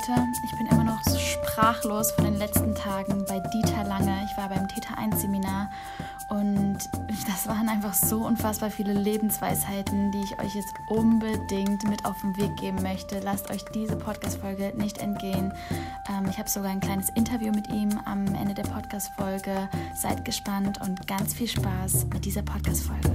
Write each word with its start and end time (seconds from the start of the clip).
Leute, 0.00 0.28
ich 0.44 0.56
bin 0.56 0.66
immer 0.66 0.84
noch 0.84 1.00
sprachlos 1.18 2.12
von 2.12 2.24
den 2.24 2.36
letzten 2.36 2.74
Tagen 2.74 3.24
bei 3.26 3.40
Dieter 3.52 3.84
Lange. 3.84 4.24
Ich 4.30 4.36
war 4.36 4.48
beim 4.48 4.66
Theta 4.68 4.94
1 4.94 5.20
Seminar 5.20 5.70
und 6.28 6.78
das 7.26 7.46
waren 7.46 7.68
einfach 7.68 7.92
so 7.92 8.24
unfassbar 8.24 8.70
viele 8.70 8.94
Lebensweisheiten, 8.94 10.10
die 10.12 10.22
ich 10.22 10.38
euch 10.38 10.54
jetzt 10.54 10.72
unbedingt 10.88 11.84
mit 11.88 12.04
auf 12.04 12.18
den 12.20 12.36
Weg 12.38 12.56
geben 12.56 12.80
möchte. 12.82 13.20
Lasst 13.20 13.50
euch 13.50 13.64
diese 13.74 13.96
Podcast-Folge 13.96 14.72
nicht 14.76 14.98
entgehen. 14.98 15.52
Ähm, 16.08 16.26
ich 16.30 16.38
habe 16.38 16.48
sogar 16.48 16.70
ein 16.70 16.80
kleines 16.80 17.10
Interview 17.10 17.52
mit 17.52 17.68
ihm 17.68 18.00
am 18.04 18.26
Ende 18.34 18.54
der 18.54 18.62
Podcast-Folge. 18.62 19.68
Seid 19.94 20.24
gespannt 20.24 20.80
und 20.80 21.06
ganz 21.06 21.34
viel 21.34 21.48
Spaß 21.48 22.06
mit 22.12 22.24
dieser 22.24 22.42
Podcast-Folge. 22.42 23.10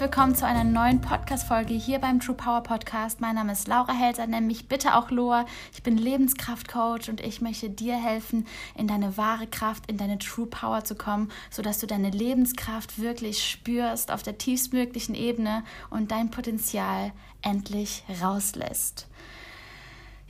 Willkommen 0.00 0.34
zu 0.34 0.46
einer 0.46 0.64
neuen 0.64 1.02
Podcast-Folge 1.02 1.74
hier 1.74 1.98
beim 1.98 2.20
True 2.20 2.34
Power 2.34 2.62
Podcast. 2.62 3.20
Mein 3.20 3.34
Name 3.34 3.52
ist 3.52 3.68
Laura 3.68 3.92
Helser, 3.92 4.26
nenn 4.26 4.46
mich 4.46 4.66
bitte 4.66 4.94
auch 4.94 5.10
Loa. 5.10 5.44
Ich 5.74 5.82
bin 5.82 5.98
Lebenskraftcoach 5.98 7.10
und 7.10 7.20
ich 7.20 7.42
möchte 7.42 7.68
dir 7.68 7.96
helfen, 7.96 8.46
in 8.74 8.86
deine 8.86 9.18
wahre 9.18 9.46
Kraft, 9.46 9.90
in 9.90 9.98
deine 9.98 10.18
True 10.18 10.46
Power 10.46 10.84
zu 10.84 10.94
kommen, 10.94 11.30
sodass 11.50 11.80
du 11.80 11.86
deine 11.86 12.08
Lebenskraft 12.08 12.98
wirklich 12.98 13.46
spürst 13.46 14.10
auf 14.10 14.22
der 14.22 14.38
tiefstmöglichen 14.38 15.14
Ebene 15.14 15.64
und 15.90 16.12
dein 16.12 16.30
Potenzial 16.30 17.12
endlich 17.42 18.02
rauslässt. 18.22 19.06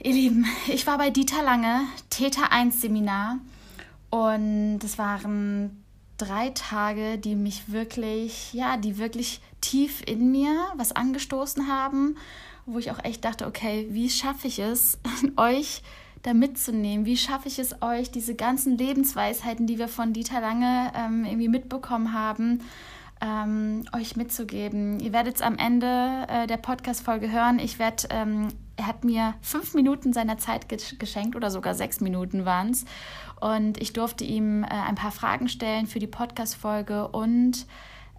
Ihr 0.03 0.15
Lieben, 0.15 0.47
ich 0.67 0.89
war 0.89 0.99
bei 0.99 1.11
Dieter 1.11 1.45
Lange, 1.45 1.83
Theta 2.11 2.47
1 2.51 2.81
Seminar 2.81 3.39
und 4.11 4.81
es 4.83 4.99
waren 4.99 5.80
drei 6.21 6.51
Tage, 6.51 7.19
die 7.19 7.35
mich 7.35 7.73
wirklich, 7.73 8.53
ja, 8.53 8.77
die 8.77 8.99
wirklich 8.99 9.41
tief 9.61 10.03
in 10.07 10.31
mir 10.31 10.67
was 10.77 10.93
angestoßen 10.93 11.69
haben, 11.69 12.17
wo 12.67 12.79
ich 12.79 12.91
auch 12.91 13.03
echt 13.05 13.25
dachte, 13.25 13.47
okay, 13.47 13.89
wie 13.91 14.11
schaffe 14.11 14.49
ich 14.49 14.59
es, 14.59 14.99
euch 15.37 15.83
da 16.23 16.35
mitzunehmen? 16.35 17.07
Wie 17.07 17.17
schaffe 17.17 17.49
ich 17.49 17.59
es 17.59 17.81
euch, 17.83 18.11
diese 18.11 18.35
ganzen 18.35 18.77
Lebensweisheiten, 18.77 19.67
die 19.67 19.79
wir 19.79 19.89
von 19.89 20.13
Dieter 20.13 20.41
Lange 20.41 20.93
ähm, 20.95 21.25
irgendwie 21.25 21.49
mitbekommen 21.49 22.13
haben, 22.13 22.61
ähm, 23.21 23.85
euch 23.95 24.17
mitzugeben? 24.17 25.01
Ihr 25.01 25.13
werdet 25.13 25.37
es 25.37 25.43
am 25.43 25.57
Ende 25.57 26.27
äh, 26.29 26.47
der 26.47 26.57
Podcast-Folge 26.57 27.31
hören. 27.31 27.59
Ich 27.59 27.79
werde 27.79 28.09
ähm, 28.11 28.49
er 28.81 28.87
hat 28.87 29.05
mir 29.05 29.35
fünf 29.43 29.75
Minuten 29.75 30.15
seiner 30.15 30.39
Zeit 30.39 30.67
geschenkt 30.69 31.37
oder 31.37 31.51
sogar 31.51 31.75
sechs 31.75 32.01
Minuten 32.01 32.47
waren 32.47 32.71
es. 32.71 32.87
Und 33.39 33.81
ich 33.81 33.93
durfte 33.93 34.25
ihm 34.25 34.65
äh, 34.65 34.69
ein 34.69 34.95
paar 34.95 35.13
Fragen 35.13 35.49
stellen 35.49 35.87
für 35.87 35.99
die 35.99 36.07
Podcast-Folge 36.07 37.09
und 37.09 37.67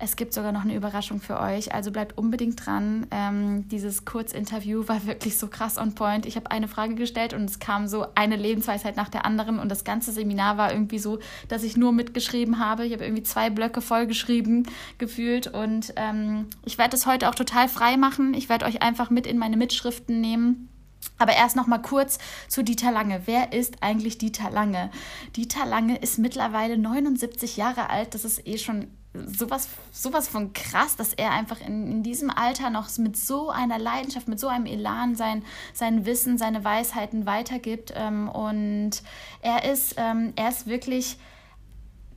es 0.04 0.16
gibt 0.16 0.34
sogar 0.34 0.52
noch 0.52 0.64
eine 0.64 0.76
Überraschung 0.76 1.22
für 1.22 1.40
euch. 1.40 1.74
Also 1.74 1.92
bleibt 1.92 2.18
unbedingt 2.18 2.66
dran. 2.66 3.06
Ähm, 3.12 3.68
dieses 3.70 4.04
Kurzinterview 4.04 4.88
war 4.88 5.06
wirklich 5.06 5.38
so 5.38 5.48
krass 5.48 5.78
on 5.78 5.94
point. 5.94 6.26
Ich 6.26 6.36
habe 6.36 6.50
eine 6.50 6.68
Frage 6.68 6.96
gestellt 6.96 7.34
und 7.34 7.46
es 7.46 7.60
kam 7.60 7.88
so 7.88 8.08
eine 8.16 8.36
Lebensweisheit 8.36 8.98
nach 8.98 9.10
der 9.10 9.26
anderen. 9.26 9.60
Und 9.60 9.70
das 9.70 9.84
ganze 9.84 10.12
Seminar 10.12 10.58
war 10.58 10.72
irgendwie 10.72 10.98
so, 10.98 11.20
dass 11.50 11.64
ich 11.64 11.78
nur 11.78 11.92
mitgeschrieben 11.92 12.58
habe. 12.58 12.86
Ich 12.86 12.94
habe 12.94 13.04
irgendwie 13.04 13.22
zwei 13.22 13.52
Blöcke 13.52 13.82
vollgeschrieben 13.82 14.68
gefühlt. 14.98 15.46
Und 15.46 15.94
ähm, 15.98 16.48
ich 16.66 16.80
werde 16.80 16.96
es 16.96 17.06
heute 17.06 17.30
auch 17.30 17.36
total 17.36 17.70
frei 17.70 17.96
machen. 17.96 18.34
Ich 18.34 18.50
werde 18.50 18.66
euch 18.66 18.82
einfach 18.82 19.12
mit 19.12 19.28
in 19.28 19.38
meine 19.38 19.58
Mitschriften 19.58 20.20
nehmen. 20.20 20.68
Aber 21.20 21.34
erst 21.34 21.56
noch 21.56 21.68
mal 21.68 21.80
kurz 21.80 22.18
zu 22.48 22.64
Dieter 22.64 22.92
Lange. 22.92 23.22
Wer 23.26 23.54
ist 23.54 23.84
eigentlich 23.84 24.18
Dieter 24.18 24.50
Lange? 24.50 24.90
Dieter 25.36 25.66
Lange 25.68 25.98
ist 25.98 26.18
mittlerweile 26.18 26.78
79 26.80 27.58
Jahre 27.58 27.92
alt. 27.92 28.16
Das 28.16 28.26
ist 28.26 28.48
eh 28.48 28.58
schon 28.58 28.88
sowas, 29.14 29.68
sowas 29.92 30.28
von 30.28 30.54
krass, 30.54 30.96
dass 30.96 31.14
er 31.14 31.32
einfach 31.32 31.60
in, 31.62 31.88
in 31.88 32.04
diesem 32.04 32.30
Alter 32.30 32.70
noch 32.70 32.98
mit 32.98 33.18
so 33.18 33.50
einer 33.50 33.78
Leidenschaft, 33.78 34.28
mit 34.28 34.40
so 34.40 34.48
einem 34.48 34.66
Elan 34.66 35.16
sein, 35.16 35.44
sein 35.74 36.06
Wissen, 36.06 36.38
seine 36.38 36.64
Weisheiten 36.64 37.26
weitergibt. 37.26 37.94
Ähm, 37.96 38.30
und 38.30 39.02
er 39.42 39.70
ist, 39.70 39.96
ähm, 39.98 40.34
er 40.36 40.50
ist 40.50 40.68
wirklich 40.68 41.18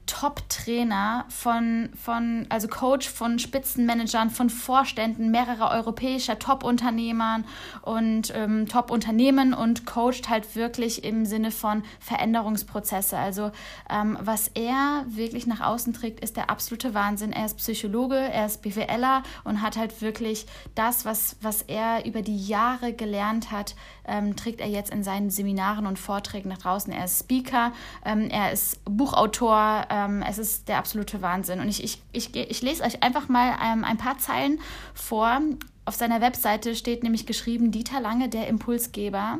Top-Trainer 0.07 1.25
von, 1.29 1.91
von, 2.01 2.47
also 2.49 2.69
Coach 2.69 3.09
von 3.09 3.39
Spitzenmanagern, 3.39 4.31
von 4.31 4.51
Vorständen 4.51 5.31
mehrerer 5.31 5.71
europäischer 5.71 6.39
Top-Unternehmern 6.39 7.45
und 7.83 8.33
ähm, 8.35 8.69
Top-Unternehmen 8.69 9.55
und 9.55 9.87
coacht 9.87 10.29
halt 10.29 10.57
wirklich 10.57 11.05
im 11.05 11.25
Sinne 11.25 11.51
von 11.51 11.83
Veränderungsprozesse. 12.01 13.17
Also 13.17 13.51
ähm, 13.89 14.19
was 14.21 14.49
er 14.49 15.05
wirklich 15.07 15.47
nach 15.47 15.61
außen 15.61 15.93
trägt, 15.95 16.21
ist 16.21 16.37
der 16.37 16.51
absolute 16.51 16.95
Wahnsinn. 16.95 17.33
Er 17.33 17.47
ist 17.47 17.57
Psychologe, 17.57 18.17
er 18.17 18.47
ist 18.47 18.63
BWLer 18.63 19.23
und 19.45 19.63
hat 19.63 19.77
halt 19.77 20.03
wirklich 20.03 20.47
das, 20.75 21.05
was, 21.05 21.37
was 21.41 21.63
er 21.63 22.05
über 22.05 22.23
die 22.23 22.47
Jahre 22.47 22.93
gelernt 22.93 23.51
hat, 23.51 23.75
ähm, 24.07 24.37
trägt 24.37 24.61
er 24.61 24.69
jetzt 24.69 24.93
in 24.93 25.03
seinen 25.03 25.31
Seminaren 25.31 25.87
und 25.87 25.99
Vorträgen 25.99 26.49
nach 26.51 26.59
draußen. 26.59 26.93
Er 26.93 27.07
ist 27.07 27.21
Speaker, 27.21 27.73
ähm, 28.05 28.29
er 28.29 28.53
ist 28.53 28.85
Buchautor, 28.85 29.87
ähm, 29.95 30.25
es 30.29 30.39
ist 30.39 30.69
der 30.69 30.79
absolute 30.79 31.23
Wahnsinn. 31.23 31.61
Und 31.61 31.69
ich, 31.69 31.85
ich, 31.85 32.01
ich, 32.13 32.35
ich 32.35 32.63
lese 32.63 32.83
euch 32.83 33.03
einfach 33.03 33.29
mal 33.29 33.57
ähm, 33.63 33.85
ein 33.85 33.97
paar 33.97 34.19
Zeilen 34.19 34.61
vor. 34.93 35.41
Auf 35.85 35.95
seiner 35.95 36.21
Webseite 36.21 36.75
steht 36.75 37.05
nämlich 37.05 37.27
geschrieben 37.27 37.71
Dieter 37.71 38.01
Lange, 38.01 38.29
der 38.29 38.49
Impulsgeber. 38.49 39.39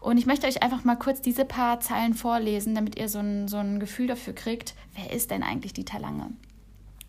Und 0.00 0.18
ich 0.18 0.26
möchte 0.26 0.46
euch 0.46 0.62
einfach 0.62 0.84
mal 0.84 0.96
kurz 0.96 1.22
diese 1.22 1.44
paar 1.44 1.80
Zeilen 1.80 2.14
vorlesen, 2.14 2.74
damit 2.74 2.98
ihr 2.98 3.08
so 3.08 3.20
ein, 3.20 3.46
so 3.48 3.58
ein 3.58 3.78
Gefühl 3.78 4.08
dafür 4.08 4.34
kriegt, 4.34 4.74
wer 4.94 5.12
ist 5.12 5.30
denn 5.30 5.42
eigentlich 5.42 5.72
Dieter 5.72 6.00
Lange? 6.00 6.30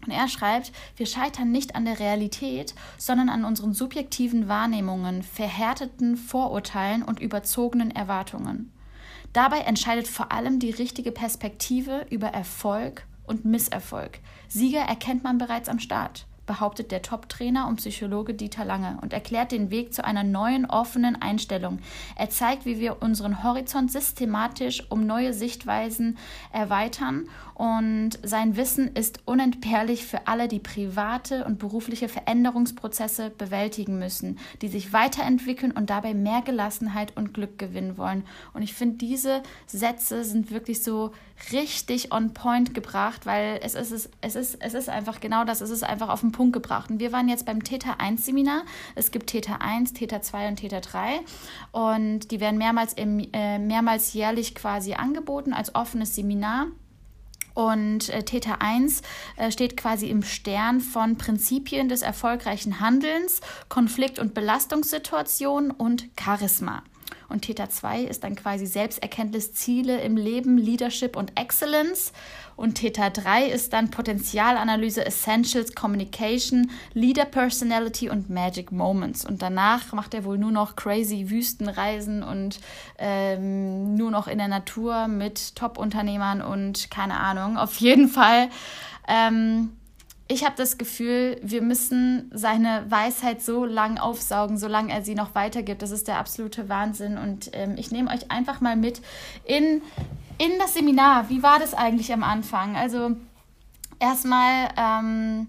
Und 0.06 0.12
er 0.12 0.28
schreibt, 0.28 0.72
wir 0.95 1.07
scheitern 1.07 1.51
nicht 1.51 1.75
an 1.75 1.85
der 1.85 2.00
Realität, 2.00 2.75
sondern 2.97 3.29
an 3.29 3.44
unseren 3.44 3.74
subjektiven 3.74 4.47
Wahrnehmungen, 4.47 5.24
verhärteten 5.24 6.16
Vorurteilen 6.16 7.01
und 7.01 7.19
überzogenen 7.19 7.90
Erwartungen. 7.90 8.72
Dabei 9.35 9.59
entscheidet 9.59 10.07
vor 10.07 10.31
allem 10.31 10.59
die 10.59 10.69
richtige 10.69 11.12
Perspektive 11.12 12.06
über 12.09 12.28
Erfolg 12.28 13.06
und 13.28 13.44
Misserfolg. 13.44 14.19
Sieger 14.47 14.79
erkennt 14.79 15.25
man 15.25 15.38
bereits 15.38 15.68
am 15.68 15.79
Start 15.79 16.25
behauptet 16.46 16.91
der 16.91 17.01
Top-Trainer 17.01 17.68
und 17.68 17.78
Psychologe 17.78 18.34
Dieter 18.34 18.66
Lange 18.66 18.97
und 19.01 19.13
erklärt 19.13 19.51
den 19.51 19.72
Weg 19.72 19.94
zu 19.94 20.06
einer 20.06 20.24
neuen, 20.24 20.66
offenen 20.66 21.22
Einstellung. 21.22 21.79
Er 22.16 22.29
zeigt, 22.29 22.66
wie 22.66 22.79
wir 22.79 23.01
unseren 23.01 23.44
Horizont 23.44 23.91
systematisch 23.91 24.84
um 24.90 25.06
neue 25.06 25.34
Sichtweisen 25.34 26.18
erweitern 26.51 27.28
und 27.56 28.20
sein 28.22 28.58
Wissen 28.58 28.94
ist 28.96 29.22
unentbehrlich 29.24 30.06
für 30.06 30.28
alle, 30.28 30.50
die 30.50 30.60
private 30.60 31.46
und 31.46 31.58
berufliche 31.58 32.10
Veränderungsprozesse 32.10 33.30
bewältigen 33.30 33.98
müssen, 33.98 34.40
die 34.62 34.68
sich 34.68 34.92
weiterentwickeln 34.92 35.72
und 35.72 35.90
dabei 35.90 36.14
mehr 36.14 36.42
Gelassenheit 36.42 37.16
und 37.16 37.34
Glück 37.34 37.58
gewinnen 37.58 37.98
wollen. 37.98 38.26
Und 38.54 38.62
ich 38.62 38.74
finde, 38.74 38.98
diese 38.98 39.42
Sätze 39.68 40.26
sind 40.26 40.52
wirklich 40.52 40.84
so 40.84 41.14
richtig 41.54 42.12
on 42.12 42.34
point 42.34 42.74
gebracht, 42.74 43.26
weil 43.26 43.62
es 43.64 43.74
ist, 43.76 44.10
es 44.20 44.36
ist, 44.36 44.58
es 44.60 44.74
ist 44.74 44.90
einfach 44.90 45.22
genau 45.22 45.46
das, 45.46 45.62
es 45.62 45.70
ist 45.70 45.84
einfach 45.84 46.10
auf 46.10 46.20
den 46.20 46.34
Punkt 46.34 46.52
gebracht. 46.52 46.90
Und 46.90 47.00
wir 47.00 47.14
waren 47.14 47.30
jetzt 47.30 47.46
beim 47.46 47.63
Theta 47.63 47.96
1 48.00 48.25
Seminar. 48.25 48.63
Es 48.96 49.12
gibt 49.12 49.28
Theta 49.28 49.60
1, 49.62 49.94
Theta 49.94 50.22
2 50.22 50.50
und 50.50 50.56
Theta 50.58 50.81
3 50.81 51.22
und 51.72 52.31
die 52.31 52.42
werden 52.42 52.58
mehrmals, 52.58 52.92
im, 52.92 53.25
äh, 53.31 53.60
mehrmals 53.60 54.12
jährlich 54.12 54.56
quasi 54.56 54.96
angeboten 54.96 55.54
als 55.54 55.74
offenes 55.74 56.16
Seminar. 56.16 56.68
Und 57.56 58.10
äh, 58.10 58.22
Theta 58.24 58.57
1 58.60 59.02
äh, 59.38 59.50
steht 59.50 59.78
quasi 59.78 60.10
im 60.10 60.22
Stern 60.22 60.81
von 60.81 61.18
Prinzipien 61.18 61.90
des 61.90 62.04
erfolgreichen 62.04 62.80
Handelns, 62.80 63.40
Konflikt- 63.69 64.19
und 64.19 64.36
Belastungssituationen 64.36 65.72
und 65.72 66.06
Charisma. 66.19 66.84
Und 67.30 67.42
Theta 67.44 67.69
2 67.69 68.04
ist 68.04 68.24
dann 68.24 68.36
quasi 68.36 68.66
Selbsterkenntnis, 68.66 69.54
Ziele 69.54 70.02
im 70.02 70.18
Leben, 70.18 70.57
Leadership 70.57 71.16
und 71.16 71.40
Excellence. 71.40 72.12
Und 72.56 72.75
Theta 72.75 73.10
3 73.10 73.48
ist 73.48 73.74
dann 73.74 73.92
Potenzialanalyse, 73.92 75.06
Essentials, 75.06 75.75
Communication, 75.75 76.72
Leader 76.94 77.25
Personality 77.25 78.10
und 78.10 78.30
Magic 78.30 78.72
Moments. 78.72 79.25
Und 79.25 79.42
danach 79.42 79.92
macht 79.94 80.13
er 80.13 80.24
wohl 80.24 80.38
nur 80.38 80.52
noch 80.52 80.75
crazy 80.75 81.30
Wüstenreisen 81.30 82.24
und 82.24 82.60
ähm, 82.98 83.96
nur 83.96 84.12
noch 84.12 84.28
in 84.28 84.38
der 84.38 84.48
Natur 84.48 85.07
mit 85.07 85.56
Top-Unternehmern 85.56 86.42
und 86.42 86.90
keine 86.90 87.19
Ahnung. 87.19 87.57
Auf 87.57 87.78
jeden 87.78 88.07
Fall. 88.07 88.50
Ähm, 89.08 89.72
ich 90.28 90.44
habe 90.44 90.56
das 90.58 90.80
Gefühl, 90.80 91.40
wir 91.44 91.62
müssen 91.62 92.31
seine 92.34 92.86
Weisheit 92.90 93.44
so 93.44 93.63
lang 93.63 94.00
aufsaugen, 94.00 94.58
solange 94.58 94.92
er 94.92 95.04
sie 95.04 95.13
noch 95.13 95.36
weitergibt. 95.36 95.84
Das 95.84 95.92
ist 95.92 96.08
der 96.08 96.18
absolute 96.18 96.68
Wahnsinn. 96.68 97.19
Und 97.19 97.51
ähm, 97.54 97.75
ich 97.78 97.92
nehme 97.92 98.10
euch 98.10 98.31
einfach 98.31 98.60
mal 98.60 98.75
mit 98.75 99.01
in, 99.44 99.84
in 100.38 100.60
das 100.60 100.74
Seminar. 100.74 101.30
Wie 101.30 101.44
war 101.44 101.60
das 101.60 101.74
eigentlich 101.74 102.12
am 102.14 102.24
Anfang? 102.24 102.76
Also 102.76 103.16
erstmal. 104.00 104.70
Ähm, 104.78 105.48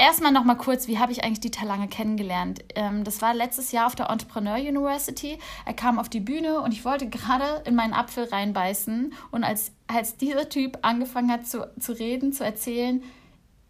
Erstmal 0.00 0.32
noch 0.32 0.46
kurz, 0.56 0.88
wie 0.88 0.98
habe 0.98 1.12
ich 1.12 1.24
eigentlich 1.24 1.40
Dieter 1.40 1.66
Lange 1.66 1.86
kennengelernt? 1.86 2.64
Ähm, 2.74 3.04
das 3.04 3.20
war 3.20 3.34
letztes 3.34 3.70
Jahr 3.70 3.86
auf 3.86 3.94
der 3.94 4.08
Entrepreneur 4.08 4.56
University. 4.56 5.38
Er 5.66 5.74
kam 5.74 5.98
auf 5.98 6.08
die 6.08 6.20
Bühne 6.20 6.62
und 6.62 6.72
ich 6.72 6.86
wollte 6.86 7.10
gerade 7.10 7.62
in 7.66 7.74
meinen 7.74 7.92
Apfel 7.92 8.24
reinbeißen. 8.24 9.12
Und 9.30 9.44
als, 9.44 9.72
als 9.88 10.16
dieser 10.16 10.48
Typ 10.48 10.78
angefangen 10.80 11.30
hat 11.30 11.46
zu, 11.46 11.68
zu 11.78 11.92
reden, 11.92 12.32
zu 12.32 12.42
erzählen, 12.42 13.02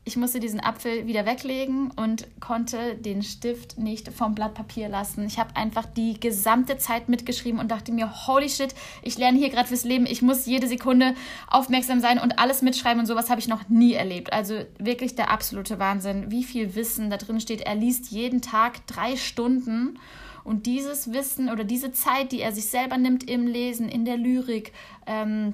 ich 0.05 0.17
musste 0.17 0.41
diesen 0.41 0.61
Apfel 0.61 1.06
wieder 1.06 1.26
weglegen 1.26 1.91
und 1.91 2.26
konnte 2.41 2.94
den 2.94 3.23
Stift 3.23 3.79
nicht 3.79 4.08
vom 4.08 4.35
Blatt 4.35 4.55
Papier 4.55 4.88
lassen. 4.88 5.26
Ich 5.26 5.38
habe 5.38 5.55
einfach 5.56 5.85
die 5.85 6.19
gesamte 6.19 6.79
Zeit 6.79 7.11
mitgeschrieben 7.11 7.61
und 7.61 7.70
dachte 7.70 7.93
mir, 7.93 8.26
holy 8.26 8.49
shit, 8.49 8.75
ich 9.02 9.19
lerne 9.19 9.38
hier 9.38 9.50
gerade 9.50 9.69
fürs 9.69 9.85
Leben. 9.85 10.06
Ich 10.06 10.23
muss 10.23 10.47
jede 10.47 10.67
Sekunde 10.67 11.14
aufmerksam 11.49 12.00
sein 12.00 12.19
und 12.19 12.38
alles 12.38 12.62
mitschreiben 12.62 12.99
und 12.99 13.06
sowas 13.06 13.29
habe 13.29 13.41
ich 13.41 13.49
noch 13.49 13.69
nie 13.69 13.93
erlebt. 13.93 14.32
Also 14.32 14.62
wirklich 14.79 15.17
der 15.17 15.31
absolute 15.31 15.79
Wahnsinn, 15.79 16.31
wie 16.31 16.44
viel 16.44 16.75
Wissen 16.75 17.11
da 17.11 17.19
drin 17.19 17.41
steht. 17.41 17.61
Er 17.61 17.75
liest 17.75 18.11
jeden 18.11 18.41
Tag 18.41 18.87
drei 18.87 19.17
Stunden. 19.17 19.99
Und 20.43 20.64
dieses 20.64 21.12
Wissen 21.12 21.50
oder 21.50 21.64
diese 21.64 21.93
Zeit, 21.93 22.32
die 22.32 22.41
er 22.41 22.52
sich 22.52 22.67
selber 22.67 22.97
nimmt 22.97 23.29
im 23.29 23.47
Lesen, 23.47 23.91
in 23.91 24.06
der 24.06 24.17
Lyrik, 24.17 24.73
ähm, 25.06 25.52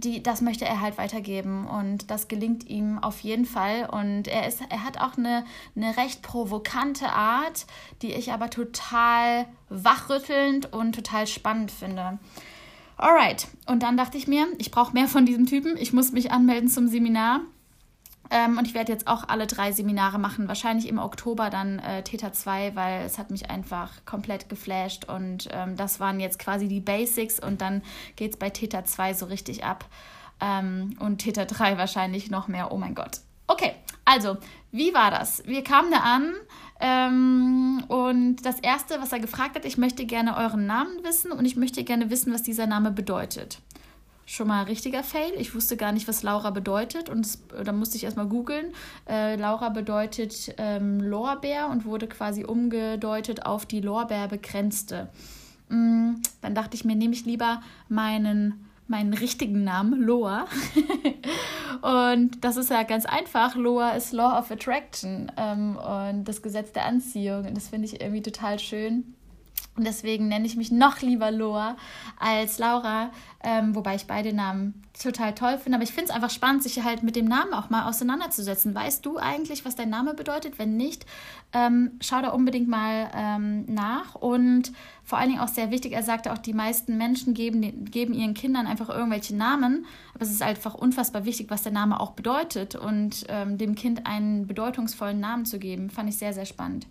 die, 0.00 0.22
das 0.22 0.40
möchte 0.40 0.64
er 0.64 0.80
halt 0.80 0.98
weitergeben 0.98 1.66
und 1.66 2.10
das 2.10 2.26
gelingt 2.26 2.68
ihm 2.68 2.98
auf 2.98 3.20
jeden 3.20 3.44
Fall. 3.44 3.88
Und 3.90 4.26
er, 4.26 4.46
ist, 4.46 4.60
er 4.68 4.84
hat 4.84 5.00
auch 5.00 5.16
eine, 5.16 5.44
eine 5.76 5.96
recht 5.96 6.22
provokante 6.22 7.08
Art, 7.10 7.66
die 8.02 8.12
ich 8.12 8.32
aber 8.32 8.50
total 8.50 9.46
wachrüttelnd 9.68 10.72
und 10.72 10.94
total 10.94 11.26
spannend 11.26 11.70
finde. 11.70 12.18
Alright, 12.96 13.48
und 13.66 13.82
dann 13.82 13.96
dachte 13.96 14.18
ich 14.18 14.26
mir, 14.26 14.46
ich 14.58 14.70
brauche 14.70 14.92
mehr 14.92 15.08
von 15.08 15.26
diesem 15.26 15.46
Typen, 15.46 15.76
ich 15.76 15.92
muss 15.92 16.12
mich 16.12 16.32
anmelden 16.32 16.68
zum 16.68 16.88
Seminar. 16.88 17.40
Ähm, 18.30 18.58
und 18.58 18.66
ich 18.66 18.74
werde 18.74 18.92
jetzt 18.92 19.06
auch 19.06 19.28
alle 19.28 19.46
drei 19.46 19.72
Seminare 19.72 20.18
machen, 20.18 20.48
wahrscheinlich 20.48 20.88
im 20.88 20.98
Oktober 20.98 21.50
dann 21.50 21.78
äh, 21.78 22.02
Theta 22.02 22.32
2, 22.32 22.74
weil 22.74 23.04
es 23.04 23.18
hat 23.18 23.30
mich 23.30 23.50
einfach 23.50 23.90
komplett 24.06 24.48
geflasht 24.48 25.04
und 25.04 25.48
ähm, 25.52 25.76
das 25.76 26.00
waren 26.00 26.20
jetzt 26.20 26.38
quasi 26.38 26.68
die 26.68 26.80
Basics 26.80 27.38
und 27.38 27.60
dann 27.60 27.82
geht 28.16 28.32
es 28.32 28.38
bei 28.38 28.50
Theta 28.50 28.84
2 28.84 29.14
so 29.14 29.26
richtig 29.26 29.64
ab 29.64 29.84
ähm, 30.40 30.96
und 31.00 31.18
Theta 31.18 31.44
3 31.44 31.76
wahrscheinlich 31.76 32.30
noch 32.30 32.48
mehr. 32.48 32.72
Oh 32.72 32.78
mein 32.78 32.94
Gott. 32.94 33.20
Okay, 33.46 33.74
also, 34.06 34.38
wie 34.72 34.94
war 34.94 35.10
das? 35.10 35.46
Wir 35.46 35.62
kamen 35.62 35.90
da 35.90 35.98
an 35.98 36.34
ähm, 36.80 37.84
und 37.88 38.36
das 38.46 38.58
Erste, 38.60 39.00
was 39.00 39.12
er 39.12 39.20
gefragt 39.20 39.54
hat, 39.54 39.66
ich 39.66 39.76
möchte 39.76 40.06
gerne 40.06 40.36
euren 40.36 40.66
Namen 40.66 41.04
wissen 41.04 41.30
und 41.30 41.44
ich 41.44 41.56
möchte 41.56 41.84
gerne 41.84 42.08
wissen, 42.08 42.32
was 42.32 42.42
dieser 42.42 42.66
Name 42.66 42.90
bedeutet 42.90 43.60
schon 44.26 44.48
mal 44.48 44.64
richtiger 44.64 45.02
Fail. 45.02 45.32
Ich 45.38 45.54
wusste 45.54 45.76
gar 45.76 45.92
nicht, 45.92 46.08
was 46.08 46.22
Laura 46.22 46.50
bedeutet 46.50 47.08
und 47.08 47.24
das, 47.24 47.42
da 47.64 47.72
musste 47.72 47.96
ich 47.96 48.04
erstmal 48.04 48.26
googeln. 48.26 48.72
Äh, 49.08 49.36
Laura 49.36 49.68
bedeutet 49.68 50.54
ähm, 50.58 51.00
Lorbeer 51.00 51.68
und 51.68 51.84
wurde 51.84 52.06
quasi 52.06 52.44
umgedeutet 52.44 53.46
auf 53.46 53.66
die 53.66 53.80
Lorbeerbegrenzte. 53.80 55.08
Mm, 55.68 56.14
dann 56.40 56.54
dachte 56.54 56.76
ich 56.76 56.84
mir, 56.84 56.96
nehme 56.96 57.14
ich 57.14 57.24
lieber 57.24 57.62
meinen 57.88 58.64
meinen 58.86 59.14
richtigen 59.14 59.64
Namen, 59.64 60.02
Loa. 60.02 60.46
und 62.12 62.44
das 62.44 62.56
ist 62.56 62.70
ja 62.70 62.82
ganz 62.82 63.06
einfach. 63.06 63.56
Loa 63.56 63.90
ist 63.90 64.12
Law 64.12 64.38
of 64.38 64.50
Attraction 64.50 65.32
ähm, 65.36 65.76
und 65.76 66.24
das 66.24 66.42
Gesetz 66.42 66.72
der 66.72 66.84
Anziehung. 66.84 67.46
Und 67.46 67.56
das 67.56 67.68
finde 67.68 67.86
ich 67.86 68.00
irgendwie 68.00 68.22
total 68.22 68.58
schön. 68.58 69.14
Und 69.76 69.84
deswegen 69.84 70.28
nenne 70.28 70.46
ich 70.46 70.54
mich 70.54 70.70
noch 70.70 71.00
lieber 71.00 71.32
Loa 71.32 71.76
als 72.20 72.58
Laura, 72.58 73.10
ähm, 73.42 73.74
wobei 73.74 73.96
ich 73.96 74.06
beide 74.06 74.32
Namen 74.32 74.84
total 75.00 75.34
toll 75.34 75.58
finde. 75.58 75.76
Aber 75.76 75.82
ich 75.82 75.90
finde 75.90 76.10
es 76.10 76.14
einfach 76.14 76.30
spannend, 76.30 76.62
sich 76.62 76.84
halt 76.84 77.02
mit 77.02 77.16
dem 77.16 77.24
Namen 77.24 77.52
auch 77.52 77.70
mal 77.70 77.88
auseinanderzusetzen. 77.88 78.72
Weißt 78.72 79.04
du 79.04 79.18
eigentlich, 79.18 79.64
was 79.64 79.74
dein 79.74 79.90
Name 79.90 80.14
bedeutet? 80.14 80.60
Wenn 80.60 80.76
nicht, 80.76 81.04
ähm, 81.52 81.98
schau 82.00 82.22
da 82.22 82.28
unbedingt 82.28 82.68
mal 82.68 83.10
ähm, 83.16 83.64
nach. 83.66 84.14
Und 84.14 84.70
vor 85.02 85.18
allen 85.18 85.30
Dingen 85.30 85.40
auch 85.40 85.48
sehr 85.48 85.72
wichtig, 85.72 85.92
er 85.92 86.04
sagte 86.04 86.32
auch, 86.32 86.38
die 86.38 86.54
meisten 86.54 86.96
Menschen 86.96 87.34
geben, 87.34 87.84
geben 87.90 88.14
ihren 88.14 88.34
Kindern 88.34 88.68
einfach 88.68 88.90
irgendwelche 88.90 89.34
Namen. 89.34 89.86
Aber 90.14 90.22
es 90.22 90.30
ist 90.30 90.42
einfach 90.42 90.74
unfassbar 90.74 91.24
wichtig, 91.24 91.50
was 91.50 91.64
der 91.64 91.72
Name 91.72 91.98
auch 91.98 92.12
bedeutet. 92.12 92.76
Und 92.76 93.24
ähm, 93.28 93.58
dem 93.58 93.74
Kind 93.74 94.06
einen 94.06 94.46
bedeutungsvollen 94.46 95.18
Namen 95.18 95.46
zu 95.46 95.58
geben, 95.58 95.90
fand 95.90 96.08
ich 96.08 96.16
sehr, 96.16 96.32
sehr 96.32 96.46
spannend. 96.46 96.86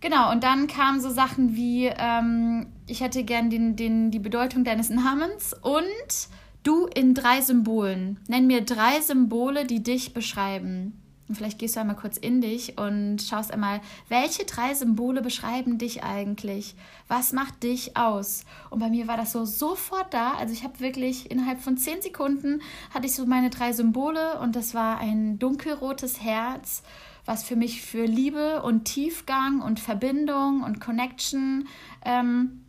Genau, 0.00 0.30
und 0.30 0.42
dann 0.42 0.66
kamen 0.66 1.00
so 1.00 1.10
Sachen 1.10 1.54
wie, 1.54 1.86
ähm, 1.86 2.66
ich 2.86 3.02
hätte 3.02 3.22
gern 3.22 3.50
den, 3.50 3.76
den, 3.76 4.10
die 4.10 4.18
Bedeutung 4.18 4.64
deines 4.64 4.88
Namens 4.88 5.54
und 5.62 6.28
du 6.62 6.86
in 6.86 7.14
drei 7.14 7.42
Symbolen. 7.42 8.18
Nenn 8.26 8.46
mir 8.46 8.62
drei 8.62 9.00
Symbole, 9.00 9.66
die 9.66 9.82
dich 9.82 10.14
beschreiben. 10.14 10.96
Und 11.28 11.36
vielleicht 11.36 11.60
gehst 11.60 11.76
du 11.76 11.80
einmal 11.80 11.94
kurz 11.94 12.16
in 12.16 12.40
dich 12.40 12.76
und 12.76 13.22
schaust 13.22 13.52
einmal, 13.52 13.80
welche 14.08 14.46
drei 14.46 14.74
Symbole 14.74 15.22
beschreiben 15.22 15.78
dich 15.78 16.02
eigentlich? 16.02 16.74
Was 17.06 17.32
macht 17.32 17.62
dich 17.62 17.96
aus? 17.96 18.44
Und 18.68 18.80
bei 18.80 18.88
mir 18.88 19.06
war 19.06 19.16
das 19.16 19.30
so 19.30 19.44
sofort 19.44 20.12
da. 20.12 20.32
Also 20.32 20.52
ich 20.52 20.64
habe 20.64 20.80
wirklich 20.80 21.30
innerhalb 21.30 21.60
von 21.60 21.76
zehn 21.76 22.02
Sekunden 22.02 22.62
hatte 22.92 23.06
ich 23.06 23.14
so 23.14 23.26
meine 23.26 23.50
drei 23.50 23.72
Symbole 23.72 24.40
und 24.40 24.56
das 24.56 24.74
war 24.74 24.98
ein 24.98 25.38
dunkelrotes 25.38 26.20
Herz 26.20 26.82
was 27.30 27.44
für 27.44 27.54
mich 27.54 27.80
für 27.82 28.06
Liebe 28.06 28.60
und 28.62 28.86
Tiefgang 28.86 29.60
und 29.60 29.78
Verbindung 29.78 30.64
und 30.64 30.80
Connection 30.80 31.68
ähm, 32.04 32.64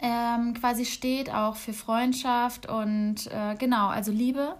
ähm, 0.00 0.54
quasi 0.54 0.86
steht, 0.86 1.30
auch 1.30 1.56
für 1.56 1.74
Freundschaft 1.74 2.66
und 2.66 3.26
äh, 3.26 3.54
genau, 3.58 3.88
also 3.88 4.10
Liebe. 4.10 4.54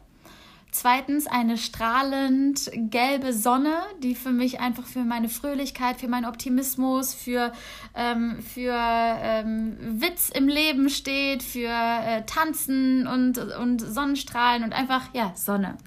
Zweitens 0.70 1.26
eine 1.26 1.56
strahlend 1.56 2.70
gelbe 2.74 3.32
Sonne, 3.32 3.78
die 4.02 4.14
für 4.14 4.32
mich 4.32 4.60
einfach 4.60 4.84
für 4.84 5.02
meine 5.04 5.30
Fröhlichkeit, 5.30 5.98
für 5.98 6.08
meinen 6.08 6.26
Optimismus, 6.26 7.14
für, 7.14 7.52
ähm, 7.94 8.42
für 8.42 8.74
ähm, 8.74 9.78
Witz 9.80 10.28
im 10.28 10.46
Leben 10.46 10.90
steht, 10.90 11.42
für 11.42 11.68
äh, 11.68 12.22
Tanzen 12.26 13.06
und, 13.06 13.38
und 13.38 13.80
Sonnenstrahlen 13.80 14.62
und 14.62 14.74
einfach, 14.74 15.08
ja, 15.14 15.32
Sonne. 15.36 15.78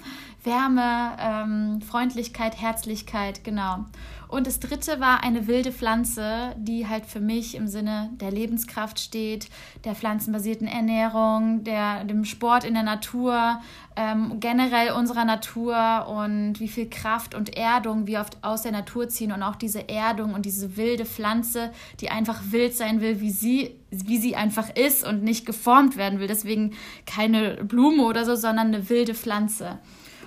Wärme, 0.46 1.18
ähm, 1.20 1.82
Freundlichkeit, 1.82 2.60
Herzlichkeit, 2.60 3.44
genau. 3.44 3.86
Und 4.28 4.48
das 4.48 4.60
dritte 4.60 5.00
war 5.00 5.24
eine 5.24 5.48
wilde 5.48 5.72
Pflanze, 5.72 6.56
die 6.58 6.88
halt 6.88 7.06
für 7.06 7.20
mich 7.20 7.56
im 7.56 7.68
Sinne 7.68 8.10
der 8.20 8.32
Lebenskraft 8.32 9.00
steht, 9.00 9.50
der 9.84 9.96
pflanzenbasierten 9.96 10.68
Ernährung, 10.68 11.64
der, 11.64 12.04
dem 12.04 12.26
Sport 12.26 12.64
in 12.64 12.74
der 12.74 12.84
Natur, 12.84 13.62
ähm, 13.96 14.40
generell 14.40 14.92
unserer 14.92 15.26
Natur 15.26 16.08
und 16.08 16.60
wie 16.60 16.68
viel 16.68 16.90
Kraft 16.90 17.36
und 17.36 17.56
Erdung 17.56 18.08
wir 18.08 18.20
oft 18.20 18.44
aus 18.44 18.64
der 18.64 18.72
Natur 18.72 19.08
ziehen 19.10 19.32
und 19.32 19.44
auch 19.44 19.56
diese 19.56 19.88
Erdung 19.88 20.34
und 20.34 20.46
diese 20.46 20.76
wilde 20.76 21.06
Pflanze, 21.06 21.72
die 22.02 22.10
einfach 22.10 22.42
wild 22.50 22.76
sein 22.76 23.00
will, 23.02 23.22
wie 23.22 23.32
sie, 23.32 23.76
wie 23.92 24.18
sie 24.18 24.36
einfach 24.36 24.76
ist 24.76 25.08
und 25.08 25.24
nicht 25.24 25.46
geformt 25.46 25.98
werden 25.98 26.20
will. 26.20 26.28
Deswegen 26.28 26.74
keine 27.06 27.64
Blume 27.64 28.04
oder 28.04 28.26
so, 28.26 28.36
sondern 28.36 28.68
eine 28.68 28.90
wilde 28.90 29.14
Pflanze. 29.14 29.80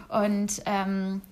Und 0.08 0.62
ähm, 0.66 1.22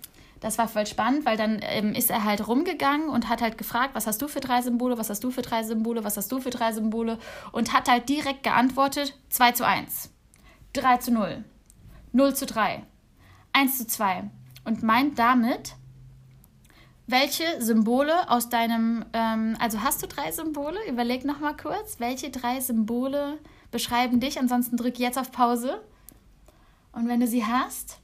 das 0.41 0.59
war 0.59 0.69
voll 0.69 0.87
spannend, 0.87 1.25
weil 1.25 1.37
dann 1.37 1.61
ähm, 1.63 1.93
ist 1.93 2.11
er 2.11 2.25
halt 2.25 2.47
rumgegangen 2.47 3.09
und 3.09 3.29
hat 3.29 3.41
halt 3.41 3.59
gefragt, 3.59 3.95
was 3.95 4.07
hast 4.07 4.21
du 4.21 4.29
für 4.29 4.41
drei 4.41 4.61
Symbole, 4.63 4.99
was 4.99 5.11
hast 5.11 5.25
du 5.25 5.31
für 5.31 5.43
drei 5.43 5.63
Symbole, 5.63 6.05
was 6.05 6.17
hast 6.17 6.31
du 6.31 6.41
für 6.41 6.51
drei 6.51 6.73
Symbole 6.73 7.19
und 7.53 7.73
hat 7.73 7.89
halt 7.89 8.09
direkt 8.09 8.43
geantwortet 8.43 9.19
2 9.31 9.53
zu 9.53 9.67
1, 9.67 10.11
3 10.75 10.97
zu 10.99 11.11
0, 11.13 11.45
0 12.13 12.35
zu 12.35 12.47
3, 12.47 12.83
1 13.53 13.79
zu 13.79 13.87
2 13.87 14.31
und 14.65 14.83
meint 14.83 15.19
damit, 15.19 15.75
welche 17.07 17.45
Symbole 17.63 18.29
aus 18.29 18.49
deinem, 18.49 19.05
ähm, 19.13 19.57
also 19.61 19.83
hast 19.83 20.03
du 20.03 20.09
drei 20.09 20.33
Symbole? 20.33 20.79
Überleg 20.89 21.25
nochmal 21.25 21.57
kurz, 21.57 22.01
welche 22.01 22.31
drei 22.31 22.61
Symbole 22.61 23.39
beschreiben 23.71 24.19
dich? 24.19 24.41
Ansonsten 24.41 24.77
drück 24.77 24.99
jetzt 24.99 25.17
auf 25.17 25.31
Pause. 25.31 25.81
Und 26.91 27.07
wenn 27.07 27.21
du 27.21 27.29
sie 27.29 27.45
hast, 27.45 28.01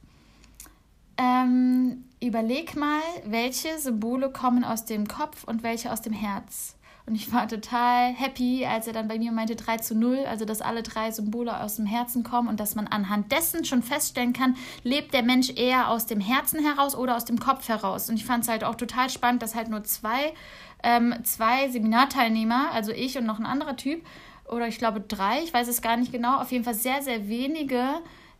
ähm, 1.17 2.05
überleg 2.21 2.75
mal, 2.75 3.01
welche 3.25 3.77
Symbole 3.79 4.29
kommen 4.29 4.63
aus 4.63 4.85
dem 4.85 5.07
Kopf 5.07 5.43
und 5.43 5.63
welche 5.63 5.91
aus 5.91 6.01
dem 6.01 6.13
Herz. 6.13 6.75
Und 7.05 7.15
ich 7.15 7.33
war 7.33 7.49
total 7.49 8.13
happy, 8.13 8.65
als 8.65 8.87
er 8.87 8.93
dann 8.93 9.09
bei 9.09 9.19
mir 9.19 9.33
meinte 9.33 9.57
3 9.57 9.77
zu 9.77 9.93
0, 9.93 10.19
also 10.25 10.45
dass 10.45 10.61
alle 10.61 10.83
drei 10.83 11.11
Symbole 11.11 11.59
aus 11.59 11.75
dem 11.75 11.85
Herzen 11.85 12.23
kommen 12.23 12.47
und 12.47 12.61
dass 12.61 12.75
man 12.75 12.87
anhand 12.87 13.29
dessen 13.33 13.65
schon 13.65 13.83
feststellen 13.83 14.31
kann, 14.31 14.55
lebt 14.83 15.13
der 15.13 15.23
Mensch 15.23 15.49
eher 15.53 15.89
aus 15.89 16.05
dem 16.05 16.21
Herzen 16.21 16.63
heraus 16.63 16.95
oder 16.95 17.17
aus 17.17 17.25
dem 17.25 17.39
Kopf 17.39 17.67
heraus. 17.67 18.09
Und 18.09 18.15
ich 18.15 18.25
fand 18.25 18.43
es 18.43 18.49
halt 18.49 18.63
auch 18.63 18.75
total 18.75 19.09
spannend, 19.09 19.41
dass 19.41 19.53
halt 19.53 19.67
nur 19.67 19.83
zwei, 19.83 20.33
ähm, 20.81 21.13
zwei 21.23 21.67
Seminarteilnehmer, 21.69 22.71
also 22.71 22.93
ich 22.93 23.17
und 23.17 23.25
noch 23.25 23.39
ein 23.39 23.45
anderer 23.45 23.75
Typ, 23.75 24.01
oder 24.47 24.67
ich 24.67 24.77
glaube 24.77 25.01
drei, 25.01 25.41
ich 25.43 25.53
weiß 25.53 25.67
es 25.67 25.81
gar 25.81 25.97
nicht 25.97 26.13
genau, 26.13 26.39
auf 26.39 26.53
jeden 26.53 26.63
Fall 26.63 26.75
sehr, 26.75 27.01
sehr 27.01 27.27
wenige 27.27 27.83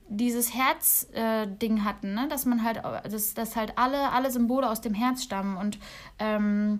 dieses 0.09 0.53
Herz-Ding 0.53 1.77
äh, 1.77 1.81
hatten, 1.81 2.13
ne? 2.13 2.27
dass 2.29 2.45
man 2.45 2.63
halt, 2.63 2.81
dass, 3.09 3.33
dass 3.33 3.55
halt 3.55 3.77
alle, 3.77 4.11
alle 4.11 4.31
Symbole 4.31 4.69
aus 4.69 4.81
dem 4.81 4.93
Herz 4.93 5.23
stammen 5.23 5.57
und, 5.57 5.79
ähm, 6.19 6.79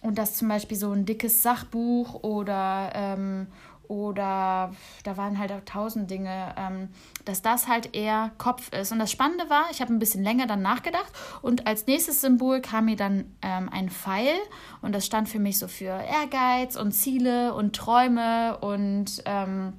und 0.00 0.18
dass 0.18 0.36
zum 0.36 0.48
Beispiel 0.48 0.76
so 0.76 0.92
ein 0.92 1.04
dickes 1.04 1.42
Sachbuch 1.42 2.22
oder, 2.22 2.92
ähm, 2.94 3.48
oder 3.88 4.72
da 5.02 5.16
waren 5.16 5.38
halt 5.38 5.50
auch 5.50 5.64
tausend 5.64 6.10
Dinge, 6.10 6.54
ähm, 6.56 6.90
dass 7.24 7.40
das 7.40 7.68
halt 7.68 7.96
eher 7.96 8.30
Kopf 8.36 8.70
ist. 8.72 8.92
Und 8.92 8.98
das 8.98 9.10
Spannende 9.10 9.48
war, 9.48 9.64
ich 9.70 9.80
habe 9.80 9.92
ein 9.92 9.98
bisschen 9.98 10.22
länger 10.22 10.46
dann 10.46 10.62
nachgedacht 10.62 11.10
und 11.40 11.66
als 11.66 11.86
nächstes 11.86 12.20
Symbol 12.20 12.60
kam 12.60 12.84
mir 12.84 12.96
dann 12.96 13.24
ähm, 13.42 13.70
ein 13.72 13.88
Pfeil 13.88 14.34
und 14.82 14.94
das 14.94 15.06
stand 15.06 15.28
für 15.28 15.38
mich 15.38 15.58
so 15.58 15.68
für 15.68 16.00
Ehrgeiz 16.02 16.76
und 16.76 16.92
Ziele 16.92 17.54
und 17.54 17.74
Träume 17.74 18.58
und 18.58 19.22
ähm, 19.24 19.72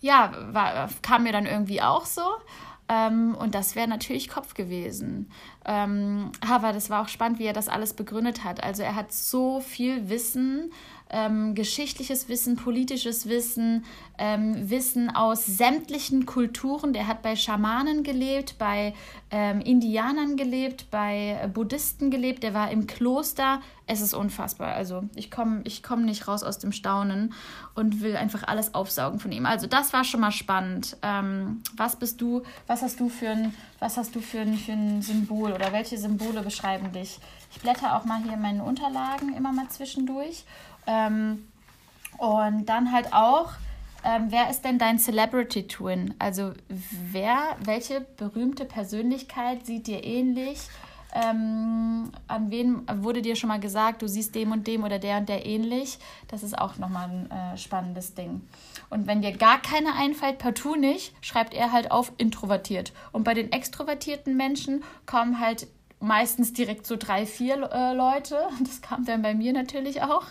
ja, 0.00 0.32
war, 0.52 0.88
kam 1.02 1.24
mir 1.24 1.32
dann 1.32 1.46
irgendwie 1.46 1.82
auch 1.82 2.06
so. 2.06 2.22
Ähm, 2.88 3.34
und 3.34 3.54
das 3.54 3.74
wäre 3.74 3.88
natürlich 3.88 4.28
Kopf 4.28 4.54
gewesen. 4.54 5.30
Ähm, 5.64 6.30
aber 6.40 6.72
das 6.72 6.88
war 6.88 7.02
auch 7.02 7.08
spannend, 7.08 7.38
wie 7.38 7.46
er 7.46 7.52
das 7.52 7.68
alles 7.68 7.94
begründet 7.94 8.44
hat. 8.44 8.62
Also 8.62 8.82
er 8.82 8.94
hat 8.94 9.12
so 9.12 9.60
viel 9.60 10.08
Wissen 10.08 10.72
ähm, 11.10 11.54
geschichtliches 11.54 12.28
Wissen, 12.28 12.56
politisches 12.56 13.28
Wissen, 13.28 13.84
ähm, 14.18 14.68
Wissen 14.70 15.14
aus 15.14 15.46
sämtlichen 15.46 16.26
Kulturen. 16.26 16.92
Der 16.92 17.06
hat 17.06 17.22
bei 17.22 17.36
Schamanen 17.36 18.02
gelebt, 18.02 18.56
bei 18.58 18.94
ähm, 19.30 19.60
Indianern 19.60 20.36
gelebt, 20.36 20.90
bei 20.90 21.48
Buddhisten 21.52 22.10
gelebt, 22.10 22.42
der 22.42 22.54
war 22.54 22.70
im 22.70 22.86
Kloster. 22.86 23.60
Es 23.86 24.00
ist 24.00 24.14
unfassbar. 24.14 24.74
Also 24.74 25.04
ich 25.14 25.30
komme 25.30 25.60
ich 25.64 25.82
komm 25.82 26.04
nicht 26.04 26.26
raus 26.26 26.42
aus 26.42 26.58
dem 26.58 26.72
Staunen 26.72 27.34
und 27.74 28.00
will 28.00 28.16
einfach 28.16 28.42
alles 28.48 28.74
aufsaugen 28.74 29.20
von 29.20 29.30
ihm. 29.30 29.46
Also 29.46 29.68
das 29.68 29.92
war 29.92 30.02
schon 30.02 30.20
mal 30.20 30.32
spannend. 30.32 30.96
Ähm, 31.02 31.62
was 31.76 31.96
bist 31.96 32.20
du, 32.20 32.42
was 32.66 32.82
hast 32.82 32.98
du 32.98 33.08
für 33.08 33.28
ein, 33.28 33.54
was 33.78 33.96
hast 33.96 34.14
du 34.16 34.20
für 34.20 34.40
ein, 34.40 34.54
für 34.54 34.72
ein 34.72 35.02
Symbol 35.02 35.52
oder 35.52 35.72
welche 35.72 35.98
Symbole 35.98 36.42
beschreiben 36.42 36.90
dich? 36.92 37.20
Ich 37.52 37.60
blätter 37.60 37.96
auch 37.96 38.04
mal 38.04 38.22
hier 38.22 38.36
meine 38.36 38.64
Unterlagen 38.64 39.34
immer 39.36 39.52
mal 39.52 39.68
zwischendurch 39.68 40.44
ähm, 40.86 41.46
und 42.18 42.66
dann 42.66 42.92
halt 42.92 43.12
auch, 43.12 43.52
ähm, 44.04 44.26
wer 44.28 44.50
ist 44.50 44.64
denn 44.64 44.78
dein 44.78 44.98
Celebrity 44.98 45.66
Twin? 45.66 46.14
Also 46.18 46.52
wer, 46.68 47.56
welche 47.64 48.00
berühmte 48.16 48.64
Persönlichkeit 48.64 49.66
sieht 49.66 49.86
dir 49.86 50.04
ähnlich? 50.04 50.60
Ähm, 51.12 52.12
an 52.28 52.50
wen 52.50 52.82
wurde 53.02 53.22
dir 53.22 53.36
schon 53.36 53.48
mal 53.48 53.60
gesagt, 53.60 54.02
du 54.02 54.08
siehst 54.08 54.34
dem 54.34 54.52
und 54.52 54.66
dem 54.66 54.84
oder 54.84 54.98
der 54.98 55.18
und 55.18 55.28
der 55.28 55.46
ähnlich? 55.46 55.98
Das 56.28 56.42
ist 56.42 56.58
auch 56.58 56.76
nochmal 56.76 57.08
ein 57.08 57.30
äh, 57.30 57.56
spannendes 57.56 58.14
Ding. 58.14 58.42
Und 58.90 59.06
wenn 59.06 59.22
dir 59.22 59.32
gar 59.32 59.60
keine 59.60 59.94
einfällt, 59.94 60.38
partout 60.38 60.76
nicht, 60.76 61.14
schreibt 61.24 61.54
er 61.54 61.72
halt 61.72 61.90
auf 61.90 62.12
introvertiert. 62.18 62.92
Und 63.12 63.24
bei 63.24 63.34
den 63.34 63.50
extrovertierten 63.50 64.36
Menschen 64.36 64.84
kommen 65.06 65.40
halt 65.40 65.68
meistens 66.00 66.52
direkt 66.52 66.86
so 66.86 66.96
drei, 66.96 67.26
vier 67.26 67.70
äh, 67.72 67.92
Leute. 67.94 68.38
Das 68.60 68.82
kam 68.82 69.04
dann 69.04 69.22
bei 69.22 69.34
mir 69.34 69.52
natürlich 69.52 70.02
auch. 70.02 70.26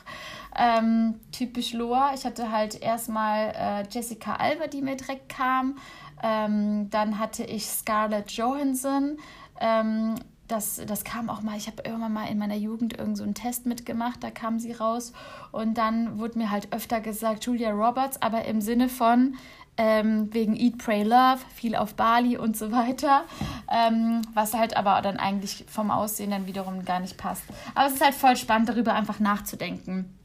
Ähm, 0.58 1.20
typisch 1.32 1.74
Loa. 1.74 2.14
Ich 2.14 2.26
hatte 2.26 2.52
halt 2.52 2.82
erstmal 2.82 3.54
äh, 3.56 3.84
Jessica 3.90 4.36
Alba, 4.36 4.68
die 4.68 4.82
mir 4.82 4.96
direkt 4.96 5.30
kam. 5.30 5.78
Ähm, 6.24 6.90
dann 6.90 7.20
hatte 7.20 7.44
ich 7.44 7.66
Scarlett 7.66 8.32
Johansson. 8.32 9.18
Ähm, 9.60 10.16
das, 10.48 10.80
das 10.86 11.04
kam 11.04 11.30
auch 11.30 11.42
mal, 11.42 11.58
ich 11.58 11.68
habe 11.68 11.82
irgendwann 11.84 12.14
mal 12.14 12.28
in 12.28 12.38
meiner 12.38 12.56
Jugend 12.56 12.98
irgend 12.98 13.18
so 13.18 13.24
einen 13.24 13.34
Test 13.34 13.66
mitgemacht, 13.66 14.24
da 14.24 14.30
kam 14.30 14.60
sie 14.60 14.74
raus. 14.74 15.12
Und 15.52 15.78
dann 15.78 16.20
wurde 16.20 16.38
mir 16.38 16.52
halt 16.52 16.72
öfter 16.72 17.02
gesagt, 17.02 17.46
Julia 17.46 17.72
Roberts, 17.72 18.22
aber 18.22 18.46
im 18.46 18.62
Sinne 18.62 18.88
von, 18.88 19.36
ähm, 19.78 20.34
wegen 20.34 20.56
Eat, 20.56 20.78
Pray, 20.78 21.04
Love, 21.04 21.40
viel 21.54 21.76
auf 21.76 21.96
Bali 21.96 22.38
und 22.38 22.56
so 22.56 22.72
weiter, 22.72 23.26
ähm, 23.72 24.22
was 24.34 24.54
halt 24.54 24.78
aber 24.78 25.02
dann 25.02 25.18
eigentlich 25.18 25.66
vom 25.68 25.92
Aussehen 25.92 26.32
dann 26.32 26.48
wiederum 26.48 26.86
gar 26.86 27.00
nicht 27.00 27.18
passt. 27.18 27.44
Aber 27.74 27.88
es 27.88 27.94
ist 27.94 28.04
halt 28.04 28.16
voll 28.16 28.38
spannend, 28.38 28.70
darüber 28.70 28.94
einfach 28.94 29.20
nachzudenken. 29.20 30.16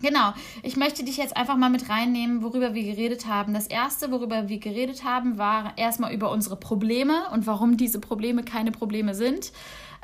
Genau, 0.00 0.32
ich 0.62 0.76
möchte 0.76 1.02
dich 1.04 1.16
jetzt 1.16 1.36
einfach 1.36 1.56
mal 1.56 1.70
mit 1.70 1.88
reinnehmen, 1.88 2.42
worüber 2.42 2.72
wir 2.72 2.84
geredet 2.84 3.26
haben. 3.26 3.52
Das 3.52 3.66
erste, 3.66 4.12
worüber 4.12 4.48
wir 4.48 4.58
geredet 4.58 5.02
haben, 5.02 5.38
war 5.38 5.72
erstmal 5.76 6.12
über 6.12 6.30
unsere 6.30 6.56
Probleme 6.56 7.28
und 7.32 7.48
warum 7.48 7.76
diese 7.76 7.98
Probleme 7.98 8.44
keine 8.44 8.70
Probleme 8.70 9.14
sind. 9.14 9.52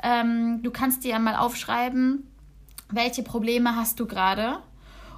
Ähm, 0.03 0.61
du 0.63 0.71
kannst 0.71 1.05
dir 1.05 1.11
ja 1.11 1.19
mal 1.19 1.35
aufschreiben, 1.37 2.29
welche 2.89 3.23
Probleme 3.23 3.77
hast 3.77 3.99
du 4.01 4.05
gerade 4.05 4.59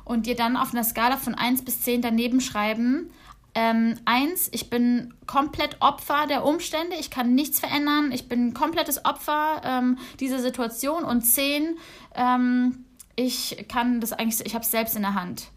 und 0.05 0.27
dir 0.27 0.35
dann 0.35 0.55
auf 0.55 0.73
einer 0.73 0.83
Skala 0.83 1.17
von 1.17 1.33
1 1.33 1.65
bis 1.65 1.81
10 1.81 2.03
daneben 2.03 2.39
schreiben, 2.39 3.09
ähm, 3.59 3.95
eins, 4.05 4.49
ich 4.51 4.69
bin 4.69 5.15
komplett 5.25 5.77
Opfer 5.79 6.27
der 6.27 6.45
Umstände, 6.45 6.95
ich 6.99 7.09
kann 7.09 7.33
nichts 7.33 7.59
verändern, 7.59 8.11
ich 8.11 8.29
bin 8.29 8.49
ein 8.49 8.53
komplettes 8.53 9.03
Opfer 9.03 9.61
ähm, 9.63 9.97
dieser 10.19 10.37
Situation. 10.37 11.03
Und 11.03 11.23
zehn, 11.23 11.75
ähm, 12.13 12.85
ich 13.15 13.65
kann 13.67 13.99
das 13.99 14.13
eigentlich, 14.13 14.45
ich 14.45 14.53
habe 14.53 14.63
es 14.63 14.69
selbst 14.69 14.95
in 14.95 15.01
der 15.01 15.15
Hand. 15.15 15.47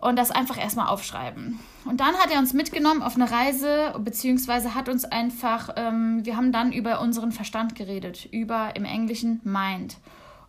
Und 0.00 0.16
das 0.16 0.32
einfach 0.32 0.58
erstmal 0.58 0.88
aufschreiben. 0.88 1.60
Und 1.84 2.00
dann 2.00 2.16
hat 2.16 2.32
er 2.32 2.40
uns 2.40 2.54
mitgenommen 2.54 3.02
auf 3.02 3.14
eine 3.14 3.30
Reise, 3.30 3.94
beziehungsweise 4.00 4.74
hat 4.74 4.88
uns 4.88 5.04
einfach, 5.04 5.74
ähm, 5.76 6.24
wir 6.24 6.36
haben 6.36 6.50
dann 6.50 6.72
über 6.72 7.00
unseren 7.00 7.30
Verstand 7.30 7.76
geredet, 7.76 8.26
über 8.32 8.74
im 8.74 8.84
Englischen 8.84 9.40
Mind. 9.44 9.96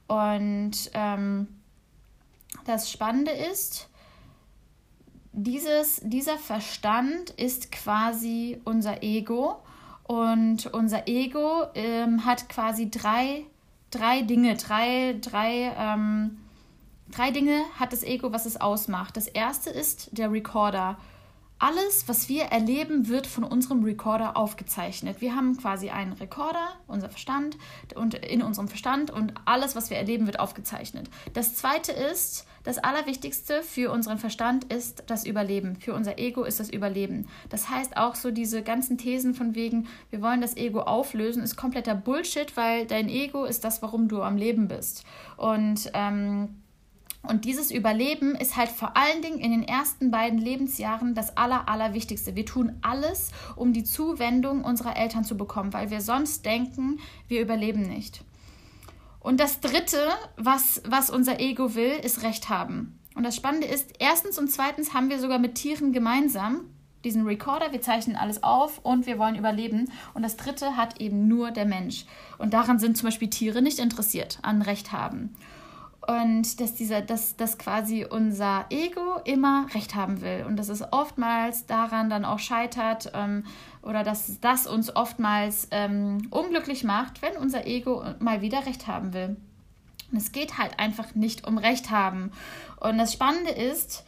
Und 0.08 0.90
ähm, 0.96 1.48
das 2.66 2.90
Spannende 2.90 3.32
ist, 3.32 3.91
dieses, 5.34 6.02
dieser 6.04 6.38
Verstand 6.38 7.32
ist 7.32 7.72
quasi 7.72 8.60
unser 8.66 9.02
Ego 9.02 9.62
und 10.04 10.68
unser 10.68 11.08
Ego 11.08 11.68
ähm, 11.74 12.26
hat 12.26 12.50
quasi 12.50 12.90
drei, 12.90 13.46
drei 13.92 14.24
Dinge, 14.24 14.56
drei, 14.56 15.16
drei, 15.22 15.74
ähm, 15.78 16.38
drei 17.12 17.32
Dinge 17.32 17.62
hat 17.80 17.94
das 17.94 18.04
Ego, 18.04 18.34
was 18.34 18.46
es 18.46 18.60
ausmacht. 18.60 19.16
Das 19.16 19.28
erste 19.28 19.70
ist 19.70 20.10
der 20.18 20.32
Recorder. 20.32 20.98
Alles, 21.62 22.08
was 22.08 22.28
wir 22.28 22.46
erleben, 22.46 23.08
wird 23.08 23.28
von 23.28 23.44
unserem 23.44 23.84
Recorder 23.84 24.36
aufgezeichnet. 24.36 25.22
Wir 25.22 25.36
haben 25.36 25.58
quasi 25.58 25.92
einen 25.92 26.14
Recorder, 26.14 26.70
unser 26.88 27.08
Verstand 27.08 27.56
und 27.94 28.16
in 28.16 28.42
unserem 28.42 28.68
Verstand 28.68 29.12
und 29.12 29.36
alles, 29.46 29.76
was 29.76 29.92
wir 29.92 29.98
erleben, 29.98 30.26
wird 30.26 30.40
aufgezeichnet. 30.40 31.08
Das 31.34 31.54
zweite 31.54 31.92
ist, 31.92 32.48
das 32.64 32.80
Allerwichtigste 32.80 33.62
für 33.62 33.92
unseren 33.92 34.18
Verstand 34.18 34.74
ist 34.74 35.04
das 35.06 35.24
Überleben. 35.24 35.76
Für 35.76 35.94
unser 35.94 36.18
Ego 36.18 36.46
ist 36.46 36.60
das 36.60 36.72
Überleben. 36.72 37.28
Das 37.50 37.70
heißt 37.70 37.96
auch 37.96 38.16
so 38.16 38.32
diese 38.32 38.64
ganzen 38.64 38.98
Thesen 38.98 39.36
von 39.36 39.54
wegen, 39.54 39.88
wir 40.10 40.24
wollen 40.24 40.42
das 40.42 40.58
Ego 40.58 40.82
auflösen, 40.82 41.44
ist 41.44 41.58
kompletter 41.58 41.94
Bullshit, 41.94 42.58
weil 42.58 42.88
dein 42.88 43.08
Ego 43.08 43.46
ist 43.46 43.64
das, 43.64 43.84
warum 43.84 44.08
du 44.08 44.24
am 44.24 44.36
Leben 44.36 44.68
bist. 44.68 45.04
Und 45.38 45.92
ähm, 45.94 46.61
und 47.24 47.46
dieses 47.46 47.72
Überleben 47.72 48.36
ist 48.36 48.58
halt 48.58 48.70
vor 48.70 48.98
allen 48.98 49.22
Dingen 49.22 49.40
in 49.40 49.52
den 49.52 49.64
ersten 49.64 50.10
beiden 50.10 50.40
Lebensjahren 50.40 51.14
das 51.14 51.38
Aller, 51.38 51.70
Allerwichtigste. 51.70 52.36
Wir 52.36 52.46
tun 52.46 52.78
alles, 52.82 53.32
um 53.56 53.74
die 53.74 53.84
Zuwendung 53.84 54.64
unserer 54.64 54.98
Eltern 54.98 55.24
zu 55.24 55.38
bekommen, 55.38 55.72
weil 55.74 55.92
wir 55.92 56.02
sonst 56.02 56.46
denken, 56.46 57.00
wir 57.28 57.42
überleben 57.42 57.84
nicht. 57.84 58.24
Und 59.20 59.40
das 59.40 59.60
Dritte, 59.60 60.00
was, 60.36 60.82
was 60.86 61.12
unser 61.12 61.40
Ego 61.40 61.76
will, 61.76 61.92
ist 62.04 62.24
Recht 62.24 62.50
haben. 62.50 63.00
Und 63.14 63.24
das 63.24 63.36
Spannende 63.36 63.68
ist, 63.68 63.94
erstens 64.00 64.40
und 64.40 64.50
zweitens 64.50 64.94
haben 64.94 65.10
wir 65.10 65.20
sogar 65.20 65.38
mit 65.38 65.56
Tieren 65.56 65.94
gemeinsam 65.94 66.62
diesen 67.04 67.26
Recorder, 67.26 67.72
wir 67.72 67.82
zeichnen 67.82 68.16
alles 68.16 68.44
auf 68.44 68.80
und 68.84 69.06
wir 69.06 69.18
wollen 69.18 69.36
überleben. 69.36 69.92
Und 70.14 70.24
das 70.24 70.38
Dritte 70.38 70.78
hat 70.78 71.02
eben 71.02 71.28
nur 71.28 71.52
der 71.52 71.66
Mensch. 71.66 72.06
Und 72.38 72.54
daran 72.54 72.80
sind 72.80 72.98
zum 72.98 73.08
Beispiel 73.08 73.30
Tiere 73.30 73.62
nicht 73.62 73.80
interessiert, 73.80 74.40
an 74.44 74.62
Recht 74.62 74.92
haben. 74.92 75.36
Und 76.08 76.60
dass 76.60 76.74
dieser, 76.74 77.02
dass, 77.02 77.36
dass 77.36 77.60
quasi 77.60 78.06
unser 78.10 78.66
Ego 78.72 79.20
immer 79.24 79.68
Recht 79.76 79.94
haben 79.94 80.22
will. 80.22 80.46
Und 80.48 80.58
dass 80.58 80.70
es 80.70 80.82
oftmals 80.92 81.68
daran 81.68 82.10
dann 82.10 82.26
auch 82.26 82.40
scheitert, 82.40 83.12
ähm, 83.14 83.46
oder 83.84 84.04
dass 84.04 84.40
das 84.40 84.66
uns 84.66 84.96
oftmals 84.96 85.68
ähm, 85.72 86.28
unglücklich 86.32 86.84
macht, 86.84 87.22
wenn 87.22 87.38
unser 87.38 87.68
Ego 87.68 88.04
mal 88.20 88.42
wieder 88.42 88.66
Recht 88.66 88.88
haben 88.88 89.14
will. 89.14 89.38
Und 90.12 90.18
es 90.18 90.32
geht 90.32 90.58
halt 90.58 90.80
einfach 90.80 91.14
nicht 91.16 91.48
um 91.48 91.58
Recht 91.58 91.92
haben. 91.92 92.32
Und 92.80 92.98
das 92.98 93.14
Spannende 93.14 93.52
ist, 93.52 94.04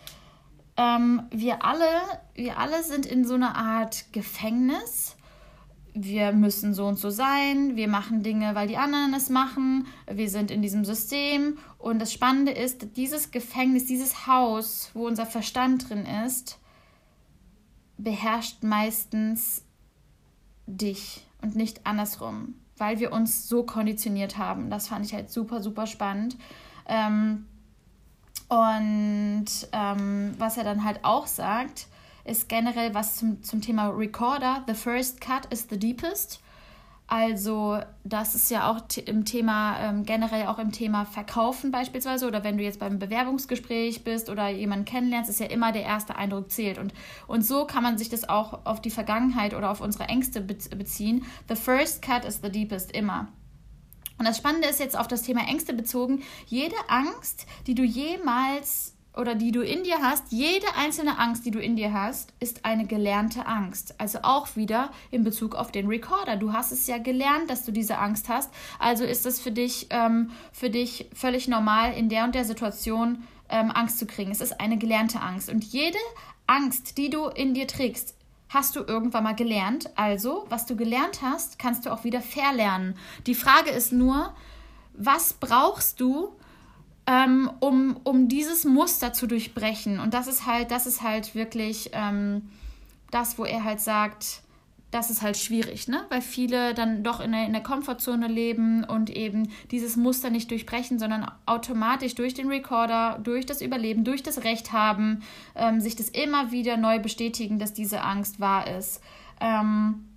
ähm, 0.78 1.24
wir 1.30 1.64
alle, 1.64 1.88
wir 2.34 2.58
alle 2.58 2.84
sind 2.84 3.06
in 3.06 3.26
so 3.26 3.36
einer 3.36 3.56
Art 3.56 4.12
Gefängnis. 4.12 5.16
Wir 5.96 6.32
müssen 6.32 6.74
so 6.74 6.88
und 6.88 6.98
so 6.98 7.12
sein, 7.12 7.76
wir 7.76 7.88
machen 7.88 8.24
Dinge, 8.24 8.56
weil 8.56 8.68
die 8.68 8.78
anderen 8.78 9.14
es 9.14 9.30
machen, 9.30 9.86
wir 10.12 10.30
sind 10.30 10.50
in 10.50 10.64
diesem 10.64 10.86
System. 10.86 11.60
Und 11.78 12.00
das 12.00 12.12
Spannende 12.12 12.52
ist, 12.52 12.98
dieses 12.98 13.30
Gefängnis, 13.30 13.86
dieses 13.86 14.26
Haus, 14.26 14.90
wo 14.94 15.06
unser 15.06 15.28
Verstand 15.28 15.90
drin 15.90 16.06
ist, 16.26 16.60
beherrscht 17.98 18.64
meistens 18.64 19.64
dich 20.66 21.26
und 21.42 21.56
nicht 21.56 21.86
andersrum, 21.86 22.56
weil 22.78 23.00
wir 23.00 23.12
uns 23.12 23.48
so 23.48 23.64
konditioniert 23.64 24.38
haben. 24.38 24.70
Das 24.70 24.88
fand 24.88 25.06
ich 25.06 25.14
halt 25.14 25.32
super, 25.32 25.62
super 25.62 25.86
spannend. 25.86 26.38
Ähm, 26.88 27.46
und 28.48 29.46
ähm, 29.72 30.34
was 30.38 30.58
er 30.58 30.64
dann 30.64 30.84
halt 30.84 31.00
auch 31.04 31.28
sagt, 31.28 31.88
ist 32.26 32.50
generell 32.50 32.94
was 32.94 33.18
zum, 33.18 33.44
zum 33.44 33.62
Thema 33.62 33.90
Recorder. 33.90 34.64
The 34.68 34.74
first 34.74 35.22
cut 35.22 35.46
is 35.52 35.68
the 35.70 35.78
deepest. 35.78 36.40
Also 37.08 37.80
das 38.04 38.34
ist 38.34 38.50
ja 38.50 38.72
auch 38.72 38.82
im 39.06 39.26
Thema, 39.26 39.78
ähm, 39.80 40.04
generell 40.06 40.48
auch 40.48 40.58
im 40.58 40.72
Thema 40.72 41.06
Verkaufen 41.06 41.70
beispielsweise 41.70 42.26
oder 42.26 42.44
wenn 42.44 42.58
du 42.58 42.64
jetzt 42.64 42.80
beim 42.80 42.98
Bewerbungsgespräch 42.98 44.04
bist 44.04 44.30
oder 44.30 44.48
jemanden 44.50 44.86
kennenlernst, 44.86 45.30
ist 45.30 45.40
ja 45.40 45.48
immer 45.48 45.72
der 45.72 45.84
erste 45.84 46.16
Eindruck 46.16 46.50
zählt. 46.50 46.78
Und, 46.78 46.94
und 47.28 47.46
so 47.46 47.66
kann 47.66 47.84
man 47.84 47.98
sich 47.98 48.10
das 48.10 48.28
auch 48.28 48.66
auf 48.66 48.82
die 48.82 48.90
Vergangenheit 48.90 49.54
oder 49.54 49.70
auf 49.70 49.82
unsere 49.82 50.06
Ängste 50.06 50.42
beziehen. 50.42 51.26
The 51.50 51.56
first 51.56 52.02
cut 52.02 52.26
is 52.26 52.40
the 52.42 52.50
deepest, 52.50 52.92
immer. 52.94 53.28
Und 54.18 54.28
das 54.28 54.38
Spannende 54.38 54.68
ist 54.68 54.80
jetzt 54.80 54.98
auf 54.98 55.08
das 55.08 55.24
Thema 55.24 55.42
Ängste 55.48 55.74
bezogen, 55.74 56.24
jede 56.46 56.76
Angst, 56.88 57.46
die 57.68 57.76
du 57.76 57.84
jemals 57.84 58.93
oder 59.16 59.36
die 59.36 59.52
du 59.52 59.62
in 59.62 59.84
dir 59.84 60.00
hast, 60.02 60.32
jede 60.32 60.66
einzelne 60.76 61.20
Angst, 61.20 61.46
die 61.46 61.52
du 61.52 61.60
in 61.60 61.76
dir 61.76 61.94
hast, 61.94 62.34
ist 62.40 62.66
eine 62.66 62.86
gelernte 62.86 63.46
Angst. 63.46 63.96
Also 64.00 64.20
auch 64.24 64.56
wieder 64.56 64.92
in 65.12 65.24
Bezug 65.24 65.56
auf 65.56 65.72
den 65.72 65.88
Recorder. 65.88 66.36
Du 66.36 66.54
hast 66.54 66.72
es 66.72 66.88
ja 66.88 66.98
gelernt, 66.98 67.50
dass 67.50 67.64
du 67.64 67.72
diese 67.72 67.98
Angst 68.00 68.30
hast. 68.30 68.52
Also 68.80 69.04
ist 69.04 69.26
es 69.26 69.40
für 69.40 69.52
dich, 69.52 69.88
ähm, 69.92 70.32
für 70.52 70.70
dich 70.70 71.10
völlig 71.14 71.48
normal, 71.48 71.94
in 71.94 72.10
der 72.10 72.24
und 72.24 72.34
der 72.34 72.46
Situation 72.46 73.24
ähm, 73.50 73.72
Angst 73.72 74.00
zu 74.00 74.08
kriegen. 74.08 74.32
Es 74.32 74.42
ist 74.42 74.60
eine 74.60 74.78
gelernte 74.78 75.22
Angst. 75.22 75.50
Und 75.50 75.64
jede 75.64 76.00
Angst, 76.48 76.98
die 76.98 77.10
du 77.10 77.28
in 77.28 77.54
dir 77.54 77.68
trägst, 77.68 78.16
hast 78.50 78.76
du 78.76 78.82
irgendwann 78.82 79.24
mal 79.24 79.36
gelernt. 79.36 79.90
Also, 79.96 80.46
was 80.50 80.66
du 80.66 80.76
gelernt 80.76 81.22
hast, 81.22 81.60
kannst 81.60 81.86
du 81.86 81.92
auch 81.92 82.04
wieder 82.04 82.22
verlernen. 82.22 82.96
Die 83.28 83.36
Frage 83.36 83.70
ist 83.70 83.92
nur, 83.92 84.34
was 84.94 85.34
brauchst 85.34 86.00
du, 86.00 86.34
ähm, 87.06 87.50
um, 87.60 87.98
um 88.04 88.28
dieses 88.28 88.66
Muster 88.66 89.14
zu 89.14 89.28
durchbrechen. 89.28 90.00
Und 90.00 90.14
das 90.14 90.28
ist 90.28 90.46
halt, 90.46 90.72
das 90.72 90.86
ist 90.86 91.02
halt 91.02 91.36
wirklich 91.36 91.90
ähm, 91.94 92.50
das, 93.12 93.38
wo 93.38 93.46
er 93.46 93.64
halt 93.64 93.80
sagt, 93.80 94.42
das 94.94 95.10
ist 95.10 95.24
halt 95.24 95.38
schwierig, 95.38 95.88
ne? 95.88 96.06
Weil 96.10 96.22
viele 96.22 96.76
dann 96.76 97.04
doch 97.04 97.20
in 97.20 97.32
der, 97.32 97.46
in 97.46 97.54
der 97.54 97.64
Komfortzone 97.64 98.28
leben 98.28 98.84
und 98.84 99.10
eben 99.10 99.50
dieses 99.72 99.98
Muster 99.98 100.30
nicht 100.30 100.52
durchbrechen, 100.52 101.00
sondern 101.00 101.30
automatisch 101.48 102.14
durch 102.14 102.36
den 102.36 102.48
Recorder, 102.48 103.20
durch 103.24 103.46
das 103.46 103.62
Überleben, 103.62 104.04
durch 104.04 104.22
das 104.22 104.44
Recht 104.44 104.72
haben, 104.72 105.24
ähm, 105.56 105.82
sich 105.82 105.96
das 105.96 106.10
immer 106.10 106.52
wieder 106.52 106.78
neu 106.78 107.00
bestätigen, 107.00 107.58
dass 107.58 107.74
diese 107.74 108.04
Angst 108.04 108.40
wahr 108.40 108.68
ist. 108.68 109.02
Ähm, 109.42 110.08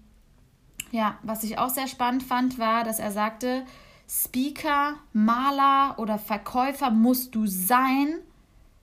ja, 0.91 1.19
was 1.23 1.43
ich 1.43 1.59
auch 1.59 1.71
sehr 1.71 1.89
spannend 1.89 2.23
fand, 2.23 2.59
war, 2.59 2.85
dass 2.85 2.99
er 2.99 3.13
sagte, 3.13 3.63
Speaker, 4.09 4.95
Maler 5.13 5.99
oder 5.99 6.19
Verkäufer 6.19 6.91
musst 6.91 7.35
du 7.35 7.47
sein, 7.47 8.19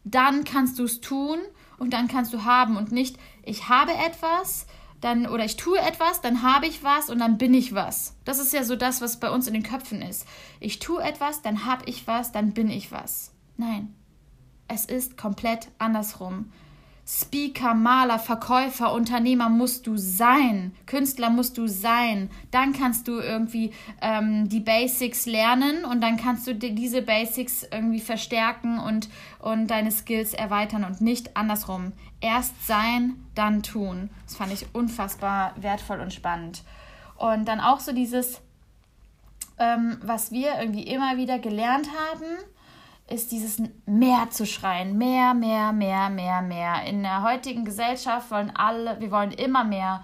dann 0.04 0.44
kannst 0.44 0.80
du 0.80 0.84
es 0.84 1.02
tun 1.02 1.40
und 1.78 1.94
dann 1.94 2.08
kannst 2.08 2.34
du 2.34 2.44
haben 2.44 2.78
und 2.78 2.92
nicht, 2.92 3.18
ich 3.44 3.70
habe 3.70 3.94
etwas, 3.94 4.66
dann 5.00 5.28
oder 5.28 5.44
ich 5.44 5.58
tue 5.58 5.78
etwas, 5.80 6.22
dann 6.22 6.44
habe 6.44 6.68
ich 6.68 6.84
was 6.84 7.10
und 7.10 7.20
dann 7.20 7.38
bin 7.38 7.54
ich 7.54 7.74
was. 7.74 8.16
Das 8.26 8.40
ist 8.40 8.54
ja 8.54 8.64
so 8.64 8.76
das, 8.76 9.02
was 9.02 9.20
bei 9.20 9.30
uns 9.30 9.48
in 9.48 9.54
den 9.54 9.64
Köpfen 9.64 10.02
ist. 10.02 10.26
Ich 10.60 10.80
tue 10.80 11.02
etwas, 11.02 11.42
dann 11.42 11.66
habe 11.66 11.84
ich 11.86 12.08
was, 12.08 12.32
dann 12.32 12.54
bin 12.54 12.70
ich 12.70 12.92
was. 12.92 13.34
Nein, 13.58 13.94
es 14.68 14.86
ist 14.86 15.18
komplett 15.18 15.68
andersrum. 15.78 16.52
Speaker, 17.06 17.74
Maler, 17.74 18.18
Verkäufer, 18.18 18.94
Unternehmer 18.94 19.50
musst 19.50 19.88
du 19.88 19.98
sein, 19.98 20.74
Künstler 20.86 21.30
musst 21.30 21.58
du 21.58 21.68
sein. 21.68 22.30
Dann 22.50 22.72
kannst 22.72 23.10
du 23.10 23.20
irgendwie 23.20 23.74
ähm, 24.02 24.48
die 24.48 24.62
Basics 24.62 25.26
lernen 25.26 25.84
und 25.84 26.00
dann 26.00 26.16
kannst 26.16 26.48
du 26.48 26.56
diese 26.56 27.02
Basics 27.02 27.64
irgendwie 27.70 28.00
verstärken 28.00 28.80
und, 28.80 29.10
und 29.40 29.68
deine 29.68 29.92
Skills 29.92 30.34
erweitern 30.34 30.86
und 30.86 31.02
nicht 31.02 31.36
andersrum. 31.36 31.92
Erst 32.22 32.66
sein, 32.66 33.16
dann 33.36 33.64
tun. 33.64 34.10
Das 34.26 34.38
fand 34.38 34.54
ich 34.54 34.74
unfassbar 34.74 35.54
wertvoll 35.58 36.00
und 36.00 36.14
spannend. 36.14 36.64
Und 37.18 37.50
dann 37.50 37.60
auch 37.60 37.82
so 37.82 37.92
dieses, 37.92 38.40
ähm, 39.60 39.98
was 40.02 40.32
wir 40.32 40.58
irgendwie 40.58 40.84
immer 40.84 41.18
wieder 41.18 41.38
gelernt 41.38 41.90
haben, 42.12 42.26
ist 43.14 43.32
dieses 43.32 43.62
mehr 43.86 44.30
zu 44.32 44.46
schreien. 44.46 44.98
Mehr, 44.98 45.34
mehr, 45.34 45.72
mehr, 45.72 46.10
mehr, 46.10 46.42
mehr. 46.42 46.84
In 46.86 47.04
der 47.04 47.24
heutigen 47.24 47.64
Gesellschaft 47.64 48.32
wollen 48.32 48.52
alle, 48.56 49.00
wir 49.00 49.12
wollen 49.12 49.32
immer 49.32 49.64
mehr. 49.64 50.04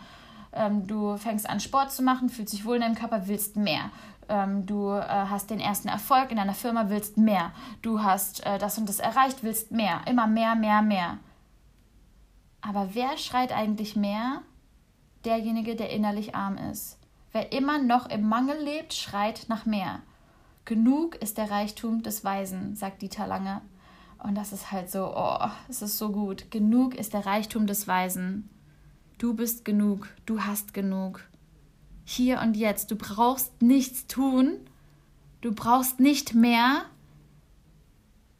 Ähm, 0.53 0.85
du 0.87 1.17
fängst 1.17 1.49
an, 1.49 1.59
Sport 1.59 1.91
zu 1.91 2.03
machen, 2.03 2.29
fühlst 2.29 2.53
dich 2.53 2.65
wohl 2.65 2.75
in 2.75 2.81
deinem 2.81 2.95
Körper, 2.95 3.27
willst 3.27 3.55
mehr. 3.55 3.91
Ähm, 4.29 4.65
du 4.65 4.91
äh, 4.91 5.01
hast 5.01 5.49
den 5.49 5.59
ersten 5.59 5.87
Erfolg 5.87 6.29
in 6.29 6.37
deiner 6.37 6.53
Firma, 6.53 6.89
willst 6.89 7.17
mehr. 7.17 7.51
Du 7.81 8.03
hast 8.03 8.45
äh, 8.45 8.59
das 8.59 8.77
und 8.77 8.87
das 8.87 8.99
erreicht, 8.99 9.43
willst 9.43 9.71
mehr. 9.71 10.01
Immer 10.07 10.27
mehr, 10.27 10.55
mehr, 10.55 10.81
mehr. 10.81 11.17
Aber 12.61 12.89
wer 12.93 13.17
schreit 13.17 13.51
eigentlich 13.51 13.95
mehr? 13.95 14.41
Derjenige, 15.25 15.75
der 15.75 15.89
innerlich 15.89 16.35
arm 16.35 16.57
ist. 16.57 16.99
Wer 17.31 17.51
immer 17.51 17.79
noch 17.79 18.09
im 18.09 18.27
Mangel 18.27 18.57
lebt, 18.57 18.93
schreit 18.93 19.45
nach 19.49 19.65
mehr. 19.65 19.99
Genug 20.69 21.15
ist 21.15 21.39
der 21.39 21.49
Reichtum 21.49 22.03
des 22.03 22.23
Weisen, 22.23 22.75
sagt 22.75 23.01
Dieter 23.01 23.25
Lange. 23.25 23.63
Und 24.19 24.35
das 24.35 24.53
ist 24.53 24.71
halt 24.71 24.91
so, 24.91 25.11
oh, 25.15 25.49
es 25.67 25.81
ist 25.81 25.97
so 25.97 26.11
gut. 26.11 26.51
Genug 26.51 26.93
ist 26.93 27.13
der 27.13 27.25
Reichtum 27.25 27.65
des 27.65 27.87
Weisen. 27.87 28.47
Du 29.17 29.33
bist 29.33 29.65
genug, 29.65 30.09
du 30.27 30.43
hast 30.43 30.75
genug. 30.75 31.27
Hier 32.05 32.39
und 32.41 32.55
jetzt, 32.55 32.91
du 32.91 32.95
brauchst 32.95 33.63
nichts 33.63 34.05
tun, 34.05 34.59
du 35.41 35.55
brauchst 35.55 35.99
nicht 35.99 36.35
mehr. 36.35 36.85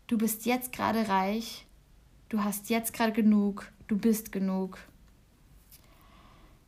Du 0.05 0.19
bist 0.19 0.45
jetzt 0.45 0.71
gerade 0.71 1.09
reich, 1.09 1.65
du 2.29 2.43
hast 2.43 2.69
jetzt 2.69 2.93
gerade 2.93 3.11
genug, 3.11 3.71
du 3.87 3.97
bist 3.97 4.31
genug. 4.31 4.77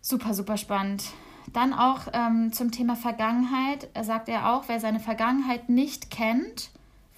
Super, 0.01 0.33
super 0.33 0.57
spannend. 0.57 1.03
Dann 1.53 1.73
auch 1.73 2.07
ähm, 2.13 2.53
zum 2.53 2.71
Thema 2.71 2.95
Vergangenheit 2.95 3.89
sagt 4.01 4.29
er 4.29 4.53
auch, 4.53 4.65
wer 4.67 4.79
seine 4.79 4.99
Vergangenheit 4.99 5.69
nicht 5.69 6.09
kennt, 6.09 6.69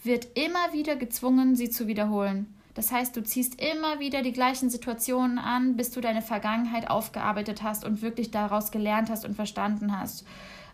wird 0.04 0.28
immer 0.36 0.74
wieder 0.74 0.96
gezwungen, 0.96 1.56
sie 1.56 1.70
zu 1.70 1.88
wiederholen. 1.88 2.54
Das 2.74 2.92
heißt, 2.92 3.16
du 3.16 3.24
ziehst 3.24 3.62
immer 3.62 4.00
wieder 4.00 4.24
die 4.24 4.34
gleichen 4.34 4.70
Situationen 4.70 5.38
an, 5.38 5.76
bis 5.76 5.92
du 5.92 6.02
deine 6.02 6.24
Vergangenheit 6.24 6.90
aufgearbeitet 6.90 7.62
hast 7.62 7.86
und 7.86 8.02
wirklich 8.02 8.32
daraus 8.32 8.72
gelernt 8.72 9.12
hast 9.12 9.26
und 9.26 9.36
verstanden 9.36 9.96
hast, 9.98 10.26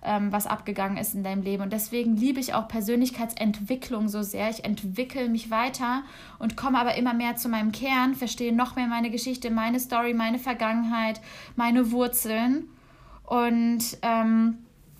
ähm, 0.01 0.31
was 0.31 0.47
abgegangen 0.47 0.97
ist 0.97 1.13
in 1.13 1.23
deinem 1.23 1.43
Leben. 1.43 1.61
Und 1.61 1.73
deswegen 1.73 2.15
liebe 2.15 2.39
ich 2.39 2.53
auch 2.53 2.69
Persönlichkeitsentwicklung 2.69 4.07
so 4.07 4.21
sehr. 4.23 4.49
Ich 4.49 4.63
entwickle 4.63 5.27
mich 5.27 5.51
weiter 5.51 6.03
und 6.39 6.55
komme 6.55 6.79
aber 6.79 6.95
immer 6.95 7.13
mehr 7.13 7.35
zu 7.35 7.49
meinem 7.49 7.73
Kern, 7.73 8.15
verstehe 8.15 8.55
noch 8.55 8.77
mehr 8.77 8.87
meine 8.87 9.11
Geschichte, 9.11 9.51
meine 9.51 9.81
Story, 9.81 10.13
meine 10.13 10.39
Vergangenheit, 10.39 11.19
meine 11.57 11.91
Wurzeln 11.91 12.69
und 13.29 13.83
ähm, 14.01 14.57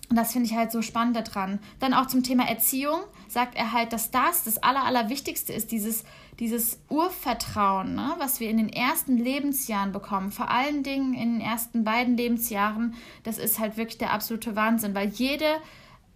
das 0.08 0.32
finde 0.32 0.46
ich 0.48 0.54
halt 0.54 0.70
so 0.70 0.82
spannend 0.82 1.16
daran. 1.16 1.58
Dann 1.80 1.94
auch 1.94 2.06
zum 2.06 2.22
Thema 2.22 2.48
Erziehung 2.48 3.00
sagt 3.28 3.56
er 3.56 3.72
halt, 3.72 3.92
dass 3.92 4.12
das 4.12 4.44
das 4.44 4.58
Aller, 4.58 4.84
Allerwichtigste 4.84 5.52
ist, 5.52 5.72
dieses, 5.72 6.04
dieses 6.38 6.80
Urvertrauen, 6.88 7.96
ne, 7.96 8.14
was 8.18 8.38
wir 8.38 8.48
in 8.48 8.56
den 8.56 8.68
ersten 8.68 9.16
Lebensjahren 9.16 9.90
bekommen, 9.90 10.30
vor 10.30 10.48
allen 10.48 10.84
Dingen 10.84 11.12
in 11.14 11.34
den 11.34 11.40
ersten 11.40 11.82
beiden 11.82 12.16
Lebensjahren, 12.16 12.94
das 13.24 13.38
ist 13.38 13.58
halt 13.58 13.76
wirklich 13.76 13.98
der 13.98 14.12
absolute 14.12 14.54
Wahnsinn, 14.54 14.94
weil 14.94 15.08
jede, 15.08 15.56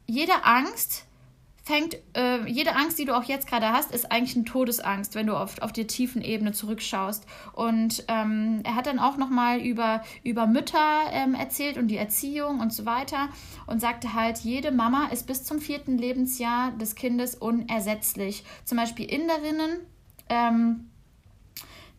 jede 0.06 0.44
Angst 0.44 1.06
fängt, 1.64 1.96
äh, 2.14 2.46
jede 2.46 2.76
Angst, 2.76 2.98
die 2.98 3.06
du 3.06 3.16
auch 3.16 3.24
jetzt 3.24 3.46
gerade 3.46 3.70
hast, 3.70 3.90
ist 3.90 4.12
eigentlich 4.12 4.36
eine 4.36 4.44
Todesangst, 4.44 5.14
wenn 5.14 5.26
du 5.26 5.34
auf, 5.34 5.60
auf 5.62 5.72
die 5.72 5.86
tiefen 5.86 6.20
Ebene 6.20 6.52
zurückschaust. 6.52 7.24
Und 7.54 8.04
ähm, 8.08 8.60
er 8.64 8.74
hat 8.74 8.86
dann 8.86 8.98
auch 8.98 9.16
nochmal 9.16 9.60
über, 9.60 10.02
über 10.22 10.46
Mütter 10.46 11.04
ähm, 11.10 11.34
erzählt 11.34 11.78
und 11.78 11.88
die 11.88 11.96
Erziehung 11.96 12.60
und 12.60 12.72
so 12.72 12.84
weiter 12.84 13.30
und 13.66 13.80
sagte 13.80 14.12
halt, 14.12 14.38
jede 14.40 14.72
Mama 14.72 15.06
ist 15.06 15.26
bis 15.26 15.44
zum 15.44 15.58
vierten 15.58 15.96
Lebensjahr 15.96 16.72
des 16.72 16.96
Kindes 16.96 17.34
unersetzlich. 17.34 18.44
Zum 18.66 18.76
Beispiel 18.76 19.10
Inderinnen, 19.10 19.80
ähm, 20.28 20.90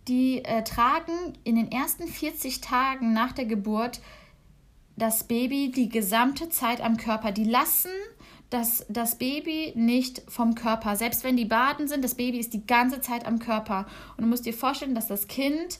die 0.07 0.45
äh, 0.45 0.63
tragen 0.63 1.33
in 1.43 1.55
den 1.55 1.71
ersten 1.71 2.07
40 2.07 2.61
Tagen 2.61 3.13
nach 3.13 3.31
der 3.31 3.45
Geburt 3.45 3.99
das 4.95 5.23
Baby 5.23 5.71
die 5.71 5.89
gesamte 5.89 6.49
Zeit 6.49 6.81
am 6.81 6.97
Körper. 6.97 7.31
Die 7.31 7.43
lassen 7.43 7.89
dass 8.49 8.85
das 8.89 9.17
Baby 9.17 9.73
nicht 9.75 10.21
vom 10.27 10.55
Körper, 10.55 10.95
selbst 10.95 11.23
wenn 11.23 11.37
die 11.37 11.45
Baden 11.45 11.87
sind, 11.87 12.03
das 12.03 12.15
Baby 12.15 12.39
ist 12.39 12.53
die 12.53 12.65
ganze 12.65 13.01
Zeit 13.01 13.25
am 13.25 13.39
Körper. 13.39 13.85
Und 14.15 14.23
du 14.23 14.27
musst 14.27 14.45
dir 14.45 14.53
vorstellen, 14.53 14.95
dass 14.95 15.07
das 15.07 15.27
Kind 15.27 15.79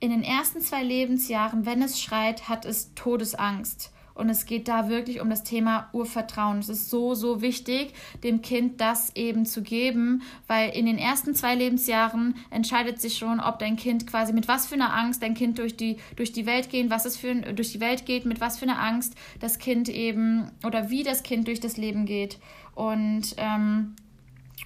in 0.00 0.10
den 0.10 0.22
ersten 0.22 0.60
zwei 0.60 0.82
Lebensjahren, 0.82 1.66
wenn 1.66 1.82
es 1.82 2.00
schreit, 2.00 2.48
hat 2.48 2.64
es 2.64 2.94
Todesangst. 2.94 3.92
Und 4.18 4.28
es 4.28 4.46
geht 4.46 4.68
da 4.68 4.88
wirklich 4.88 5.20
um 5.20 5.30
das 5.30 5.44
Thema 5.44 5.88
Urvertrauen. 5.92 6.58
Es 6.58 6.68
ist 6.68 6.90
so, 6.90 7.14
so 7.14 7.40
wichtig, 7.40 7.94
dem 8.22 8.42
Kind 8.42 8.80
das 8.80 9.14
eben 9.14 9.46
zu 9.46 9.62
geben, 9.62 10.22
weil 10.46 10.70
in 10.70 10.86
den 10.86 10.98
ersten 10.98 11.34
zwei 11.34 11.54
Lebensjahren 11.54 12.34
entscheidet 12.50 13.00
sich 13.00 13.16
schon, 13.16 13.40
ob 13.40 13.58
dein 13.58 13.76
Kind 13.76 14.06
quasi 14.06 14.32
mit 14.32 14.48
was 14.48 14.66
für 14.66 14.74
einer 14.74 14.92
Angst 14.92 15.22
dein 15.22 15.34
Kind 15.34 15.58
durch 15.58 15.76
die, 15.76 15.96
durch 16.16 16.32
die 16.32 16.46
Welt 16.46 16.68
gehen, 16.68 16.90
was 16.90 17.04
es 17.04 17.16
für 17.16 17.34
durch 17.34 17.72
die 17.72 17.80
Welt 17.80 18.06
geht, 18.06 18.26
mit 18.26 18.40
was 18.40 18.58
für 18.58 18.64
einer 18.64 18.80
Angst 18.80 19.14
das 19.40 19.58
Kind 19.58 19.88
eben 19.88 20.50
oder 20.64 20.90
wie 20.90 21.04
das 21.04 21.22
Kind 21.22 21.46
durch 21.46 21.60
das 21.60 21.76
Leben 21.76 22.04
geht. 22.04 22.38
Und 22.74 23.34
ähm, 23.36 23.94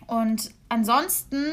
Und 0.07 0.51
ansonsten 0.73 1.45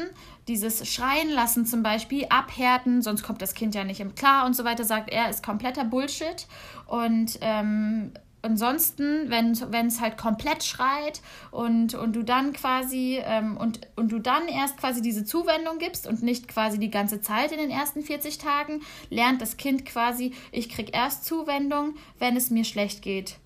dieses 0.48 0.92
Schreien 0.92 1.30
lassen 1.30 1.66
zum 1.66 1.82
Beispiel, 1.82 2.26
abhärten, 2.30 3.02
sonst 3.02 3.22
kommt 3.22 3.42
das 3.42 3.54
Kind 3.54 3.74
ja 3.74 3.84
nicht 3.84 4.00
im 4.00 4.14
Klar 4.14 4.46
und 4.46 4.56
so 4.56 4.64
weiter, 4.64 4.84
sagt 4.84 5.10
er, 5.10 5.28
ist 5.28 5.44
kompletter 5.44 5.84
Bullshit. 5.84 6.46
Und 6.86 7.38
ähm, 7.42 8.12
ansonsten, 8.42 9.30
wenn 9.30 9.52
es 9.86 10.00
halt 10.00 10.16
komplett 10.16 10.64
schreit 10.64 11.20
und, 11.50 11.94
und 11.94 12.16
du 12.16 12.22
dann 12.24 12.54
quasi 12.54 13.20
ähm, 13.22 13.58
und, 13.58 13.80
und 13.94 14.10
du 14.10 14.18
dann 14.18 14.48
erst 14.48 14.78
quasi 14.78 15.02
diese 15.02 15.24
Zuwendung 15.24 15.78
gibst 15.78 16.06
und 16.06 16.22
nicht 16.22 16.48
quasi 16.48 16.78
die 16.78 16.90
ganze 16.90 17.20
Zeit 17.20 17.52
in 17.52 17.58
den 17.58 17.70
ersten 17.70 18.02
40 18.02 18.38
Tagen, 18.38 18.80
lernt 19.10 19.42
das 19.42 19.58
Kind 19.58 19.84
quasi, 19.84 20.32
ich 20.50 20.70
krieg 20.70 20.96
erst 20.96 21.26
Zuwendung, 21.26 21.94
wenn 22.18 22.36
es 22.36 22.50
mir 22.50 22.64
schlecht 22.64 23.02
geht. 23.02 23.36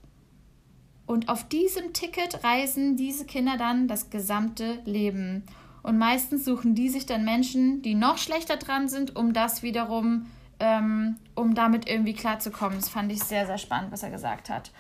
Und 1.06 1.28
auf 1.28 1.46
diesem 1.48 1.92
Ticket 1.92 2.44
reisen 2.44 2.96
diese 2.96 3.26
Kinder 3.26 3.56
dann 3.58 3.88
das 3.88 4.08
gesamte 4.08 4.78
Leben. 4.84 5.44
Und 5.84 5.98
meistens 5.98 6.46
suchen 6.46 6.74
die 6.74 6.88
sich 6.88 7.04
dann 7.04 7.26
Menschen, 7.26 7.82
die 7.82 7.94
noch 7.94 8.16
schlechter 8.16 8.56
dran 8.56 8.88
sind, 8.88 9.16
um 9.16 9.34
das 9.34 9.62
wiederum, 9.62 10.30
ähm, 10.58 11.16
um 11.34 11.54
damit 11.54 11.86
irgendwie 11.86 12.14
klarzukommen. 12.14 12.78
Das 12.78 12.88
fand 12.88 13.12
ich 13.12 13.22
sehr, 13.22 13.44
sehr 13.44 13.58
spannend, 13.58 13.92
was 13.92 14.02
er 14.02 14.10
gesagt 14.10 14.48
hat. 14.48 14.72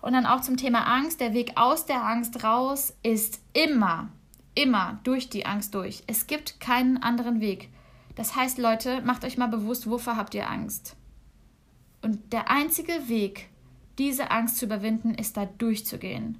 Und 0.00 0.14
dann 0.14 0.24
auch 0.24 0.40
zum 0.40 0.56
Thema 0.56 0.86
Angst. 0.86 1.20
Der 1.20 1.34
Weg 1.34 1.52
aus 1.56 1.84
der 1.84 2.02
Angst 2.02 2.42
raus 2.42 2.96
ist 3.02 3.42
immer, 3.52 4.08
immer 4.54 4.98
durch 5.04 5.28
die 5.28 5.44
Angst 5.44 5.74
durch. 5.74 6.02
Es 6.06 6.26
gibt 6.26 6.58
keinen 6.58 7.02
anderen 7.02 7.40
Weg. 7.42 7.68
Das 8.14 8.34
heißt, 8.34 8.56
Leute, 8.56 9.02
macht 9.02 9.26
euch 9.26 9.36
mal 9.36 9.48
bewusst, 9.48 9.90
wovor 9.90 10.16
habt 10.16 10.34
ihr 10.34 10.48
Angst? 10.48 10.96
Und 12.00 12.32
der 12.32 12.50
einzige 12.50 13.08
Weg, 13.08 13.50
diese 13.98 14.30
Angst 14.30 14.56
zu 14.56 14.64
überwinden, 14.64 15.12
ist 15.12 15.36
da 15.36 15.44
durchzugehen. 15.44 16.38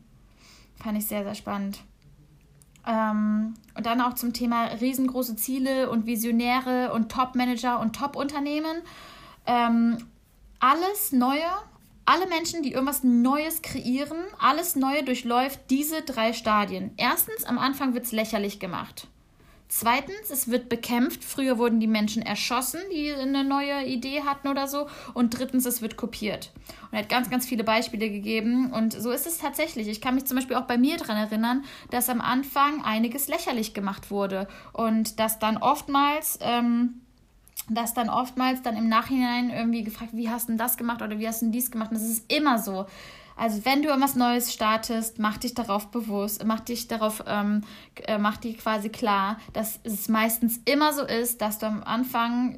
Fand 0.82 0.96
ich 0.96 1.04
sehr, 1.04 1.22
sehr 1.22 1.34
spannend. 1.34 1.80
Ähm, 2.86 3.54
und 3.74 3.86
dann 3.86 4.00
auch 4.00 4.14
zum 4.14 4.32
Thema 4.32 4.66
riesengroße 4.66 5.36
Ziele 5.36 5.90
und 5.90 6.06
Visionäre 6.06 6.92
und 6.92 7.10
Top-Manager 7.10 7.80
und 7.80 7.96
Top-Unternehmen. 7.96 8.82
Ähm, 9.46 9.98
alles 10.60 11.12
Neue, 11.12 11.50
alle 12.04 12.26
Menschen, 12.28 12.62
die 12.62 12.72
irgendwas 12.72 13.02
Neues 13.02 13.62
kreieren, 13.62 14.18
alles 14.38 14.76
Neue 14.76 15.02
durchläuft 15.02 15.60
diese 15.70 16.02
drei 16.02 16.32
Stadien. 16.32 16.92
Erstens, 16.96 17.44
am 17.44 17.58
Anfang 17.58 17.94
wird 17.94 18.04
es 18.04 18.12
lächerlich 18.12 18.60
gemacht. 18.60 19.08
Zweitens, 19.68 20.30
es 20.30 20.48
wird 20.48 20.68
bekämpft. 20.68 21.24
Früher 21.24 21.58
wurden 21.58 21.80
die 21.80 21.88
Menschen 21.88 22.22
erschossen, 22.22 22.80
die 22.92 23.12
eine 23.12 23.42
neue 23.42 23.84
Idee 23.84 24.22
hatten 24.22 24.48
oder 24.48 24.68
so. 24.68 24.86
Und 25.12 25.30
drittens, 25.30 25.66
es 25.66 25.82
wird 25.82 25.96
kopiert. 25.96 26.52
Und 26.84 26.92
er 26.92 27.00
hat 27.00 27.08
ganz, 27.08 27.30
ganz 27.30 27.46
viele 27.46 27.64
Beispiele 27.64 28.08
gegeben. 28.08 28.72
Und 28.72 28.92
so 28.92 29.10
ist 29.10 29.26
es 29.26 29.38
tatsächlich. 29.38 29.88
Ich 29.88 30.00
kann 30.00 30.14
mich 30.14 30.24
zum 30.24 30.36
Beispiel 30.36 30.56
auch 30.56 30.66
bei 30.66 30.78
mir 30.78 30.96
daran 30.96 31.16
erinnern, 31.16 31.64
dass 31.90 32.08
am 32.08 32.20
Anfang 32.20 32.84
einiges 32.84 33.26
lächerlich 33.26 33.74
gemacht 33.74 34.10
wurde. 34.10 34.46
Und 34.72 35.18
dass 35.18 35.38
dann 35.38 35.56
oftmals. 35.56 36.38
Ähm, 36.42 37.00
dass 37.68 37.94
dann 37.94 38.08
oftmals 38.08 38.62
dann 38.62 38.76
im 38.76 38.88
Nachhinein 38.88 39.50
irgendwie 39.50 39.82
gefragt, 39.82 40.10
wie 40.12 40.30
hast 40.30 40.48
du 40.48 40.56
das 40.56 40.76
gemacht 40.76 41.02
oder 41.02 41.18
wie 41.18 41.26
hast 41.26 41.42
du 41.42 41.50
dies 41.50 41.72
gemacht? 41.72 41.90
Und 41.90 41.96
das 41.96 42.08
ist 42.08 42.30
immer 42.32 42.60
so. 42.60 42.86
Also 43.36 43.64
wenn 43.66 43.82
du 43.82 43.88
irgendwas 43.88 44.14
Neues 44.16 44.52
startest, 44.52 45.18
mach 45.18 45.36
dich 45.36 45.54
darauf 45.54 45.90
bewusst, 45.90 46.42
mach 46.46 46.60
dich 46.60 46.88
darauf, 46.88 47.22
ähm, 47.26 47.62
äh, 48.06 48.16
mach 48.16 48.38
dir 48.38 48.56
quasi 48.56 48.88
klar, 48.88 49.38
dass 49.52 49.78
es 49.84 50.08
meistens 50.08 50.60
immer 50.64 50.94
so 50.94 51.02
ist, 51.02 51.42
dass 51.42 51.58
du 51.58 51.66
am 51.66 51.82
Anfang 51.82 52.56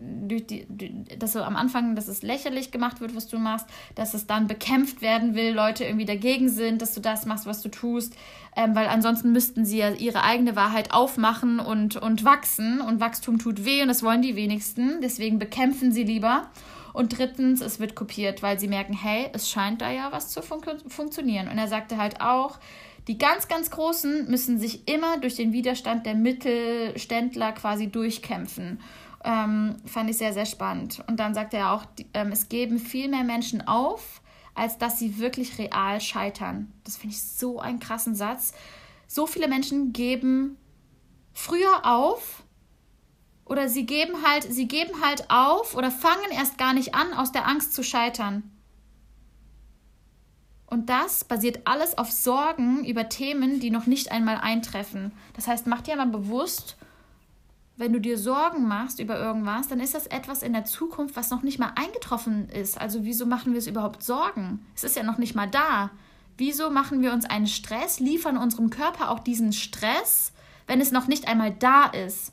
dass 1.19 1.33
du 1.33 1.45
am 1.45 1.57
Anfang, 1.57 1.97
dass 1.97 2.09
es 2.09 2.23
lächerlich 2.23 2.71
gemacht 2.71 3.01
wird, 3.01 3.17
was 3.17 3.27
du 3.27 3.39
machst, 3.39 3.67
dass 3.95 4.15
es 4.15 4.27
dann 4.27 4.47
bekämpft 4.47 5.01
werden 5.03 5.35
will, 5.35 5.53
Leute 5.53 5.85
irgendwie 5.85 6.05
dagegen 6.05 6.49
sind, 6.49 6.83
dass 6.83 6.95
du 6.95 7.01
das 7.01 7.27
machst, 7.27 7.47
was 7.47 7.61
du 7.63 7.69
tust, 7.69 8.15
ähm, 8.57 8.75
weil 8.75 8.89
ansonsten 8.89 9.33
müssten 9.33 9.65
sie 9.65 9.79
ja 9.79 9.91
ihre 9.91 10.23
eigene 10.23 10.57
Wahrheit 10.57 10.93
aufmachen 10.93 11.61
und, 11.61 11.97
und 11.97 12.25
wachsen. 12.25 12.81
Und 12.81 13.01
Wachstum 13.01 13.39
tut 13.39 13.65
weh 13.65 13.83
und 13.83 13.89
das 13.89 14.03
wollen 14.03 14.23
die 14.23 14.37
wenigsten, 14.37 15.01
deswegen 15.03 15.39
bekämpfen 15.39 15.93
sie 15.93 16.05
lieber. 16.05 16.49
Und 16.99 17.17
drittens, 17.17 17.61
es 17.61 17.79
wird 17.79 17.95
kopiert, 17.95 18.43
weil 18.43 18.59
sie 18.59 18.67
merken, 18.67 18.93
hey, 18.93 19.31
es 19.33 19.49
scheint 19.49 19.83
da 19.83 19.89
ja 19.89 20.11
was 20.11 20.31
zu 20.31 20.43
fun 20.43 20.61
funktionieren. 20.89 21.47
Und 21.47 21.57
er 21.57 21.69
sagte 21.69 21.97
halt 21.97 22.21
auch, 22.21 22.59
die 23.07 23.19
ganz, 23.19 23.47
ganz 23.47 23.71
Großen 23.71 24.29
müssen 24.29 24.59
sich 24.59 24.89
immer 24.89 25.17
durch 25.21 25.37
den 25.37 25.53
Widerstand 25.53 26.07
der 26.07 26.17
Mittelständler 26.17 27.53
quasi 27.53 27.87
durchkämpfen. 27.87 28.81
Ähm, 29.23 29.77
fand 29.87 30.11
ich 30.11 30.19
sehr, 30.19 30.33
sehr 30.33 30.45
spannend. 30.45 31.05
Und 31.07 31.21
dann 31.21 31.35
sagte 31.35 31.59
er 31.59 31.71
auch, 31.71 31.85
ähm, 32.15 32.33
es 32.33 32.49
geben 32.49 32.81
viel 32.81 33.07
mehr 33.07 33.23
Menschen 33.23 33.65
auf, 33.69 34.21
als 34.57 34.77
dass 34.79 34.99
sie 34.99 35.21
wirklich 35.21 35.57
real 35.57 36.01
scheitern. 36.01 36.73
Das 36.83 36.97
finde 36.97 37.15
ich 37.15 37.23
so 37.23 37.61
einen 37.61 37.79
krassen 37.79 38.17
Satz. 38.17 38.55
So 39.07 39.29
viele 39.29 39.47
Menschen 39.47 39.93
geben 39.93 40.57
früher 41.33 41.87
auf, 41.87 42.43
oder 43.49 43.69
sie 43.69 43.87
geben 43.87 44.23
halt, 44.27 44.45
sie 44.45 44.69
geben 44.69 45.03
halt 45.03 45.31
auf 45.31 45.75
oder 45.75 45.91
fangen 45.91 46.31
erst 46.33 46.59
gar 46.59 46.75
nicht 46.75 46.95
an, 46.95 47.13
aus 47.13 47.33
der 47.33 47.47
Angst 47.47 47.75
zu 47.75 47.83
scheitern. 47.83 48.43
Und 50.67 50.91
das 50.91 51.25
basiert 51.25 51.61
alles 51.65 51.97
auf 51.97 52.13
Sorgen 52.13 52.85
über 52.85 53.09
Themen, 53.09 53.59
die 53.59 53.71
noch 53.71 53.87
nicht 53.87 54.13
einmal 54.13 54.37
eintreffen. 54.37 55.13
Das 55.35 55.49
heißt, 55.49 55.67
mach 55.67 55.81
dir 55.81 55.97
mal 55.97 56.07
bewusst, 56.07 56.77
wenn 57.79 57.93
du 57.93 58.01
dir 58.01 58.19
Sorgen 58.19 58.67
machst 58.67 58.99
über 58.99 59.19
irgendwas, 59.19 59.69
dann 59.69 59.81
ist 59.81 59.95
das 59.95 60.07
etwas 60.09 60.43
in 60.43 60.53
der 60.53 60.67
Zukunft, 60.67 61.17
was 61.17 61.31
noch 61.31 61.43
nicht 61.43 61.59
mal 61.59 61.73
eingetroffen 61.75 62.51
ist. 62.51 62.79
Also 62.79 63.05
wieso 63.05 63.25
machen 63.25 63.53
wir 63.53 63.59
es 63.59 63.67
überhaupt 63.67 64.03
Sorgen? 64.03 64.67
Es 64.75 64.85
ist 64.85 64.97
ja 64.97 65.05
noch 65.05 65.17
nicht 65.17 65.35
mal 65.35 65.49
da. 65.49 65.91
Wieso 66.37 66.71
machen 66.71 67.01
wir 67.03 67.13
uns 67.13 67.25
einen 67.25 67.47
Stress, 67.47 67.99
liefern 67.99 68.37
unserem 68.37 68.69
Körper 68.69 69.11
auch 69.11 69.21
diesen 69.21 69.53
Stress, 69.53 70.33
wenn 70.67 70.81
es 70.81 70.93
noch 70.93 71.07
nicht 71.07 71.29
einmal 71.29 71.53
da 71.53 71.87
ist? 71.87 72.33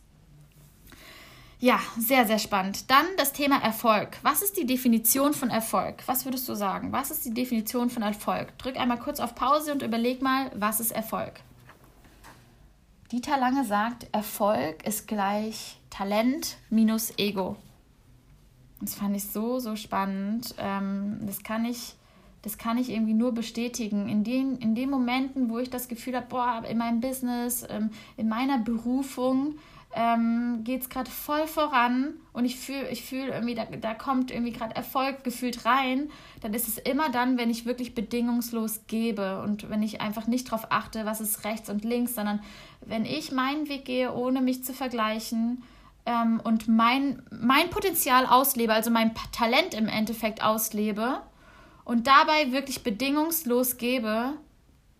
Ja, 1.59 1.79
sehr, 1.97 2.25
sehr 2.25 2.39
spannend. 2.39 2.91
Dann 2.91 3.05
das 3.17 3.31
Thema 3.31 3.57
Erfolg. 3.63 4.17
Was 4.23 4.41
ist 4.41 4.57
die 4.57 4.65
Definition 4.65 5.33
von 5.33 5.49
Erfolg? 5.49 6.03
Was 6.05 6.25
würdest 6.25 6.47
du 6.49 6.55
sagen? 6.55 6.91
Was 6.91 7.11
ist 7.11 7.25
die 7.25 7.33
Definition 7.33 7.89
von 7.89 8.03
Erfolg? 8.03 8.57
Drück 8.57 8.77
einmal 8.77 8.99
kurz 8.99 9.19
auf 9.19 9.35
Pause 9.35 9.71
und 9.71 9.81
überleg 9.81 10.21
mal, 10.21 10.51
was 10.53 10.79
ist 10.79 10.91
Erfolg? 10.91 11.33
Dieter 13.11 13.37
Lange 13.37 13.63
sagt, 13.63 14.07
Erfolg 14.11 14.85
ist 14.85 15.07
gleich 15.07 15.77
Talent 15.89 16.57
minus 16.69 17.17
Ego. 17.17 17.55
Das 18.81 18.95
fand 18.95 19.15
ich 19.15 19.23
so, 19.23 19.59
so 19.59 19.77
spannend. 19.77 20.53
Ähm, 20.57 21.19
das 21.21 21.41
kann 21.41 21.63
ich, 21.63 21.95
das 22.41 22.57
kann 22.57 22.77
ich 22.77 22.89
irgendwie 22.89 23.13
nur 23.13 23.31
bestätigen. 23.31 24.09
In 24.09 24.25
den, 24.25 24.57
in 24.57 24.75
den 24.75 24.89
Momenten, 24.89 25.49
wo 25.49 25.59
ich 25.59 25.69
das 25.69 25.87
Gefühl 25.87 26.17
habe, 26.17 26.25
boah, 26.27 26.63
in 26.69 26.77
meinem 26.77 26.99
Business, 26.99 27.65
ähm, 27.69 27.91
in 28.17 28.27
meiner 28.27 28.57
Berufung, 28.57 29.55
ähm, 29.97 30.65
geht 30.65 30.81
es 30.81 30.89
gerade 30.89 31.09
voll 31.09 31.47
voran 31.47 32.15
und 32.33 32.43
ich 32.43 32.59
fühle 32.59 32.89
ich 32.89 33.05
fühl 33.05 33.29
irgendwie, 33.29 33.55
da, 33.55 33.65
da 33.65 33.93
kommt 33.93 34.29
irgendwie 34.29 34.51
gerade 34.51 34.75
Erfolg 34.75 35.23
gefühlt 35.23 35.65
rein, 35.65 36.09
dann 36.41 36.53
ist 36.53 36.67
es 36.67 36.77
immer 36.77 37.09
dann, 37.09 37.37
wenn 37.37 37.49
ich 37.49 37.65
wirklich 37.65 37.95
bedingungslos 37.95 38.81
gebe 38.87 39.41
und 39.41 39.69
wenn 39.69 39.81
ich 39.81 40.01
einfach 40.01 40.27
nicht 40.27 40.47
darauf 40.47 40.67
achte, 40.69 41.05
was 41.05 41.21
ist 41.21 41.45
rechts 41.45 41.69
und 41.69 41.85
links, 41.85 42.13
sondern 42.13 42.41
wenn 42.81 43.05
ich 43.05 43.31
meinen 43.31 43.69
Weg 43.69 43.85
gehe, 43.85 44.13
ohne 44.13 44.41
mich 44.41 44.65
zu 44.65 44.73
vergleichen 44.73 45.63
ähm, 46.05 46.41
und 46.43 46.67
mein, 46.67 47.23
mein 47.31 47.69
Potenzial 47.69 48.25
auslebe, 48.25 48.73
also 48.73 48.91
mein 48.91 49.13
Talent 49.31 49.73
im 49.73 49.87
Endeffekt 49.87 50.43
auslebe 50.43 51.21
und 51.85 52.05
dabei 52.05 52.51
wirklich 52.51 52.83
bedingungslos 52.83 53.77
gebe, 53.77 54.33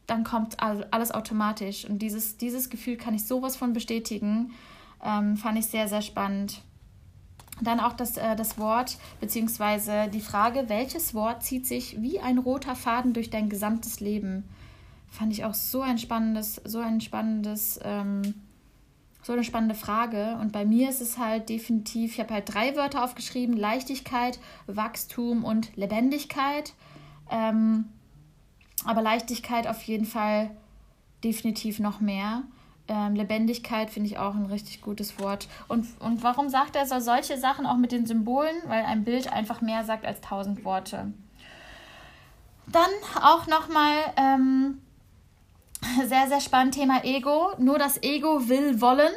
dann 0.08 0.24
kommt 0.24 0.62
alles 0.62 1.12
automatisch. 1.12 1.84
Und 1.84 2.00
dieses, 2.00 2.38
dieses 2.38 2.70
Gefühl 2.70 2.96
kann 2.96 3.14
ich 3.14 3.26
sowas 3.26 3.58
von 3.58 3.74
bestätigen. 3.74 4.54
Ähm, 5.06 5.38
fand 5.38 5.60
ich 5.60 5.68
sehr, 5.68 5.88
sehr 5.88 6.02
spannend. 6.02 6.62
Dann 7.62 7.80
auch 7.80 7.94
das, 7.94 8.18
äh, 8.18 8.36
das 8.36 8.58
Wort, 8.58 8.98
beziehungsweise 9.22 10.10
die 10.12 10.20
Frage, 10.20 10.68
welches 10.68 11.14
Wort 11.14 11.44
zieht 11.44 11.66
sich 11.66 12.02
wie 12.02 12.20
ein 12.20 12.38
roter 12.38 12.76
Faden 12.76 13.14
durch 13.14 13.30
dein 13.30 13.48
gesamtes 13.48 14.00
Leben? 14.00 14.44
Fand 15.10 15.32
ich 15.32 15.46
auch 15.46 15.54
so 15.54 15.82
ein 15.82 15.98
spannendes, 15.98 16.62
so 16.66 16.80
ein 16.80 17.00
spannendes, 17.00 17.80
ähm, 17.84 18.34
so 19.22 19.32
eine 19.32 19.46
spannende 19.46 19.76
Frage. 19.76 20.38
Und 20.42 20.52
bei 20.52 20.66
mir 20.66 20.90
ist 20.90 21.02
es 21.02 21.18
halt 21.18 21.48
definitiv, 21.48 22.14
ich 22.14 22.20
habe 22.20 22.34
halt 22.34 22.54
drei 22.54 22.76
Wörter 22.76 23.04
aufgeschrieben: 23.04 23.56
Leichtigkeit, 23.56 24.40
Wachstum 24.68 25.46
und 25.46 25.76
Lebendigkeit. 25.78 26.74
Ähm, 27.32 27.86
aber 28.84 29.02
Leichtigkeit 29.02 29.68
auf 29.68 29.82
jeden 29.84 30.06
Fall 30.06 30.52
definitiv 31.24 31.80
noch 31.80 32.02
mehr. 32.02 32.44
Ähm, 32.88 33.16
Lebendigkeit 33.16 33.90
finde 33.90 34.10
ich 34.10 34.18
auch 34.18 34.36
ein 34.36 34.46
richtig 34.46 34.82
gutes 34.82 35.20
Wort. 35.20 35.48
Und, 35.68 35.88
und 36.00 36.24
warum 36.24 36.50
sagt 36.50 36.76
er 36.76 36.86
so 36.86 37.00
solche 37.00 37.38
Sachen 37.38 37.66
auch 37.66 37.78
mit 37.78 37.92
den 37.92 38.06
Symbolen? 38.06 38.56
Weil 38.68 38.86
ein 38.86 39.04
Bild 39.04 39.32
einfach 39.32 39.62
mehr 39.62 39.84
sagt 39.84 40.06
als 40.06 40.22
tausend 40.22 40.64
Worte. 40.64 41.12
Dann 42.68 42.92
auch 43.22 43.48
nochmal 43.48 43.96
ähm, 44.18 44.82
sehr, 46.08 46.28
sehr 46.28 46.42
spannend 46.42 46.76
Thema 46.76 47.04
Ego. 47.04 47.54
Nur 47.58 47.80
das 47.80 48.02
Ego 48.04 48.48
will 48.48 48.82
wollen. 48.82 49.14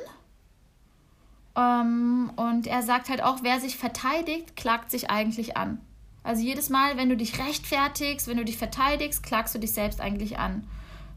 Ähm, 1.56 2.30
und 2.36 2.66
er 2.66 2.82
sagt 2.82 3.10
halt 3.10 3.22
auch, 3.22 3.38
wer 3.42 3.60
sich 3.60 3.76
verteidigt, 3.76 4.56
klagt 4.56 4.90
sich 4.90 5.10
eigentlich 5.10 5.56
an. 5.56 5.80
Also 6.22 6.42
jedes 6.42 6.68
Mal, 6.70 6.96
wenn 6.96 7.08
du 7.08 7.16
dich 7.16 7.38
rechtfertigst, 7.38 8.28
wenn 8.28 8.36
du 8.36 8.44
dich 8.44 8.58
verteidigst, 8.58 9.22
klagst 9.22 9.54
du 9.54 9.58
dich 9.58 9.72
selbst 9.72 10.00
eigentlich 10.00 10.38
an. 10.38 10.66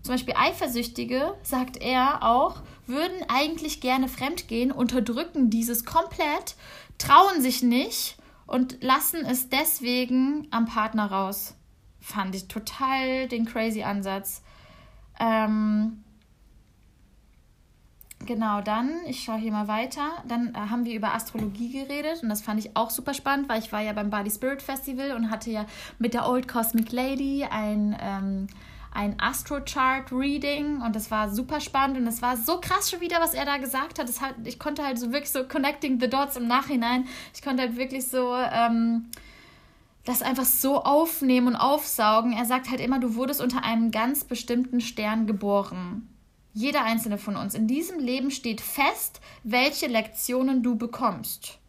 Zum 0.04 0.16
Beispiel 0.16 0.34
Eifersüchtige, 0.36 1.36
sagt 1.44 1.78
er 1.78 2.24
auch, 2.24 2.62
würden 2.88 3.24
eigentlich 3.28 3.82
gerne 3.82 4.08
fremdgehen, 4.08 4.72
unterdrücken 4.72 5.50
dieses 5.50 5.86
komplett, 5.86 6.56
trauen 6.98 7.42
sich 7.42 7.62
nicht 7.62 8.18
und 8.48 8.82
lassen 8.82 9.26
es 9.26 9.50
deswegen 9.50 10.48
am 10.52 10.66
Partner 10.66 11.12
raus. 11.12 11.56
Fand 12.00 12.36
ich 12.36 12.48
total 12.48 13.28
den 13.28 13.46
crazy 13.46 13.84
Ansatz. 13.84 14.42
Ähm, 15.20 16.04
Genau, 18.26 18.62
dann, 18.62 18.90
ich 19.08 19.24
schaue 19.24 19.40
hier 19.40 19.52
mal 19.52 19.68
weiter. 19.68 20.12
Dann 20.28 20.54
äh, 20.54 20.58
haben 20.58 20.86
wir 20.86 20.94
über 20.94 21.14
Astrologie 21.14 21.72
geredet 21.72 22.22
und 22.22 22.30
das 22.30 22.42
fand 22.42 22.60
ich 22.60 22.76
auch 22.76 22.90
super 22.90 23.14
spannend, 23.14 23.50
weil 23.50 23.60
ich 23.60 23.72
war 23.72 23.82
ja 23.82 23.94
beim 23.94 24.10
Body 24.10 24.30
Spirit 24.30 24.62
Festival 24.62 25.12
und 25.14 25.32
hatte 25.32 25.50
ja 25.50 25.66
mit 25.98 26.14
der 26.14 26.28
Old 26.28 26.48
Cosmic 26.48 26.92
Lady 26.92 27.46
ein, 27.50 27.98
ähm, 28.00 28.48
ein 28.94 29.20
Astro-Chart-Reading 29.20 30.82
und 30.82 30.96
das 30.96 31.10
war 31.12 31.34
super 31.34 31.60
spannend 31.60 31.98
und 31.98 32.08
es 32.08 32.22
war 32.22 32.38
so 32.38 32.60
krass 32.60 32.90
schon 32.90 33.02
wieder, 33.02 33.20
was 33.22 33.34
er 33.34 33.46
da 33.46 33.58
gesagt 33.58 34.00
hat. 34.00 34.22
Hat. 34.22 34.36
Ich 34.44 34.60
konnte 34.60 34.84
halt 34.84 35.00
so 35.00 35.12
wirklich 35.12 35.32
so 35.32 35.46
connecting 35.46 36.00
the 36.00 36.10
dots 36.10 36.36
im 36.36 36.48
Nachhinein. 36.48 37.08
Ich 37.34 37.42
konnte 37.42 37.64
halt 37.64 37.78
wirklich 37.78 38.08
so... 38.08 38.36
Ähm, 38.36 39.08
das 40.04 40.22
einfach 40.22 40.46
so 40.46 40.84
aufnehmen 40.84 41.50
und 41.50 41.56
aufsaugen. 41.56 42.34
Er 42.34 42.46
sagt 42.46 42.70
halt 42.70 42.82
immer, 42.82 43.00
du 43.00 43.16
wurdest 43.16 43.42
unter 43.42 43.64
einem 43.64 43.92
ganz 43.92 44.24
bestimmten 44.24 44.82
Stern 44.82 45.28
geboren. 45.28 46.10
Jeder 46.54 46.84
einzelne 46.84 47.18
von 47.18 47.36
uns. 47.36 47.54
In 47.54 47.68
diesem 47.68 48.00
Leben 48.00 48.32
steht 48.32 48.62
fest, 48.62 49.22
welche 49.44 49.88
Lektionen 49.88 50.64
du 50.64 50.76
bekommst. 50.76 51.60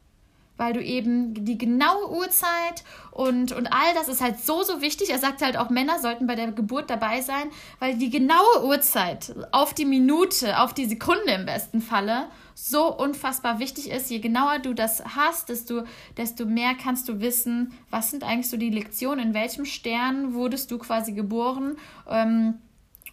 Weil 0.63 0.75
du 0.75 0.81
eben 0.81 1.45
die 1.45 1.59
genaue 1.59 2.13
Uhrzeit 2.13 2.85
und, 3.11 3.51
und 3.51 3.67
all 3.67 3.95
das 3.95 4.07
ist 4.07 4.21
halt 4.21 4.39
so, 4.39 4.63
so 4.63 4.81
wichtig. 4.81 5.11
Er 5.11 5.19
sagt 5.19 5.43
halt 5.43 5.57
auch, 5.57 5.71
Männer 5.71 5.99
sollten 5.99 6.29
bei 6.29 6.37
der 6.37 6.53
Geburt 6.53 6.89
dabei 6.89 7.21
sein, 7.21 7.51
weil 7.81 7.97
die 7.97 8.11
genaue 8.11 8.65
Uhrzeit 8.65 9.35
auf 9.51 9.75
die 9.75 9.85
Minute, 9.85 10.61
auf 10.61 10.73
die 10.73 10.85
Sekunde 10.85 11.33
im 11.33 11.47
besten 11.47 11.81
Falle 11.81 12.29
so 12.55 12.97
unfassbar 12.97 13.59
wichtig 13.59 13.91
ist. 13.91 14.09
Je 14.09 14.21
genauer 14.21 14.61
du 14.61 14.73
das 14.73 15.03
hast, 15.17 15.49
desto, 15.49 15.83
desto 16.17 16.45
mehr 16.45 16.75
kannst 16.81 17.09
du 17.09 17.19
wissen, 17.19 17.73
was 17.91 18.13
sind 18.13 18.23
eigentlich 18.23 18.49
so 18.49 18.57
die 18.57 18.71
Lektionen, 18.71 19.27
in 19.27 19.35
welchem 19.35 19.65
Stern 19.65 20.33
wurdest 20.33 20.71
du 20.71 20.79
quasi 20.79 21.11
geboren. 21.11 21.77
Ähm, 22.09 22.55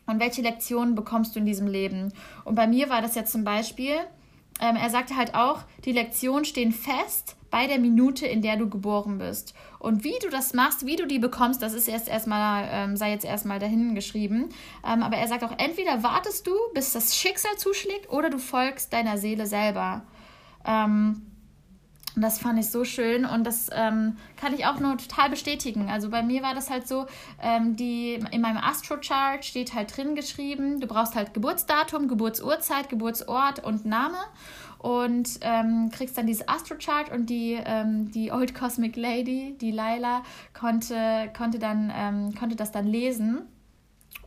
und 0.06 0.20
welche 0.20 0.44
Lektionen 0.44 0.94
bekommst 0.94 1.34
du 1.34 1.40
in 1.40 1.48
diesem 1.48 1.66
Leben? 1.66 2.14
Und 2.46 2.54
bei 2.54 2.68
mir 2.68 2.92
war 2.92 3.02
das 3.02 3.16
ja 3.16 3.26
zum 3.26 3.44
Beispiel, 3.44 3.96
ähm, 4.62 4.76
er 4.76 4.92
sagte 4.92 5.16
halt 5.16 5.34
auch, 5.34 5.64
die 5.86 5.94
Lektionen 5.94 6.46
stehen 6.46 6.72
fest 6.72 7.36
bei 7.52 7.68
der 7.68 7.80
Minute, 7.80 8.26
in 8.26 8.42
der 8.42 8.58
du 8.58 8.70
geboren 8.70 9.18
bist. 9.18 9.54
Und 9.80 10.04
wie 10.04 10.18
du 10.22 10.30
das 10.30 10.54
machst, 10.54 10.86
wie 10.86 10.96
du 10.96 11.08
die 11.08 11.20
bekommst, 11.20 11.62
das 11.62 11.74
ist 11.74 11.88
erst 11.88 12.08
erstmal, 12.08 12.68
ähm, 12.72 12.98
sei 12.98 13.12
jetzt 13.12 13.26
erstmal 13.26 13.60
dahin 13.60 13.96
geschrieben. 13.96 14.50
Ähm, 14.86 15.04
aber 15.04 15.18
er 15.18 15.28
sagt 15.28 15.44
auch, 15.44 15.54
entweder 15.58 16.04
wartest 16.04 16.48
du, 16.48 16.54
bis 16.74 16.94
das 16.94 17.16
Schicksal 17.16 17.58
zuschlägt, 17.58 18.10
oder 18.10 18.30
du 18.30 18.38
folgst 18.38 18.94
deiner 18.94 19.18
Seele 19.18 19.48
selber. 19.48 20.04
Ähm, 20.66 21.22
und 22.16 22.24
das 22.24 22.40
fand 22.40 22.60
ich 22.60 22.70
so 22.70 22.84
schön 22.84 23.24
und 23.24 23.46
das 23.46 23.70
ähm, 23.72 24.18
kann 24.36 24.54
ich 24.54 24.66
auch 24.66 24.80
nur 24.80 24.98
total 24.98 25.30
bestätigen. 25.30 25.90
Also 25.90 26.10
bei 26.10 26.22
mir 26.22 26.42
war 26.42 26.54
das 26.54 26.70
halt 26.70 26.88
so, 26.88 27.06
ähm, 27.42 27.76
die, 27.76 28.16
in 28.32 28.42
meinem 28.42 28.58
Astro-Chart 28.58 29.46
steht 29.46 29.74
halt 29.74 29.96
drin 29.96 30.16
geschrieben, 30.16 30.82
du 30.82 30.88
brauchst 30.88 31.16
halt 31.16 31.34
Geburtsdatum, 31.34 32.08
Geburtsurzeit, 32.08 32.90
Geburtsort 32.90 33.64
und 33.64 33.86
Name 33.86 34.18
und 34.80 35.40
ähm, 35.42 35.90
kriegst 35.92 36.18
dann 36.18 36.26
dieses 36.26 36.48
Astro-Chart 36.48 37.12
und 37.12 37.30
die, 37.30 37.60
ähm, 37.64 38.12
die 38.12 38.32
Old 38.32 38.56
Cosmic 38.56 38.96
Lady, 38.96 39.56
die 39.60 39.72
Laila, 39.72 40.24
konnte, 40.54 41.30
konnte, 41.38 41.60
dann, 41.60 41.92
ähm, 41.94 42.34
konnte 42.34 42.56
das 42.56 42.72
dann 42.72 42.88
lesen. 42.88 43.42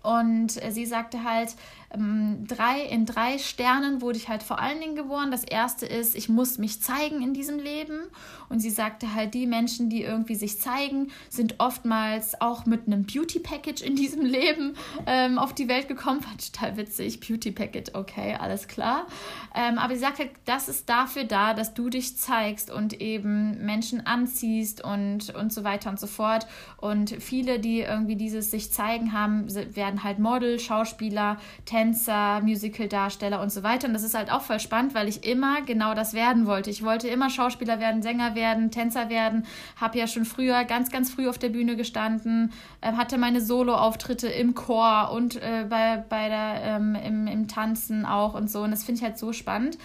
Und 0.03 0.51
sie 0.51 0.85
sagte 0.85 1.25
halt, 1.25 1.55
ähm, 1.95 2.45
drei, 2.47 2.83
in 2.83 3.07
drei 3.07 3.39
Sternen 3.39 4.01
wurde 4.01 4.19
ich 4.19 4.29
halt 4.29 4.43
vor 4.43 4.59
allen 4.59 4.81
Dingen 4.81 4.97
geboren. 4.97 5.31
Das 5.31 5.45
erste 5.45 5.87
ist, 5.87 6.15
ich 6.15 6.29
muss 6.29 6.59
mich 6.59 6.81
zeigen 6.81 7.23
in 7.23 7.35
diesem 7.35 7.59
Leben. 7.59 8.01
Und 8.49 8.61
sie 8.61 8.71
sagte 8.71 9.15
halt, 9.15 9.33
die 9.33 9.47
Menschen, 9.47 9.89
die 9.89 10.03
irgendwie 10.03 10.35
sich 10.35 10.61
zeigen, 10.61 11.11
sind 11.31 11.55
oftmals 11.59 12.39
auch 12.41 12.67
mit 12.67 12.87
einem 12.87 13.07
Beauty-Package 13.07 13.83
in 13.83 13.97
diesem 13.97 14.27
Leben 14.27 14.75
ähm, 15.07 15.39
auf 15.39 15.55
die 15.55 15.69
Welt 15.69 15.89
gekommen. 15.89 16.21
Fand 16.21 16.53
total 16.53 16.77
witzig. 16.77 17.21
Beauty-Package, 17.21 17.95
okay, 17.95 18.37
alles 18.39 18.69
klar. 18.69 19.07
Ähm, 19.55 19.79
aber 19.79 19.95
sie 19.95 20.01
sagte, 20.01 20.29
das 20.45 20.69
ist 20.69 20.89
dafür 20.89 21.25
da, 21.25 21.55
dass 21.55 21.73
du 21.73 21.89
dich 21.89 22.19
zeigst 22.19 22.71
und 22.71 23.01
eben 23.01 23.65
Menschen 23.65 24.07
anziehst 24.07 24.85
und, 24.85 25.35
und 25.35 25.53
so 25.53 25.65
weiter 25.65 25.89
und 25.89 25.99
so 25.99 26.07
fort. 26.07 26.47
Und 26.77 27.11
viele, 27.21 27.59
die 27.59 27.81
irgendwie 27.81 28.17
dieses 28.17 28.51
sich 28.51 28.71
zeigen 28.71 29.13
haben, 29.13 29.47
werden 29.75 30.05
halt 30.05 30.19
Model, 30.19 30.61
Schauspieler, 30.61 31.39
Tänzer, 31.65 31.82
Tänzer, 31.83 32.41
Musical-Darsteller 32.43 33.41
und 33.41 33.51
so 33.51 33.65
weiter. 33.65 33.89
Und 33.89 33.95
das 33.95 34.05
ist 34.05 34.15
halt 34.15 34.31
auch 34.31 34.43
voll 34.43 34.61
spannend, 34.61 34.95
weil 34.95 35.09
ich 35.09 35.27
immer 35.27 35.63
genau 35.63 35.95
das 35.95 36.15
werden 36.15 36.47
wollte. 36.47 36.71
Ich 36.71 36.85
wollte 36.85 37.09
immer 37.09 37.29
Schauspieler 37.29 37.81
werden, 37.81 38.03
Sänger 38.03 38.37
werden, 38.37 38.71
Tänzer 38.71 39.09
werden. 39.09 39.47
Habe 39.81 39.99
ja 39.99 40.07
schon 40.07 40.25
früher, 40.25 40.65
ganz, 40.65 40.91
ganz 40.91 41.11
früh 41.11 41.29
auf 41.29 41.39
der 41.39 41.49
Bühne 41.49 41.75
gestanden, 41.75 42.53
äh, 42.81 42.93
hatte 42.93 43.19
meine 43.19 43.41
Solo-Auftritte 43.41 44.29
im 44.29 44.55
Chor 44.55 45.11
und 45.13 45.37
äh, 45.37 45.67
bei, 45.69 46.05
bei 46.09 46.29
der, 46.29 46.63
ähm, 46.63 46.95
im, 46.95 47.27
im 47.27 47.49
Tanzen 47.49 48.07
auch 48.07 48.35
und 48.35 48.49
so. 48.49 48.63
Und 48.63 48.71
das 48.71 48.85
finde 48.85 49.01
ich 49.01 49.05
halt 49.05 49.19
so 49.19 49.33
spannend. 49.33 49.77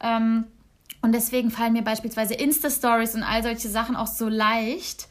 Ähm, 0.00 0.44
und 1.02 1.12
deswegen 1.12 1.52
fallen 1.52 1.74
mir 1.74 1.82
beispielsweise 1.82 2.34
Insta-Stories 2.34 3.14
und 3.14 3.22
all 3.22 3.44
solche 3.44 3.68
Sachen 3.68 3.94
auch 3.94 4.08
so 4.08 4.28
leicht. 4.28 5.06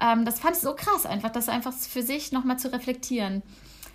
Ähm, 0.00 0.24
das 0.24 0.38
fand 0.38 0.54
ich 0.54 0.62
so 0.62 0.74
krass, 0.74 1.06
einfach 1.06 1.30
das 1.30 1.48
einfach 1.48 1.72
für 1.72 2.02
sich 2.02 2.30
nochmal 2.30 2.58
zu 2.58 2.72
reflektieren. 2.72 3.42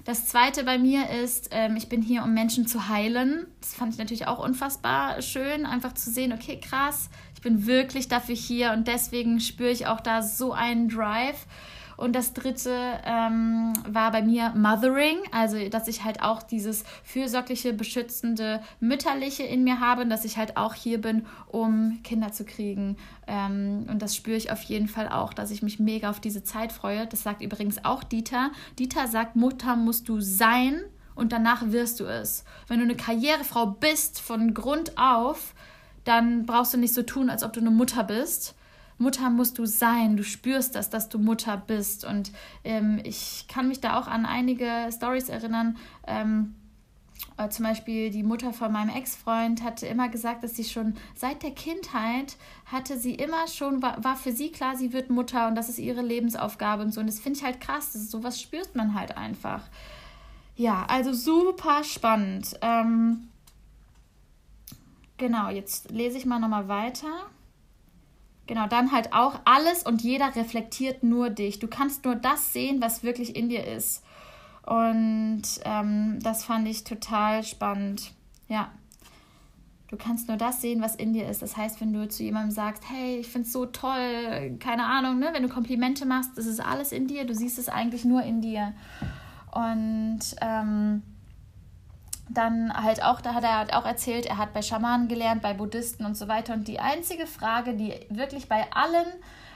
Das 0.05 0.27
zweite 0.27 0.65
bei 0.65 0.77
mir 0.77 1.09
ist, 1.09 1.49
ähm, 1.51 1.77
ich 1.77 1.87
bin 1.87 2.01
hier, 2.01 2.23
um 2.23 2.33
Menschen 2.33 2.67
zu 2.67 2.89
heilen. 2.89 3.47
Das 3.61 3.73
fand 3.73 3.93
ich 3.93 3.99
natürlich 3.99 4.27
auch 4.27 4.39
unfassbar 4.43 5.21
schön, 5.21 5.65
einfach 5.65 5.93
zu 5.93 6.11
sehen, 6.11 6.33
okay, 6.33 6.59
krass, 6.59 7.09
ich 7.35 7.41
bin 7.41 7.65
wirklich 7.65 8.09
dafür 8.09 8.35
hier 8.35 8.73
und 8.73 8.87
deswegen 8.87 9.39
spüre 9.39 9.71
ich 9.71 9.87
auch 9.87 10.01
da 10.01 10.21
so 10.21 10.51
einen 10.51 10.89
Drive. 10.89 11.45
Und 12.03 12.17
das 12.17 12.33
dritte 12.33 12.99
ähm, 13.05 13.71
war 13.87 14.11
bei 14.11 14.21
mir 14.21 14.51
Mothering, 14.57 15.19
also 15.31 15.69
dass 15.69 15.87
ich 15.87 16.03
halt 16.03 16.21
auch 16.21 16.43
dieses 16.43 16.83
fürsorgliche, 17.05 17.71
beschützende, 17.71 18.61
mütterliche 18.81 19.43
in 19.43 19.63
mir 19.63 19.79
habe 19.79 20.01
und 20.01 20.09
dass 20.09 20.25
ich 20.25 20.35
halt 20.35 20.57
auch 20.57 20.73
hier 20.73 20.99
bin, 20.99 21.25
um 21.47 22.01
Kinder 22.03 22.33
zu 22.33 22.43
kriegen. 22.43 22.97
Ähm, 23.25 23.85
und 23.89 24.01
das 24.01 24.17
spüre 24.17 24.35
ich 24.35 24.51
auf 24.51 24.61
jeden 24.63 24.89
Fall 24.89 25.07
auch, 25.07 25.33
dass 25.33 25.49
ich 25.49 25.63
mich 25.63 25.79
mega 25.79 26.09
auf 26.09 26.19
diese 26.19 26.43
Zeit 26.43 26.73
freue. 26.73 27.07
Das 27.07 27.23
sagt 27.23 27.41
übrigens 27.41 27.85
auch 27.85 28.03
Dieter. 28.03 28.51
Dieter 28.77 29.07
sagt, 29.07 29.37
Mutter 29.37 29.77
musst 29.77 30.09
du 30.09 30.19
sein 30.19 30.81
und 31.15 31.31
danach 31.31 31.71
wirst 31.71 32.01
du 32.01 32.03
es. 32.03 32.43
Wenn 32.67 32.79
du 32.79 32.83
eine 32.83 32.97
Karrierefrau 32.97 33.77
bist 33.79 34.19
von 34.19 34.53
Grund 34.53 34.97
auf, 34.97 35.55
dann 36.03 36.45
brauchst 36.45 36.73
du 36.73 36.77
nicht 36.77 36.93
so 36.93 37.03
tun, 37.03 37.29
als 37.29 37.43
ob 37.43 37.53
du 37.53 37.61
eine 37.61 37.71
Mutter 37.71 38.03
bist 38.03 38.55
Mutter 38.97 39.29
musst 39.29 39.57
du 39.57 39.65
sein, 39.65 40.17
du 40.17 40.23
spürst 40.23 40.75
das, 40.75 40.89
dass 40.89 41.09
du 41.09 41.19
Mutter 41.19 41.57
bist. 41.57 42.05
Und 42.05 42.31
ähm, 42.63 42.99
ich 43.03 43.45
kann 43.47 43.67
mich 43.67 43.81
da 43.81 43.99
auch 43.99 44.07
an 44.07 44.25
einige 44.25 44.89
Stories 44.91 45.29
erinnern. 45.29 45.77
Ähm, 46.07 46.55
äh, 47.37 47.49
zum 47.49 47.65
Beispiel 47.65 48.09
die 48.09 48.23
Mutter 48.23 48.53
von 48.53 48.71
meinem 48.71 48.95
Ex-Freund 48.95 49.63
hatte 49.63 49.87
immer 49.87 50.09
gesagt, 50.09 50.43
dass 50.43 50.55
sie 50.55 50.63
schon 50.63 50.95
seit 51.15 51.41
der 51.43 51.51
Kindheit 51.51 52.37
hatte 52.65 52.97
sie 52.97 53.15
immer 53.15 53.47
schon, 53.47 53.81
war, 53.81 54.03
war 54.03 54.15
für 54.15 54.31
sie 54.31 54.51
klar, 54.51 54.75
sie 54.75 54.93
wird 54.93 55.09
Mutter 55.09 55.47
und 55.47 55.55
das 55.55 55.69
ist 55.69 55.79
ihre 55.79 56.01
Lebensaufgabe 56.01 56.83
und 56.83 56.93
so. 56.93 57.01
Und 57.01 57.07
das 57.07 57.19
finde 57.19 57.39
ich 57.39 57.45
halt 57.45 57.59
krass, 57.59 57.93
das 57.93 58.03
ist, 58.03 58.11
sowas 58.11 58.39
spürt 58.39 58.75
man 58.75 58.93
halt 58.93 59.17
einfach. 59.17 59.63
Ja, 60.55 60.85
also 60.87 61.13
super 61.13 61.83
spannend. 61.83 62.55
Ähm, 62.61 63.29
genau, 65.17 65.49
jetzt 65.49 65.89
lese 65.89 66.17
ich 66.17 66.25
mal 66.25 66.39
nochmal 66.39 66.67
weiter. 66.67 67.09
Genau, 68.45 68.67
dann 68.67 68.91
halt 68.91 69.13
auch 69.13 69.39
alles 69.45 69.83
und 69.83 70.01
jeder 70.01 70.35
reflektiert 70.35 71.03
nur 71.03 71.29
dich. 71.29 71.59
Du 71.59 71.67
kannst 71.67 72.03
nur 72.03 72.15
das 72.15 72.51
sehen, 72.51 72.81
was 72.81 73.03
wirklich 73.03 73.35
in 73.35 73.47
dir 73.49 73.65
ist. 73.65 74.03
Und 74.65 75.43
ähm, 75.63 76.19
das 76.21 76.43
fand 76.43 76.67
ich 76.67 76.83
total 76.83 77.43
spannend. 77.43 78.11
Ja. 78.47 78.71
Du 79.87 79.97
kannst 79.97 80.27
nur 80.27 80.37
das 80.37 80.59
sehen, 80.59 80.81
was 80.81 80.95
in 80.95 81.13
dir 81.13 81.29
ist. 81.29 81.41
Das 81.41 81.55
heißt, 81.55 81.79
wenn 81.79 81.93
du 81.93 82.09
zu 82.09 82.23
jemandem 82.23 82.51
sagst, 82.51 82.83
hey, 82.89 83.17
ich 83.17 83.27
finde 83.27 83.47
es 83.47 83.53
so 83.53 83.67
toll, 83.67 84.57
keine 84.59 84.85
Ahnung, 84.85 85.19
ne? 85.19 85.29
wenn 85.33 85.43
du 85.43 85.49
Komplimente 85.49 86.05
machst, 86.05 86.31
das 86.35 86.47
ist 86.47 86.59
alles 86.59 86.91
in 86.91 87.07
dir. 87.07 87.25
Du 87.25 87.35
siehst 87.35 87.59
es 87.59 87.69
eigentlich 87.69 88.03
nur 88.03 88.23
in 88.23 88.41
dir. 88.41 88.73
Und 89.51 90.21
ähm, 90.41 91.03
dann 92.29 92.73
halt 92.73 93.03
auch, 93.03 93.21
da 93.21 93.33
hat 93.33 93.43
er 93.43 93.57
halt 93.57 93.73
auch 93.73 93.85
erzählt, 93.85 94.25
er 94.25 94.37
hat 94.37 94.53
bei 94.53 94.61
Schamanen 94.61 95.07
gelernt, 95.07 95.41
bei 95.41 95.53
Buddhisten 95.53 96.05
und 96.05 96.15
so 96.15 96.27
weiter. 96.27 96.53
Und 96.53 96.67
die 96.67 96.79
einzige 96.79 97.27
Frage, 97.27 97.73
die 97.73 97.93
wirklich 98.09 98.47
bei 98.47 98.65
allen, 98.71 99.05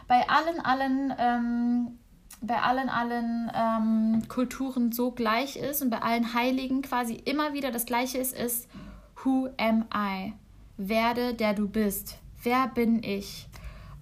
bei 0.08 0.28
allen, 0.30 0.60
allen, 0.60 1.14
ähm, 1.18 2.00
bei 2.42 2.62
allen, 2.62 2.90
allen 2.90 3.52
ähm, 3.56 4.28
Kulturen 4.28 4.92
so 4.92 5.12
gleich 5.12 5.56
ist 5.56 5.82
und 5.82 5.90
bei 5.90 6.02
allen 6.02 6.34
Heiligen 6.34 6.82
quasi 6.82 7.14
immer 7.14 7.54
wieder 7.54 7.72
das 7.72 7.86
gleiche 7.86 8.18
ist, 8.18 8.38
ist 8.38 8.68
Who 9.24 9.50
am 9.58 9.86
I? 9.94 10.34
Werde 10.78 11.34
der 11.34 11.54
du 11.54 11.68
bist. 11.68 12.20
Wer 12.44 12.68
bin 12.68 13.02
ich? 13.02 13.48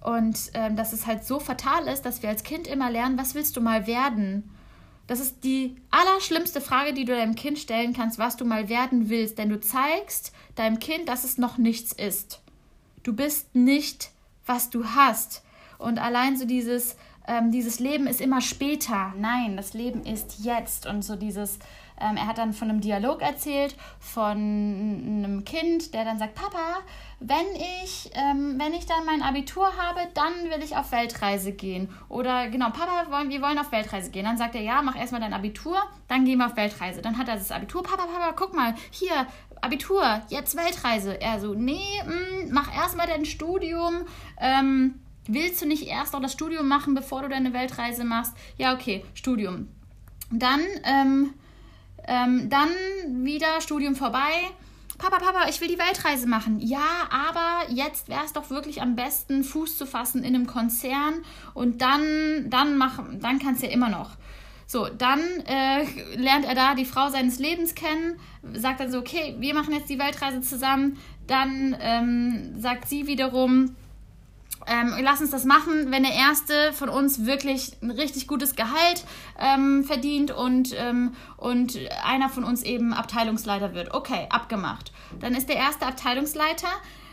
Und 0.00 0.50
ähm, 0.54 0.76
dass 0.76 0.92
es 0.92 1.06
halt 1.06 1.24
so 1.24 1.40
fatal 1.40 1.88
ist, 1.88 2.02
dass 2.02 2.22
wir 2.22 2.28
als 2.28 2.42
Kind 2.42 2.66
immer 2.66 2.90
lernen, 2.90 3.18
was 3.18 3.34
willst 3.34 3.56
du 3.56 3.60
mal 3.60 3.86
werden? 3.86 4.50
Das 5.06 5.20
ist 5.20 5.44
die 5.44 5.76
allerschlimmste 5.90 6.60
Frage, 6.60 6.92
die 6.92 7.04
du 7.04 7.14
deinem 7.14 7.34
Kind 7.34 7.58
stellen 7.58 7.92
kannst, 7.92 8.18
was 8.18 8.36
du 8.36 8.44
mal 8.44 8.68
werden 8.68 9.08
willst. 9.08 9.38
Denn 9.38 9.48
du 9.48 9.60
zeigst 9.60 10.32
deinem 10.56 10.78
Kind, 10.78 11.08
dass 11.08 11.24
es 11.24 11.38
noch 11.38 11.58
nichts 11.58 11.92
ist. 11.92 12.40
Du 13.02 13.12
bist 13.14 13.54
nicht, 13.54 14.10
was 14.46 14.70
du 14.70 14.84
hast. 14.84 15.44
Und 15.78 15.98
allein 15.98 16.36
so 16.36 16.44
dieses, 16.44 16.96
ähm, 17.28 17.52
dieses 17.52 17.78
Leben 17.78 18.06
ist 18.06 18.20
immer 18.20 18.40
später. 18.40 19.12
Nein, 19.18 19.56
das 19.56 19.74
Leben 19.74 20.04
ist 20.04 20.40
jetzt. 20.40 20.86
Und 20.86 21.02
so 21.02 21.14
dieses, 21.14 21.58
ähm, 22.00 22.16
er 22.16 22.26
hat 22.26 22.38
dann 22.38 22.52
von 22.52 22.68
einem 22.68 22.80
Dialog 22.80 23.22
erzählt, 23.22 23.74
von 23.98 24.36
einem 24.36 25.44
Kind, 25.44 25.94
der 25.94 26.04
dann 26.04 26.18
sagt, 26.18 26.34
Papa, 26.34 26.78
wenn 27.20 27.46
ich, 27.82 28.10
ähm, 28.12 28.56
wenn 28.58 28.74
ich 28.74 28.84
dann 28.84 29.06
mein 29.06 29.22
Abitur 29.22 29.66
habe, 29.76 30.00
dann 30.14 30.32
will 30.50 30.62
ich 30.62 30.76
auf 30.76 30.92
Weltreise 30.92 31.52
gehen. 31.52 31.88
Oder 32.08 32.50
genau, 32.50 32.70
Papa, 32.70 33.10
wollen, 33.10 33.30
wir 33.30 33.40
wollen 33.40 33.58
auf 33.58 33.72
Weltreise 33.72 34.10
gehen. 34.10 34.24
Dann 34.24 34.36
sagt 34.36 34.54
er, 34.54 34.60
ja, 34.60 34.82
mach 34.82 34.96
erstmal 34.96 35.22
dein 35.22 35.32
Abitur, 35.32 35.78
dann 36.08 36.26
gehen 36.26 36.38
wir 36.38 36.46
auf 36.46 36.56
Weltreise. 36.56 37.00
Dann 37.00 37.16
hat 37.16 37.28
er 37.28 37.36
das 37.36 37.50
Abitur, 37.50 37.82
Papa, 37.82 38.04
Papa, 38.04 38.34
guck 38.36 38.54
mal, 38.54 38.74
hier, 38.90 39.26
Abitur, 39.62 40.22
jetzt 40.28 40.56
Weltreise. 40.56 41.18
Er 41.20 41.40
so, 41.40 41.54
nee, 41.54 42.02
mh, 42.04 42.12
mm, 42.12 42.52
mach 42.52 42.74
erstmal 42.74 43.06
dein 43.06 43.24
Studium. 43.24 44.02
Ähm, 44.38 45.00
willst 45.26 45.62
du 45.62 45.66
nicht 45.66 45.86
erst 45.86 46.12
noch 46.12 46.20
das 46.20 46.32
Studium 46.34 46.68
machen, 46.68 46.94
bevor 46.94 47.22
du 47.22 47.28
deine 47.28 47.54
Weltreise 47.54 48.04
machst? 48.04 48.34
Ja, 48.58 48.74
okay, 48.74 49.04
Studium. 49.14 49.68
Dann, 50.30 50.60
ähm, 50.84 51.32
ähm, 52.06 52.48
dann 52.48 52.68
wieder 53.24 53.60
Studium 53.60 53.94
vorbei 53.94 54.32
Papa, 54.98 55.18
Papa, 55.18 55.48
ich 55.48 55.60
will 55.60 55.68
die 55.68 55.78
Weltreise 55.78 56.26
machen. 56.26 56.58
Ja, 56.58 57.08
aber 57.10 57.70
jetzt 57.70 58.08
wäre 58.08 58.24
es 58.24 58.32
doch 58.32 58.48
wirklich 58.48 58.80
am 58.80 58.96
besten, 58.96 59.44
Fuß 59.44 59.76
zu 59.76 59.86
fassen 59.86 60.24
in 60.24 60.34
einem 60.34 60.46
Konzern 60.46 61.22
und 61.52 61.82
dann, 61.82 62.48
dann, 62.48 62.78
mach, 62.78 63.00
dann 63.20 63.38
kannst 63.38 63.62
du 63.62 63.66
ja 63.66 63.72
immer 63.72 63.90
noch. 63.90 64.12
So, 64.66 64.88
dann 64.88 65.20
äh, 65.46 65.84
lernt 66.16 66.44
er 66.44 66.54
da 66.54 66.74
die 66.74 66.86
Frau 66.86 67.08
seines 67.10 67.38
Lebens 67.38 67.74
kennen, 67.74 68.18
sagt 68.54 68.80
dann 68.80 68.90
so, 68.90 68.98
okay, 68.98 69.36
wir 69.38 69.54
machen 69.54 69.74
jetzt 69.74 69.88
die 69.88 69.98
Weltreise 69.98 70.40
zusammen. 70.40 70.98
Dann 71.26 71.76
ähm, 71.78 72.54
sagt 72.60 72.88
sie 72.88 73.06
wiederum, 73.06 73.76
ähm, 74.66 74.94
lass 75.00 75.20
uns 75.20 75.30
das 75.30 75.44
machen, 75.44 75.90
wenn 75.90 76.02
der 76.02 76.12
Erste 76.12 76.72
von 76.72 76.88
uns 76.88 77.24
wirklich 77.24 77.72
ein 77.82 77.90
richtig 77.90 78.26
gutes 78.26 78.56
Gehalt 78.56 79.04
ähm, 79.38 79.84
verdient 79.84 80.30
und, 80.30 80.74
ähm, 80.76 81.14
und 81.36 81.78
einer 82.04 82.28
von 82.28 82.44
uns 82.44 82.62
eben 82.62 82.92
Abteilungsleiter 82.92 83.74
wird. 83.74 83.94
Okay, 83.94 84.26
abgemacht. 84.30 84.92
Dann 85.20 85.34
ist 85.34 85.48
der 85.48 85.56
Erste 85.56 85.86
Abteilungsleiter. 85.86 86.68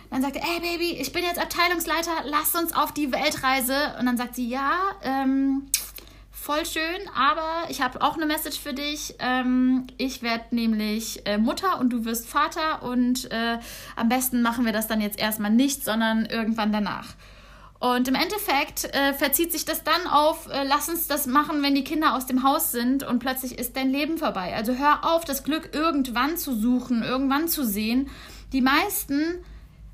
Dann 0.09 0.21
sagt 0.21 0.35
er, 0.35 0.43
ey 0.43 0.59
Baby, 0.59 0.91
ich 0.99 1.11
bin 1.11 1.23
jetzt 1.23 1.39
Abteilungsleiter, 1.39 2.11
lass 2.25 2.53
uns 2.55 2.73
auf 2.73 2.91
die 2.91 3.11
Weltreise. 3.11 3.95
Und 3.99 4.05
dann 4.05 4.17
sagt 4.17 4.35
sie, 4.35 4.47
ja, 4.47 4.77
ähm, 5.01 5.67
voll 6.31 6.65
schön, 6.65 7.07
aber 7.15 7.69
ich 7.69 7.81
habe 7.81 8.01
auch 8.01 8.17
eine 8.17 8.25
Message 8.25 8.59
für 8.59 8.73
dich. 8.73 9.15
Ähm, 9.19 9.87
ich 9.97 10.21
werde 10.21 10.43
nämlich 10.51 11.25
äh, 11.25 11.37
Mutter 11.37 11.79
und 11.79 11.91
du 11.91 12.03
wirst 12.03 12.27
Vater 12.27 12.83
und 12.83 13.31
äh, 13.31 13.59
am 13.95 14.09
besten 14.09 14.41
machen 14.41 14.65
wir 14.65 14.73
das 14.73 14.87
dann 14.87 14.99
jetzt 14.99 15.17
erstmal 15.17 15.51
nicht, 15.51 15.85
sondern 15.85 16.25
irgendwann 16.25 16.73
danach. 16.73 17.07
Und 17.83 18.07
im 18.07 18.15
Endeffekt 18.15 18.85
äh, 18.95 19.13
verzieht 19.13 19.51
sich 19.51 19.65
das 19.65 19.83
dann 19.83 20.07
auf, 20.07 20.47
äh, 20.49 20.63
lass 20.63 20.87
uns 20.87 21.07
das 21.07 21.27
machen, 21.27 21.61
wenn 21.63 21.75
die 21.75 21.83
Kinder 21.83 22.15
aus 22.15 22.25
dem 22.25 22.43
Haus 22.43 22.71
sind 22.71 23.03
und 23.03 23.19
plötzlich 23.19 23.59
ist 23.59 23.75
dein 23.75 23.89
Leben 23.89 24.17
vorbei. 24.17 24.55
Also 24.55 24.75
hör 24.75 25.03
auf, 25.03 25.25
das 25.25 25.43
Glück 25.43 25.71
irgendwann 25.73 26.37
zu 26.37 26.55
suchen, 26.55 27.03
irgendwann 27.03 27.49
zu 27.49 27.65
sehen. 27.65 28.09
Die 28.53 28.61
meisten 28.61 29.21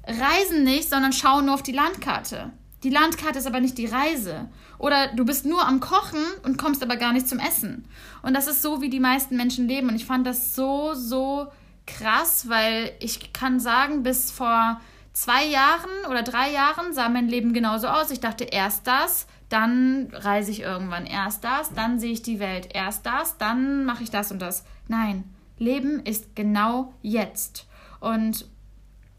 reisen 0.06 0.63
nicht, 0.63 0.88
sondern 0.88 1.13
schauen 1.13 1.45
nur 1.45 1.56
auf 1.56 1.63
die 1.63 1.71
Landkarte. 1.71 2.52
Die 2.84 2.91
Landkarte 2.91 3.39
ist 3.39 3.47
aber 3.47 3.60
nicht 3.60 3.80
die 3.80 3.88
Reise. 3.88 4.49
Oder 4.78 5.08
du 5.15 5.25
bist 5.25 5.47
nur 5.47 5.67
am 5.67 5.80
Kochen 5.80 6.23
und 6.43 6.60
kommst 6.60 6.84
aber 6.84 6.95
gar 6.95 7.12
nicht 7.12 7.28
zum 7.28 7.39
Essen. 7.39 7.86
Und 8.21 8.36
das 8.36 8.45
ist 8.45 8.62
so, 8.62 8.84
wie 8.84 8.91
die 8.91 8.99
meisten 8.99 9.36
Menschen 9.36 9.67
leben. 9.67 9.89
Und 9.89 9.95
ich 9.95 10.06
fand 10.06 10.28
das 10.28 10.54
so, 10.54 10.93
so 10.93 11.47
krass, 11.88 12.47
weil 12.49 12.91
ich 12.99 13.34
kann 13.34 13.60
sagen, 13.60 14.04
bis 14.04 14.30
vor 14.30 14.80
zwei 15.19 15.45
Jahren 15.45 16.05
oder 16.10 16.23
drei 16.23 16.49
Jahren 16.49 16.93
sah 16.93 17.10
mein 17.10 17.27
Leben 17.27 17.51
genauso 17.51 17.88
aus. 17.88 18.10
Ich 18.10 18.21
dachte 18.21 18.45
erst 18.45 18.88
das, 18.88 19.27
dann 19.49 20.08
reise 20.13 20.49
ich 20.51 20.62
irgendwann. 20.62 21.05
Erst 21.05 21.43
das, 21.43 21.73
dann 21.73 21.99
sehe 21.99 22.13
ich 22.13 22.21
die 22.21 22.39
Welt. 22.39 22.69
Erst 22.73 23.05
das, 23.05 23.38
dann 23.38 23.84
mache 23.84 24.03
ich 24.03 24.12
das 24.12 24.32
und 24.32 24.41
das. 24.41 24.63
Nein, 24.88 25.25
Leben 25.58 25.99
ist 26.05 26.38
genau 26.38 26.93
jetzt. 27.01 27.67
Und 27.99 28.47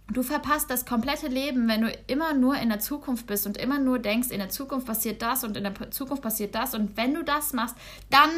du 0.09 0.23
verpasst 0.23 0.71
das 0.71 0.87
komplette 0.87 1.29
Leben, 1.29 1.69
wenn 1.69 1.83
du 1.83 1.93
immer 2.07 2.33
nur 2.33 2.57
in 2.57 2.71
der 2.71 2.81
Zukunft 2.81 3.27
bist 3.27 3.47
und 3.47 3.59
immer 3.59 3.79
nur 3.79 3.99
denkst, 3.99 4.31
in 4.31 4.39
der 4.39 4.49
Zukunft 4.49 4.87
passiert 4.87 5.21
das 5.21 5.45
und 5.45 5.55
in 5.55 5.65
der 5.65 5.91
Zukunft 5.91 6.23
passiert 6.23 6.55
das. 6.55 6.75
Und 6.75 6.97
wenn 6.97 7.13
du 7.13 7.23
das 7.23 7.53
machst, 7.53 7.77
dann 8.09 8.31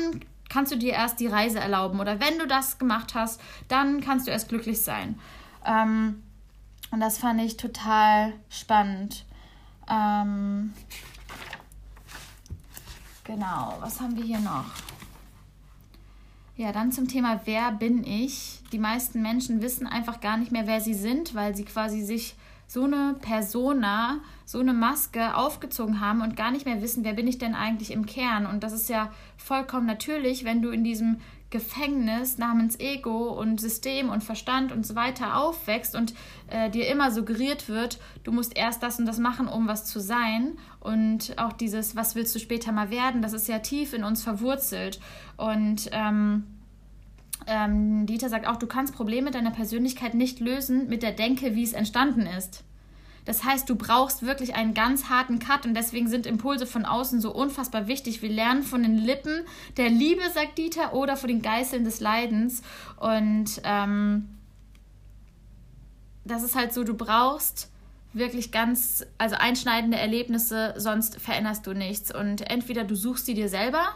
kannst 0.48 0.72
du 0.72 0.76
dir 0.76 0.94
erst 0.94 1.20
die 1.20 1.28
Reise 1.28 1.60
erlauben. 1.60 2.00
Oder 2.00 2.18
wenn 2.18 2.40
du 2.40 2.48
das 2.48 2.80
gemacht 2.80 3.14
hast, 3.14 3.40
dann 3.68 4.00
kannst 4.00 4.26
du 4.26 4.32
erst 4.32 4.48
glücklich 4.48 4.82
sein. 4.82 5.20
Ähm, 5.64 6.24
und 6.92 7.00
das 7.00 7.18
fand 7.18 7.40
ich 7.40 7.56
total 7.56 8.34
spannend. 8.48 9.24
Ähm, 9.90 10.72
genau, 13.24 13.78
was 13.80 14.00
haben 14.00 14.16
wir 14.16 14.22
hier 14.22 14.38
noch? 14.38 14.66
Ja, 16.56 16.70
dann 16.70 16.92
zum 16.92 17.08
Thema, 17.08 17.40
wer 17.46 17.72
bin 17.72 18.04
ich? 18.04 18.60
Die 18.72 18.78
meisten 18.78 19.22
Menschen 19.22 19.62
wissen 19.62 19.86
einfach 19.86 20.20
gar 20.20 20.36
nicht 20.36 20.52
mehr, 20.52 20.66
wer 20.66 20.80
sie 20.80 20.94
sind, 20.94 21.34
weil 21.34 21.56
sie 21.56 21.64
quasi 21.64 22.02
sich 22.02 22.36
so 22.68 22.84
eine 22.84 23.16
Persona, 23.20 24.20
so 24.44 24.60
eine 24.60 24.74
Maske 24.74 25.34
aufgezogen 25.34 26.00
haben 26.00 26.20
und 26.20 26.36
gar 26.36 26.50
nicht 26.50 26.66
mehr 26.66 26.82
wissen, 26.82 27.04
wer 27.04 27.14
bin 27.14 27.26
ich 27.26 27.38
denn 27.38 27.54
eigentlich 27.54 27.90
im 27.90 28.04
Kern. 28.06 28.46
Und 28.46 28.62
das 28.62 28.72
ist 28.72 28.88
ja 28.90 29.10
vollkommen 29.38 29.86
natürlich, 29.86 30.44
wenn 30.44 30.60
du 30.60 30.70
in 30.70 30.84
diesem 30.84 31.20
Gefängnis 31.52 32.38
namens 32.38 32.80
Ego 32.80 33.28
und 33.28 33.60
System 33.60 34.08
und 34.08 34.24
Verstand 34.24 34.72
und 34.72 34.84
so 34.84 34.96
weiter 34.96 35.36
aufwächst 35.36 35.94
und 35.94 36.14
äh, 36.48 36.68
dir 36.70 36.88
immer 36.88 37.12
suggeriert 37.12 37.68
wird, 37.68 38.00
du 38.24 38.32
musst 38.32 38.56
erst 38.56 38.82
das 38.82 38.98
und 38.98 39.06
das 39.06 39.18
machen, 39.18 39.46
um 39.46 39.68
was 39.68 39.84
zu 39.84 40.00
sein. 40.00 40.58
Und 40.80 41.38
auch 41.38 41.52
dieses, 41.52 41.94
was 41.94 42.16
willst 42.16 42.34
du 42.34 42.40
später 42.40 42.72
mal 42.72 42.90
werden, 42.90 43.22
das 43.22 43.34
ist 43.34 43.46
ja 43.46 43.60
tief 43.60 43.92
in 43.92 44.02
uns 44.02 44.24
verwurzelt. 44.24 44.98
Und 45.36 45.88
ähm, 45.92 46.44
ähm, 47.46 48.06
Dieter 48.06 48.28
sagt 48.28 48.48
auch, 48.48 48.56
du 48.56 48.66
kannst 48.66 48.94
Probleme 48.94 49.30
deiner 49.30 49.50
Persönlichkeit 49.50 50.14
nicht 50.14 50.40
lösen 50.40 50.88
mit 50.88 51.02
der 51.02 51.12
Denke, 51.12 51.54
wie 51.54 51.62
es 51.62 51.72
entstanden 51.72 52.22
ist. 52.22 52.64
Das 53.24 53.44
heißt, 53.44 53.68
du 53.68 53.76
brauchst 53.76 54.22
wirklich 54.22 54.54
einen 54.54 54.74
ganz 54.74 55.08
harten 55.08 55.38
Cut 55.38 55.64
und 55.64 55.74
deswegen 55.74 56.08
sind 56.08 56.26
Impulse 56.26 56.66
von 56.66 56.84
außen 56.84 57.20
so 57.20 57.32
unfassbar 57.32 57.86
wichtig. 57.86 58.20
Wir 58.20 58.30
lernen 58.30 58.62
von 58.62 58.82
den 58.82 58.98
Lippen 58.98 59.44
der 59.76 59.90
Liebe, 59.90 60.22
sagt 60.34 60.58
Dieter, 60.58 60.92
oder 60.92 61.16
von 61.16 61.28
den 61.28 61.42
Geißeln 61.42 61.84
des 61.84 62.00
Leidens. 62.00 62.62
Und 62.98 63.60
ähm, 63.64 64.28
das 66.24 66.42
ist 66.42 66.56
halt 66.56 66.72
so, 66.72 66.82
du 66.82 66.94
brauchst 66.94 67.68
wirklich 68.12 68.52
ganz, 68.52 69.06
also 69.18 69.36
einschneidende 69.36 69.98
Erlebnisse, 69.98 70.74
sonst 70.76 71.20
veränderst 71.20 71.66
du 71.66 71.72
nichts. 71.72 72.14
Und 72.14 72.50
entweder 72.50 72.84
du 72.84 72.94
suchst 72.94 73.26
sie 73.26 73.34
dir 73.34 73.48
selber, 73.48 73.86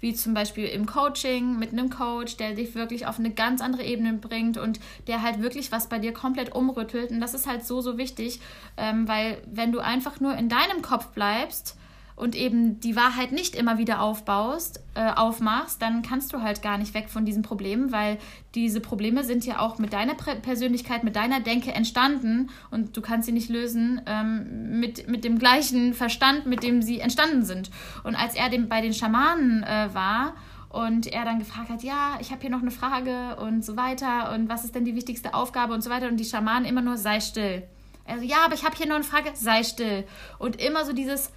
wie 0.00 0.14
zum 0.14 0.34
Beispiel 0.34 0.66
im 0.66 0.86
Coaching 0.86 1.58
mit 1.58 1.72
einem 1.72 1.90
Coach, 1.90 2.36
der 2.36 2.54
dich 2.54 2.74
wirklich 2.74 3.06
auf 3.06 3.18
eine 3.18 3.30
ganz 3.30 3.60
andere 3.60 3.82
Ebene 3.82 4.12
bringt 4.14 4.58
und 4.58 4.80
der 5.06 5.22
halt 5.22 5.40
wirklich 5.40 5.72
was 5.72 5.88
bei 5.88 5.98
dir 5.98 6.12
komplett 6.12 6.54
umrüttelt. 6.54 7.10
Und 7.10 7.20
das 7.20 7.34
ist 7.34 7.46
halt 7.46 7.64
so, 7.64 7.80
so 7.80 7.98
wichtig, 7.98 8.40
ähm, 8.76 9.08
weil 9.08 9.38
wenn 9.46 9.72
du 9.72 9.80
einfach 9.80 10.20
nur 10.20 10.34
in 10.36 10.48
deinem 10.48 10.82
Kopf 10.82 11.08
bleibst, 11.08 11.76
und 12.16 12.34
eben 12.34 12.80
die 12.80 12.96
Wahrheit 12.96 13.30
nicht 13.30 13.54
immer 13.54 13.76
wieder 13.78 14.00
aufbaust, 14.00 14.80
äh, 14.94 15.12
aufmachst, 15.12 15.80
dann 15.82 16.02
kannst 16.02 16.32
du 16.32 16.40
halt 16.40 16.62
gar 16.62 16.78
nicht 16.78 16.94
weg 16.94 17.10
von 17.10 17.26
diesen 17.26 17.42
Problemen, 17.42 17.92
weil 17.92 18.18
diese 18.54 18.80
Probleme 18.80 19.22
sind 19.22 19.44
ja 19.44 19.60
auch 19.60 19.78
mit 19.78 19.92
deiner 19.92 20.14
Persönlichkeit, 20.14 21.04
mit 21.04 21.14
deiner 21.14 21.40
Denke 21.40 21.72
entstanden 21.72 22.48
und 22.70 22.96
du 22.96 23.02
kannst 23.02 23.26
sie 23.26 23.32
nicht 23.32 23.50
lösen 23.50 24.00
ähm, 24.06 24.80
mit, 24.80 25.08
mit 25.08 25.24
dem 25.24 25.38
gleichen 25.38 25.92
Verstand, 25.92 26.46
mit 26.46 26.62
dem 26.62 26.80
sie 26.80 27.00
entstanden 27.00 27.44
sind. 27.44 27.70
Und 28.02 28.16
als 28.16 28.34
er 28.34 28.48
dem, 28.48 28.68
bei 28.68 28.80
den 28.80 28.94
Schamanen 28.94 29.62
äh, 29.62 29.90
war, 29.92 30.34
und 30.68 31.06
er 31.06 31.24
dann 31.24 31.38
gefragt 31.38 31.70
hat, 31.70 31.82
ja, 31.82 32.18
ich 32.20 32.32
habe 32.32 32.42
hier 32.42 32.50
noch 32.50 32.60
eine 32.60 32.70
Frage 32.70 33.36
und 33.36 33.64
so 33.64 33.78
weiter 33.78 34.32
und 34.34 34.50
was 34.50 34.64
ist 34.64 34.74
denn 34.74 34.84
die 34.84 34.94
wichtigste 34.94 35.32
Aufgabe 35.32 35.72
und 35.72 35.80
so 35.80 35.88
weiter 35.88 36.08
und 36.08 36.18
die 36.18 36.24
Schamanen 36.24 36.66
immer 36.66 36.82
nur 36.82 36.98
sei 36.98 37.20
still. 37.20 37.62
Also 38.04 38.24
ja, 38.24 38.44
aber 38.44 38.54
ich 38.54 38.64
habe 38.64 38.76
hier 38.76 38.86
noch 38.86 38.96
eine 38.96 39.04
Frage, 39.04 39.30
sei 39.34 39.62
still 39.62 40.04
und 40.38 40.60
immer 40.60 40.84
so 40.84 40.92
dieses 40.92 41.30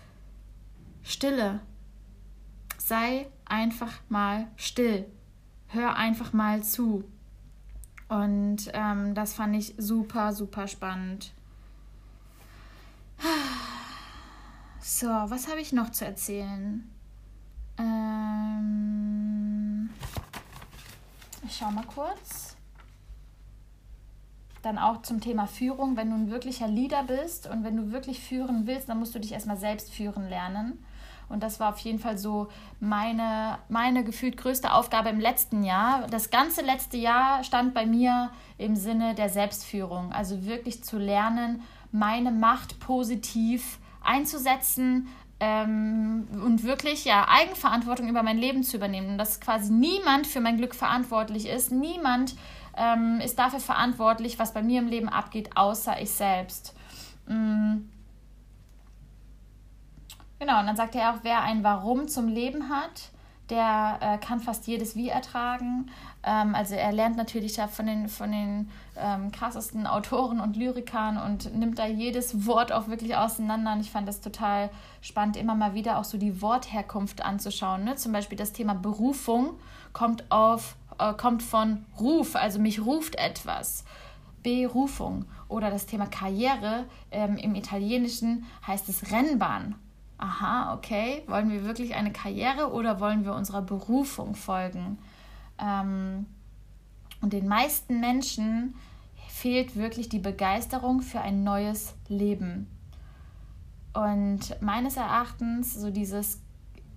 Stille. 1.09 1.59
Sei 2.77 3.27
einfach 3.45 3.99
mal 4.09 4.45
still. 4.57 5.07
Hör 5.69 5.95
einfach 5.95 6.33
mal 6.33 6.61
zu. 6.61 7.03
Und 8.09 8.69
ähm, 8.73 9.15
das 9.15 9.33
fand 9.33 9.55
ich 9.55 9.73
super, 9.79 10.33
super 10.33 10.67
spannend. 10.67 11.33
So, 14.79 15.07
was 15.07 15.47
habe 15.47 15.59
ich 15.61 15.73
noch 15.73 15.89
zu 15.89 16.05
erzählen? 16.05 16.87
Ähm, 17.79 18.69
ich 21.43 21.57
schau 21.57 21.71
mal 21.71 21.85
kurz. 21.85 22.55
Dann 24.61 24.77
auch 24.77 25.01
zum 25.01 25.21
Thema 25.21 25.47
Führung. 25.47 25.97
Wenn 25.97 26.11
du 26.11 26.15
ein 26.17 26.29
wirklicher 26.29 26.67
Leader 26.67 27.01
bist 27.03 27.47
und 27.47 27.63
wenn 27.63 27.77
du 27.77 27.91
wirklich 27.91 28.19
führen 28.19 28.67
willst, 28.67 28.89
dann 28.89 28.99
musst 28.99 29.15
du 29.15 29.19
dich 29.19 29.31
erstmal 29.31 29.57
selbst 29.57 29.91
führen 29.91 30.29
lernen. 30.29 30.83
Und 31.29 31.43
das 31.43 31.59
war 31.59 31.69
auf 31.69 31.79
jeden 31.79 31.99
Fall 31.99 32.17
so 32.17 32.49
meine, 32.79 33.59
meine 33.69 34.03
gefühlt 34.03 34.35
größte 34.35 34.73
Aufgabe 34.73 35.09
im 35.09 35.19
letzten 35.19 35.63
Jahr. 35.63 36.07
Das 36.09 36.31
ganze 36.31 36.61
letzte 36.61 36.97
Jahr 36.97 37.43
stand 37.43 37.73
bei 37.73 37.85
mir 37.85 38.31
im 38.57 38.75
Sinne 38.75 39.15
der 39.15 39.29
Selbstführung. 39.29 40.11
Also 40.11 40.45
wirklich 40.45 40.83
zu 40.83 40.97
lernen, 40.97 41.61
meine 41.91 42.31
Macht 42.31 42.79
positiv 42.79 43.79
einzusetzen, 44.03 45.07
ähm, 45.39 46.27
und 46.43 46.63
wirklich 46.63 47.05
ja 47.05 47.27
Eigenverantwortung 47.29 48.09
über 48.09 48.23
mein 48.23 48.37
Leben 48.37 48.63
zu 48.63 48.77
übernehmen. 48.77 49.17
Dass 49.17 49.39
quasi 49.39 49.71
niemand 49.71 50.27
für 50.27 50.41
mein 50.41 50.57
Glück 50.57 50.75
verantwortlich 50.75 51.47
ist. 51.47 51.71
Niemand 51.71 52.35
ähm, 52.77 53.19
ist 53.23 53.39
dafür 53.39 53.59
verantwortlich, 53.59 54.37
was 54.39 54.53
bei 54.53 54.61
mir 54.61 54.79
im 54.79 54.87
Leben 54.87 55.09
abgeht, 55.09 55.55
außer 55.55 56.01
ich 56.01 56.11
selbst. 56.11 56.75
Mhm. 57.27 57.89
Genau, 60.39 60.61
und 60.61 60.67
dann 60.67 60.77
sagt 60.77 60.95
er 60.95 61.11
auch, 61.11 61.19
wer 61.23 61.41
ein 61.41 61.63
Warum 61.63 62.07
zum 62.07 62.29
Leben 62.29 62.69
hat, 62.69 63.11
der 63.49 63.97
äh, 63.99 64.17
kann 64.19 64.39
fast 64.39 64.67
jedes 64.67 64.95
Wie 64.95 65.09
ertragen. 65.09 65.89
Ähm, 66.23 66.55
also 66.55 66.75
er 66.75 66.93
lernt 66.93 67.17
natürlich 67.17 67.53
da 67.53 67.67
von 67.67 67.87
den, 67.87 68.07
von 68.07 68.31
den 68.31 68.69
ähm, 68.95 69.31
krassesten 69.31 69.85
Autoren 69.85 70.39
und 70.39 70.55
Lyrikern 70.55 71.17
und 71.17 71.53
nimmt 71.55 71.77
da 71.77 71.87
jedes 71.87 72.45
Wort 72.45 72.71
auch 72.71 72.87
wirklich 72.87 73.17
auseinander. 73.17 73.73
Und 73.73 73.81
ich 73.81 73.91
fand 73.91 74.07
das 74.07 74.21
total 74.21 74.69
spannend, 75.01 75.35
immer 75.35 75.55
mal 75.55 75.73
wieder 75.73 75.97
auch 75.97 76.03
so 76.05 76.17
die 76.17 76.41
Wortherkunft 76.41 77.23
anzuschauen. 77.25 77.83
Ne? 77.83 77.95
Zum 77.95 78.13
Beispiel 78.13 78.37
das 78.37 78.53
Thema 78.53 78.75
Berufung 78.75 79.55
kommt, 79.91 80.31
auf, 80.31 80.75
äh, 80.99 81.13
kommt 81.13 81.43
von 81.43 81.85
Ruf, 81.99 82.35
also 82.35 82.59
mich 82.59 82.85
ruft 82.85 83.15
etwas. 83.15 83.83
Berufung. 84.41 85.25
Oder 85.49 85.69
das 85.69 85.85
Thema 85.85 86.05
Karriere 86.05 86.85
ähm, 87.11 87.35
im 87.35 87.55
Italienischen 87.55 88.45
heißt 88.65 88.87
es 88.87 89.11
Rennbahn 89.11 89.75
aha, 90.19 90.73
okay, 90.75 91.23
wollen 91.27 91.49
wir 91.49 91.63
wirklich 91.63 91.95
eine 91.95 92.11
Karriere 92.11 92.71
oder 92.71 92.99
wollen 92.99 93.23
wir 93.25 93.33
unserer 93.33 93.61
Berufung 93.61 94.35
folgen? 94.35 94.99
Ähm, 95.57 96.25
und 97.21 97.33
den 97.33 97.47
meisten 97.47 97.99
Menschen 97.99 98.75
fehlt 99.27 99.75
wirklich 99.75 100.09
die 100.09 100.19
Begeisterung 100.19 101.01
für 101.01 101.21
ein 101.21 101.43
neues 101.43 101.95
Leben. 102.07 102.67
Und 103.93 104.61
meines 104.61 104.97
Erachtens, 104.97 105.73
so 105.73 105.89
dieses, 105.89 106.41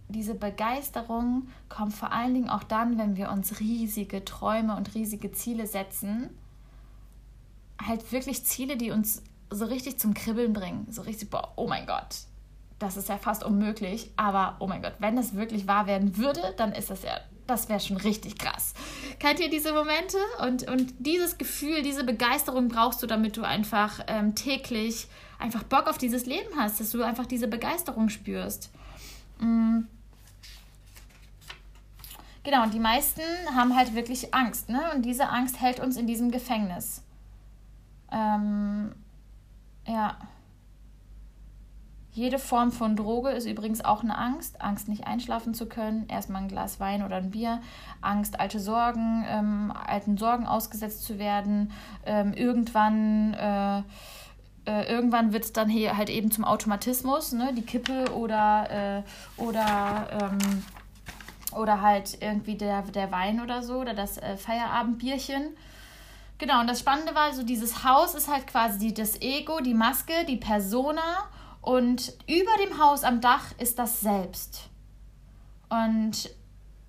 diese 0.08 0.34
Begeisterung 0.34 1.48
kommt 1.68 1.94
vor 1.94 2.12
allen 2.12 2.34
Dingen 2.34 2.48
auch 2.48 2.64
dann, 2.64 2.98
wenn 2.98 3.16
wir 3.16 3.30
uns 3.30 3.60
riesige 3.60 4.24
Träume 4.24 4.76
und 4.76 4.94
riesige 4.94 5.32
Ziele 5.32 5.66
setzen. 5.66 6.30
Halt 7.80 8.12
wirklich 8.12 8.44
Ziele, 8.44 8.76
die 8.76 8.90
uns 8.90 9.22
so 9.50 9.64
richtig 9.64 9.98
zum 9.98 10.12
Kribbeln 10.12 10.52
bringen. 10.52 10.86
So 10.90 11.02
richtig, 11.02 11.30
boah, 11.30 11.52
oh 11.56 11.66
mein 11.66 11.86
Gott, 11.86 12.26
das 12.82 12.96
ist 12.96 13.08
ja 13.08 13.16
fast 13.16 13.44
unmöglich. 13.44 14.10
Aber 14.16 14.56
oh 14.58 14.66
mein 14.66 14.82
Gott, 14.82 14.94
wenn 14.98 15.16
das 15.16 15.34
wirklich 15.34 15.66
wahr 15.66 15.86
werden 15.86 16.16
würde, 16.16 16.54
dann 16.56 16.72
ist 16.72 16.90
das 16.90 17.02
ja, 17.02 17.20
das 17.46 17.68
wäre 17.68 17.80
schon 17.80 17.96
richtig 17.96 18.38
krass. 18.38 18.74
Kennt 19.20 19.40
ihr 19.40 19.48
diese 19.48 19.72
Momente? 19.72 20.18
Und, 20.40 20.68
und 20.68 20.92
dieses 20.98 21.38
Gefühl, 21.38 21.82
diese 21.82 22.04
Begeisterung 22.04 22.68
brauchst 22.68 23.02
du, 23.02 23.06
damit 23.06 23.36
du 23.36 23.42
einfach 23.42 24.00
ähm, 24.08 24.34
täglich 24.34 25.06
einfach 25.38 25.62
Bock 25.62 25.86
auf 25.86 25.98
dieses 25.98 26.26
Leben 26.26 26.56
hast, 26.56 26.80
dass 26.80 26.90
du 26.90 27.02
einfach 27.02 27.26
diese 27.26 27.48
Begeisterung 27.48 28.08
spürst. 28.08 28.70
Mhm. 29.38 29.86
Genau, 32.44 32.64
und 32.64 32.74
die 32.74 32.80
meisten 32.80 33.22
haben 33.54 33.76
halt 33.76 33.94
wirklich 33.94 34.34
Angst, 34.34 34.68
ne? 34.68 34.82
Und 34.94 35.02
diese 35.02 35.28
Angst 35.28 35.60
hält 35.60 35.78
uns 35.78 35.96
in 35.96 36.08
diesem 36.08 36.32
Gefängnis. 36.32 37.02
Ähm, 38.10 38.92
ja. 39.86 40.16
Jede 42.14 42.38
Form 42.38 42.72
von 42.72 42.94
Droge 42.94 43.30
ist 43.30 43.46
übrigens 43.46 43.82
auch 43.82 44.02
eine 44.02 44.18
Angst. 44.18 44.60
Angst, 44.60 44.86
nicht 44.86 45.06
einschlafen 45.06 45.54
zu 45.54 45.66
können. 45.66 46.06
Erstmal 46.08 46.42
ein 46.42 46.48
Glas 46.48 46.78
Wein 46.78 47.02
oder 47.02 47.16
ein 47.16 47.30
Bier. 47.30 47.62
Angst, 48.02 48.38
alte 48.38 48.60
Sorgen, 48.60 49.24
ähm, 49.26 49.72
alten 49.72 50.18
Sorgen 50.18 50.46
ausgesetzt 50.46 51.04
zu 51.04 51.18
werden. 51.18 51.72
Ähm, 52.04 52.34
irgendwann. 52.34 53.34
Äh, 53.34 53.82
äh, 54.64 54.88
irgendwann 54.92 55.32
wird 55.32 55.42
es 55.42 55.52
dann 55.52 55.68
hier 55.68 55.96
halt 55.96 56.08
eben 56.08 56.30
zum 56.30 56.44
Automatismus, 56.44 57.32
ne? 57.32 57.52
die 57.52 57.62
Kippe 57.62 58.14
oder, 58.14 58.70
äh, 58.70 59.42
oder, 59.42 60.06
ähm, 60.12 60.62
oder 61.52 61.80
halt 61.80 62.18
irgendwie 62.20 62.54
der, 62.54 62.82
der 62.82 63.10
Wein 63.10 63.40
oder 63.40 63.64
so 63.64 63.80
oder 63.80 63.92
das 63.92 64.18
äh, 64.18 64.36
Feierabendbierchen. 64.36 65.48
Genau, 66.38 66.60
und 66.60 66.70
das 66.70 66.78
Spannende 66.78 67.12
war, 67.12 67.32
so 67.32 67.42
dieses 67.42 67.82
Haus 67.82 68.14
ist 68.14 68.28
halt 68.28 68.46
quasi 68.46 68.94
das 68.94 69.20
Ego, 69.20 69.58
die 69.60 69.74
Maske, 69.74 70.12
die 70.28 70.36
Persona 70.36 71.02
und 71.62 72.12
über 72.26 72.50
dem 72.66 72.78
Haus 72.78 73.04
am 73.04 73.20
Dach 73.20 73.52
ist 73.58 73.78
das 73.78 74.00
Selbst. 74.00 74.68
Und 75.70 76.30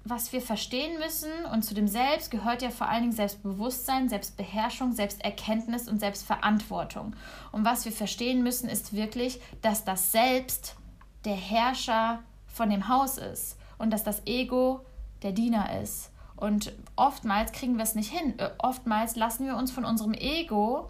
was 0.04 0.34
wir 0.34 0.42
verstehen 0.42 1.00
müssen, 1.00 1.32
und 1.54 1.64
zu 1.64 1.74
dem 1.74 1.88
Selbst 1.88 2.32
gehört 2.32 2.62
ja 2.62 2.72
vor 2.72 2.90
allen 2.90 3.04
Dingen 3.04 3.14
Selbstbewusstsein, 3.14 4.10
Selbstbeherrschung, 4.10 4.92
Selbsterkenntnis 4.92 5.88
und 5.88 6.00
Selbstverantwortung. 6.00 7.16
Und 7.52 7.64
was 7.64 7.86
wir 7.86 7.94
verstehen 7.94 8.44
müssen, 8.44 8.68
ist 8.68 8.94
wirklich, 8.94 9.40
dass 9.62 9.86
das 9.86 10.12
Selbst 10.12 10.76
der 11.24 11.36
Herrscher 11.36 12.24
von 12.48 12.70
dem 12.70 12.90
Haus 12.90 13.18
ist 13.18 13.58
und 13.78 13.92
dass 13.92 14.04
das 14.04 14.26
Ego 14.26 14.84
der 15.22 15.32
Diener 15.32 15.80
ist. 15.82 16.10
Und 16.36 16.74
oftmals 16.96 17.52
kriegen 17.52 17.78
wir 17.78 17.84
es 17.84 17.96
nicht 17.96 18.12
hin. 18.12 18.34
Oftmals 18.58 19.16
lassen 19.16 19.46
wir 19.46 19.56
uns 19.56 19.72
von 19.72 19.86
unserem 19.86 20.14
Ego 20.14 20.90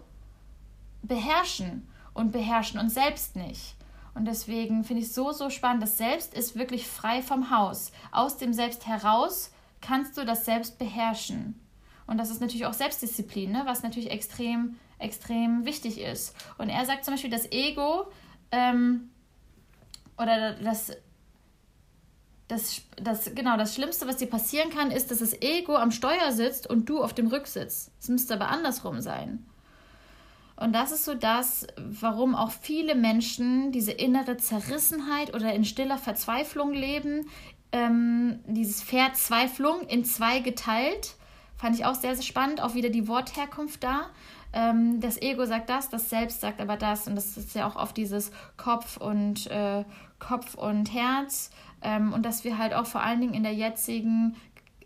beherrschen 1.02 1.86
und 2.14 2.32
beherrschen 2.32 2.80
uns 2.80 2.94
selbst 2.94 3.36
nicht. 3.36 3.74
Und 4.14 4.26
deswegen 4.26 4.84
finde 4.84 5.02
ich 5.02 5.08
es 5.08 5.14
so, 5.14 5.32
so 5.32 5.50
spannend. 5.50 5.82
Das 5.82 5.98
Selbst 5.98 6.34
ist 6.34 6.56
wirklich 6.56 6.86
frei 6.86 7.20
vom 7.20 7.50
Haus. 7.50 7.90
Aus 8.12 8.36
dem 8.36 8.52
Selbst 8.52 8.86
heraus 8.86 9.50
kannst 9.80 10.16
du 10.16 10.24
das 10.24 10.44
Selbst 10.44 10.78
beherrschen. 10.78 11.60
Und 12.06 12.18
das 12.18 12.30
ist 12.30 12.40
natürlich 12.40 12.66
auch 12.66 12.74
Selbstdisziplin, 12.74 13.50
ne? 13.50 13.62
was 13.64 13.82
natürlich 13.82 14.10
extrem, 14.10 14.76
extrem 14.98 15.64
wichtig 15.64 16.00
ist. 16.00 16.34
Und 16.58 16.68
er 16.68 16.84
sagt 16.86 17.04
zum 17.04 17.14
Beispiel, 17.14 17.30
das 17.30 17.50
Ego 17.50 18.06
ähm, 18.52 19.10
oder 20.16 20.54
das, 20.54 20.92
das, 22.46 22.82
das, 22.96 23.34
genau, 23.34 23.56
das 23.56 23.74
Schlimmste, 23.74 24.06
was 24.06 24.18
dir 24.18 24.28
passieren 24.28 24.70
kann, 24.70 24.90
ist, 24.90 25.10
dass 25.10 25.18
das 25.18 25.40
Ego 25.40 25.76
am 25.76 25.90
Steuer 25.90 26.30
sitzt 26.30 26.68
und 26.68 26.88
du 26.88 27.02
auf 27.02 27.14
dem 27.14 27.26
Rücksitz. 27.26 27.90
Es 28.00 28.08
müsste 28.08 28.34
aber 28.34 28.48
andersrum 28.48 29.00
sein. 29.00 29.46
Und 30.56 30.72
das 30.72 30.92
ist 30.92 31.04
so 31.04 31.14
das, 31.14 31.66
warum 31.76 32.34
auch 32.34 32.52
viele 32.52 32.94
Menschen 32.94 33.72
diese 33.72 33.92
innere 33.92 34.36
Zerrissenheit 34.36 35.34
oder 35.34 35.52
in 35.52 35.64
stiller 35.64 35.98
Verzweiflung 35.98 36.72
leben. 36.72 37.26
Ähm, 37.72 38.38
dieses 38.46 38.82
Verzweiflung 38.82 39.82
in 39.88 40.04
zwei 40.04 40.38
geteilt. 40.38 41.16
Fand 41.56 41.76
ich 41.76 41.84
auch 41.84 41.94
sehr, 41.94 42.14
sehr 42.14 42.24
spannend. 42.24 42.62
Auch 42.62 42.74
wieder 42.74 42.90
die 42.90 43.08
Wortherkunft 43.08 43.82
da. 43.82 44.10
Ähm, 44.52 45.00
das 45.00 45.20
Ego 45.20 45.44
sagt 45.44 45.68
das, 45.68 45.90
das 45.90 46.08
Selbst 46.08 46.40
sagt 46.40 46.60
aber 46.60 46.76
das. 46.76 47.08
Und 47.08 47.16
das 47.16 47.36
ist 47.36 47.54
ja 47.54 47.66
auch 47.66 47.74
oft 47.74 47.96
dieses 47.96 48.30
Kopf 48.56 48.96
und 48.96 49.48
äh, 49.48 49.84
Kopf 50.20 50.54
und 50.54 50.94
Herz. 50.94 51.50
Ähm, 51.82 52.12
und 52.12 52.24
dass 52.24 52.44
wir 52.44 52.58
halt 52.58 52.74
auch 52.74 52.86
vor 52.86 53.02
allen 53.02 53.20
Dingen 53.20 53.34
in 53.34 53.42
der 53.42 53.54
jetzigen 53.54 54.36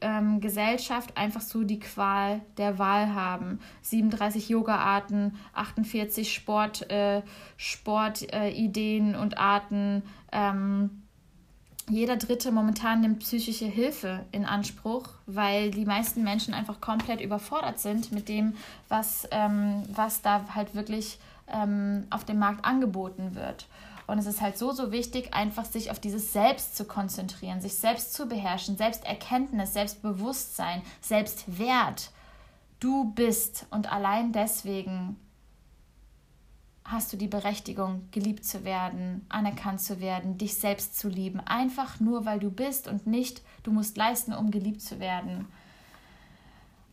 ähm, 0.01 0.41
Gesellschaft 0.41 1.17
einfach 1.17 1.41
so 1.41 1.65
die 1.65 1.81
Qual 1.81 2.41
der 2.57 2.79
Wahl 2.79 3.15
haben. 3.15 3.61
37 3.83 4.49
Yoga-Arten, 4.49 5.37
48 5.55 6.33
Sport, 6.33 6.91
äh, 6.91 7.23
Sportideen 7.57 9.15
äh, 9.15 9.19
und 9.19 9.39
Arten. 9.39 10.03
Ähm, 10.33 11.03
jeder 11.91 12.17
Dritte 12.17 12.53
momentan 12.53 13.01
nimmt 13.01 13.21
psychische 13.21 13.65
Hilfe 13.65 14.27
in 14.31 14.45
Anspruch, 14.45 15.09
weil 15.27 15.71
die 15.71 15.87
meisten 15.87 16.23
Menschen 16.23 16.53
einfach 16.53 16.81
komplett 16.81 17.21
überfordert 17.21 17.81
sind 17.81 18.13
mit 18.13 18.29
dem, 18.29 18.55
was, 18.89 19.27
ähm, 19.31 19.83
was 19.95 20.21
da 20.21 20.45
halt 20.55 20.75
wirklich 20.75 21.19
ähm, 21.53 22.07
auf 22.11 22.25
dem 22.25 22.39
Markt 22.39 22.65
angeboten 22.65 23.35
wird. 23.35 23.67
Und 24.09 24.19
es 24.19 24.27
ist 24.27 24.41
halt 24.41 24.57
so, 24.57 24.73
so 24.73 24.91
wichtig, 24.91 25.35
einfach 25.35 25.67
sich 25.67 25.91
auf 25.91 26.01
dieses 26.01 26.33
Selbst 26.33 26.77
zu 26.79 26.87
konzentrieren, 26.87 27.61
sich 27.61 27.75
selbst 27.75 28.15
zu 28.15 28.27
beherrschen, 28.27 28.79
Selbsterkenntnis, 28.79 29.75
Selbstbewusstsein, 29.75 30.81
Selbstwert. 31.03 32.11
Du 32.81 33.13
bist 33.13 33.67
und 33.71 33.93
allein 33.93 34.33
deswegen 34.33 35.17
hast 36.87 37.13
du 37.13 37.19
die 37.19 37.27
Berechtigung, 37.27 38.09
geliebt 38.11 38.47
zu 38.47 38.65
werden, 38.65 39.27
anerkannt 39.29 39.83
zu 39.83 40.01
werden, 40.01 40.39
dich 40.39 40.55
selbst 40.55 40.99
zu 40.99 41.11
lieben. 41.11 41.41
Einfach 41.41 42.01
nur, 42.01 42.25
weil 42.25 42.41
du 42.41 42.51
bist 42.51 42.89
und 42.89 43.07
nicht, 43.07 43.43
du 43.63 43.73
musst 43.73 43.99
leisten, 43.99 44.33
um 44.33 44.51
geliebt 44.51 44.81
zu 44.81 45.01
werden. 45.01 45.49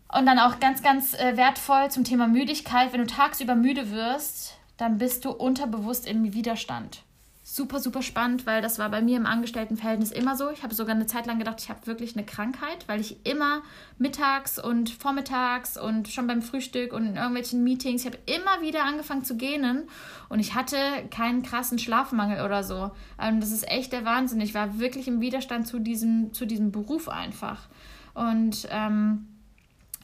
Und 0.10 0.26
dann 0.26 0.40
auch 0.40 0.60
ganz, 0.60 0.84
ganz 0.84 1.14
äh, 1.14 1.38
wertvoll 1.38 1.90
zum 1.92 2.04
Thema 2.04 2.28
Müdigkeit. 2.28 2.92
Wenn 2.92 3.00
du 3.00 3.08
tagsüber 3.08 3.56
müde 3.56 3.90
wirst, 3.92 4.58
dann 4.76 4.98
bist 4.98 5.24
du 5.24 5.32
unterbewusst 5.32 6.06
im 6.06 6.34
Widerstand. 6.34 7.05
Super, 7.48 7.80
super 7.80 8.02
spannend, 8.02 8.48
weil 8.48 8.64
das 8.64 8.80
war 8.80 8.90
bei 8.90 9.04
mir 9.04 9.18
im 9.18 9.28
Angestelltenverhältnis 9.28 10.12
immer 10.12 10.36
so. 10.36 10.50
Ich 10.50 10.64
habe 10.64 10.74
sogar 10.74 10.96
eine 10.96 11.06
Zeit 11.06 11.28
lang 11.28 11.38
gedacht, 11.38 11.62
ich 11.62 11.70
habe 11.70 11.86
wirklich 11.86 12.16
eine 12.16 12.26
Krankheit, 12.26 12.88
weil 12.88 13.00
ich 13.00 13.24
immer 13.24 13.62
mittags 14.00 14.58
und 14.58 14.90
vormittags 14.90 15.78
und 15.78 16.08
schon 16.08 16.26
beim 16.26 16.42
Frühstück 16.42 16.92
und 16.92 17.06
in 17.06 17.18
irgendwelchen 17.18 17.64
Meetings, 17.64 18.02
ich 18.02 18.08
habe 18.08 18.18
immer 18.26 18.66
wieder 18.66 18.84
angefangen 18.84 19.24
zu 19.24 19.38
gähnen 19.38 19.84
und 20.28 20.40
ich 20.40 20.56
hatte 20.56 20.76
keinen 21.12 21.44
krassen 21.44 21.78
Schlafmangel 21.78 22.44
oder 22.44 22.64
so. 22.64 22.90
Und 23.18 23.42
das 23.42 23.52
ist 23.52 23.70
echt 23.70 23.94
der 23.94 24.06
Wahnsinn. 24.06 24.42
Ich 24.42 24.56
war 24.56 24.80
wirklich 24.80 25.08
im 25.08 25.22
Widerstand 25.22 25.68
zu 25.68 25.78
diesem, 25.78 26.34
zu 26.34 26.48
diesem 26.48 26.72
Beruf 26.72 27.10
einfach. 27.10 27.68
Und 28.16 28.68
ähm, 28.72 29.28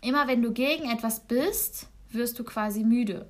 immer 0.03 0.27
wenn 0.27 0.43
du 0.43 0.53
gegen 0.53 0.91
etwas 0.91 1.21
bist, 1.21 1.87
wirst 2.11 2.37
du 2.37 2.43
quasi 2.43 2.83
müde. 2.83 3.27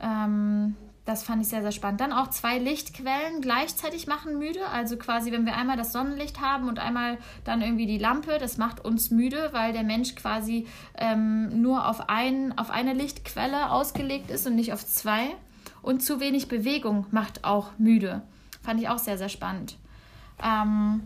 Ähm, 0.00 0.74
das 1.10 1.22
fand 1.22 1.42
ich 1.42 1.48
sehr, 1.48 1.62
sehr 1.62 1.72
spannend. 1.72 2.00
Dann 2.00 2.12
auch 2.12 2.30
zwei 2.30 2.58
Lichtquellen 2.58 3.40
gleichzeitig 3.40 4.06
machen 4.06 4.38
müde. 4.38 4.66
Also 4.68 4.96
quasi, 4.96 5.32
wenn 5.32 5.44
wir 5.44 5.56
einmal 5.56 5.76
das 5.76 5.92
Sonnenlicht 5.92 6.40
haben 6.40 6.68
und 6.68 6.78
einmal 6.78 7.18
dann 7.44 7.60
irgendwie 7.60 7.86
die 7.86 7.98
Lampe, 7.98 8.38
das 8.38 8.56
macht 8.56 8.84
uns 8.84 9.10
müde, 9.10 9.50
weil 9.52 9.72
der 9.72 9.82
Mensch 9.82 10.14
quasi 10.14 10.66
ähm, 10.96 11.60
nur 11.60 11.88
auf, 11.88 12.08
ein, 12.08 12.56
auf 12.56 12.70
eine 12.70 12.94
Lichtquelle 12.94 13.70
ausgelegt 13.70 14.30
ist 14.30 14.46
und 14.46 14.54
nicht 14.54 14.72
auf 14.72 14.86
zwei. 14.86 15.34
Und 15.82 16.02
zu 16.02 16.20
wenig 16.20 16.48
Bewegung 16.48 17.06
macht 17.10 17.44
auch 17.44 17.70
müde. 17.78 18.22
Fand 18.62 18.80
ich 18.80 18.88
auch 18.88 18.98
sehr, 18.98 19.18
sehr 19.18 19.28
spannend. 19.28 19.76
Ähm, 20.42 21.02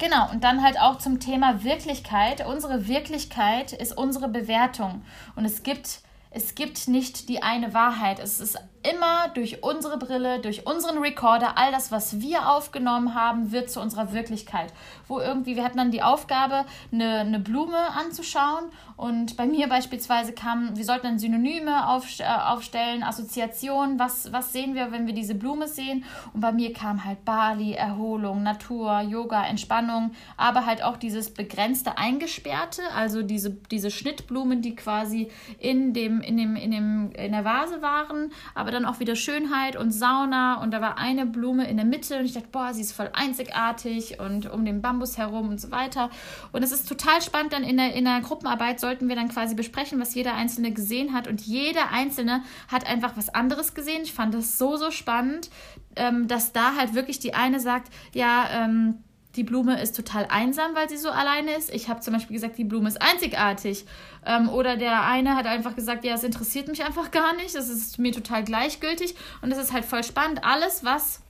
Genau, 0.00 0.30
und 0.30 0.44
dann 0.44 0.62
halt 0.62 0.80
auch 0.80 0.96
zum 0.96 1.20
Thema 1.20 1.62
Wirklichkeit. 1.62 2.46
Unsere 2.46 2.88
Wirklichkeit 2.88 3.74
ist 3.74 3.94
unsere 3.94 4.28
Bewertung. 4.28 5.02
Und 5.36 5.44
es 5.44 5.62
gibt, 5.62 6.00
es 6.30 6.54
gibt 6.54 6.86
nicht 6.86 7.28
die 7.28 7.42
eine 7.42 7.74
Wahrheit. 7.74 8.20
Es 8.20 8.38
ist 8.38 8.56
immer 8.82 9.28
durch 9.34 9.62
unsere 9.62 9.98
Brille, 9.98 10.38
durch 10.40 10.66
unseren 10.66 10.98
Recorder, 10.98 11.58
all 11.58 11.70
das, 11.70 11.92
was 11.92 12.20
wir 12.20 12.48
aufgenommen 12.48 13.14
haben, 13.14 13.52
wird 13.52 13.70
zu 13.70 13.80
unserer 13.80 14.12
Wirklichkeit. 14.12 14.72
Wo 15.06 15.20
irgendwie, 15.20 15.56
wir 15.56 15.64
hatten 15.64 15.76
dann 15.76 15.90
die 15.90 16.02
Aufgabe, 16.02 16.64
eine, 16.90 17.18
eine 17.18 17.40
Blume 17.40 17.76
anzuschauen 17.76 18.70
und 18.96 19.36
bei 19.36 19.46
mir 19.46 19.68
beispielsweise 19.68 20.32
kam, 20.32 20.76
wir 20.76 20.84
sollten 20.84 21.06
dann 21.06 21.18
Synonyme 21.18 21.88
auf, 21.88 22.20
äh, 22.20 22.24
aufstellen, 22.24 23.02
Assoziationen, 23.02 23.98
was, 23.98 24.32
was 24.32 24.52
sehen 24.52 24.74
wir, 24.74 24.92
wenn 24.92 25.06
wir 25.06 25.14
diese 25.14 25.34
Blume 25.34 25.68
sehen 25.68 26.04
und 26.32 26.40
bei 26.40 26.52
mir 26.52 26.72
kam 26.72 27.04
halt 27.04 27.24
Bali, 27.24 27.72
Erholung, 27.72 28.42
Natur, 28.42 29.00
Yoga, 29.00 29.44
Entspannung, 29.46 30.12
aber 30.36 30.64
halt 30.64 30.82
auch 30.82 30.96
dieses 30.96 31.34
begrenzte 31.34 31.98
Eingesperrte, 31.98 32.82
also 32.94 33.22
diese, 33.22 33.50
diese 33.50 33.90
Schnittblumen, 33.90 34.62
die 34.62 34.74
quasi 34.74 35.30
in, 35.58 35.92
dem, 35.92 36.20
in, 36.22 36.36
dem, 36.36 36.56
in, 36.56 36.70
dem, 36.70 37.12
in 37.12 37.32
der 37.32 37.44
Vase 37.44 37.82
waren, 37.82 38.32
aber 38.54 38.69
aber 38.70 38.78
dann 38.78 38.84
auch 38.84 39.00
wieder 39.00 39.16
Schönheit 39.16 39.74
und 39.74 39.90
Sauna 39.90 40.62
und 40.62 40.70
da 40.70 40.80
war 40.80 40.96
eine 40.96 41.26
Blume 41.26 41.68
in 41.68 41.76
der 41.76 41.84
Mitte 41.84 42.18
und 42.18 42.24
ich 42.24 42.34
dachte, 42.34 42.48
boah, 42.52 42.72
sie 42.72 42.82
ist 42.82 42.92
voll 42.92 43.10
einzigartig 43.12 44.20
und 44.20 44.48
um 44.48 44.64
den 44.64 44.80
Bambus 44.80 45.18
herum 45.18 45.48
und 45.48 45.60
so 45.60 45.72
weiter. 45.72 46.08
Und 46.52 46.62
es 46.62 46.70
ist 46.70 46.88
total 46.88 47.20
spannend, 47.20 47.52
dann 47.52 47.64
in 47.64 47.76
der, 47.76 47.94
in 47.94 48.04
der 48.04 48.20
Gruppenarbeit 48.20 48.78
sollten 48.78 49.08
wir 49.08 49.16
dann 49.16 49.28
quasi 49.28 49.56
besprechen, 49.56 50.00
was 50.00 50.14
jeder 50.14 50.34
Einzelne 50.34 50.70
gesehen 50.70 51.12
hat 51.12 51.26
und 51.26 51.40
jeder 51.40 51.90
Einzelne 51.90 52.44
hat 52.68 52.86
einfach 52.86 53.16
was 53.16 53.28
anderes 53.28 53.74
gesehen. 53.74 54.02
Ich 54.04 54.12
fand 54.12 54.34
das 54.34 54.56
so, 54.56 54.76
so 54.76 54.92
spannend, 54.92 55.50
ähm, 55.96 56.28
dass 56.28 56.52
da 56.52 56.76
halt 56.76 56.94
wirklich 56.94 57.18
die 57.18 57.34
eine 57.34 57.58
sagt, 57.58 57.92
ja, 58.14 58.48
ähm, 58.52 59.02
die 59.36 59.44
Blume 59.44 59.80
ist 59.80 59.94
total 59.94 60.26
einsam, 60.28 60.74
weil 60.74 60.88
sie 60.88 60.96
so 60.96 61.10
alleine 61.10 61.52
ist. 61.52 61.72
Ich 61.72 61.88
habe 61.88 62.00
zum 62.00 62.14
Beispiel 62.14 62.34
gesagt, 62.34 62.58
die 62.58 62.64
Blume 62.64 62.88
ist 62.88 63.00
einzigartig. 63.00 63.84
Ähm, 64.26 64.48
oder 64.48 64.76
der 64.76 65.04
eine 65.04 65.36
hat 65.36 65.46
einfach 65.46 65.76
gesagt, 65.76 66.04
ja, 66.04 66.14
es 66.14 66.24
interessiert 66.24 66.66
mich 66.66 66.84
einfach 66.84 67.10
gar 67.12 67.34
nicht. 67.36 67.54
Das 67.54 67.68
ist 67.68 67.98
mir 67.98 68.12
total 68.12 68.42
gleichgültig. 68.42 69.14
Und 69.40 69.52
es 69.52 69.58
ist 69.58 69.72
halt 69.72 69.84
voll 69.84 70.02
spannend. 70.02 70.44
Alles, 70.44 70.84
was 70.84 71.22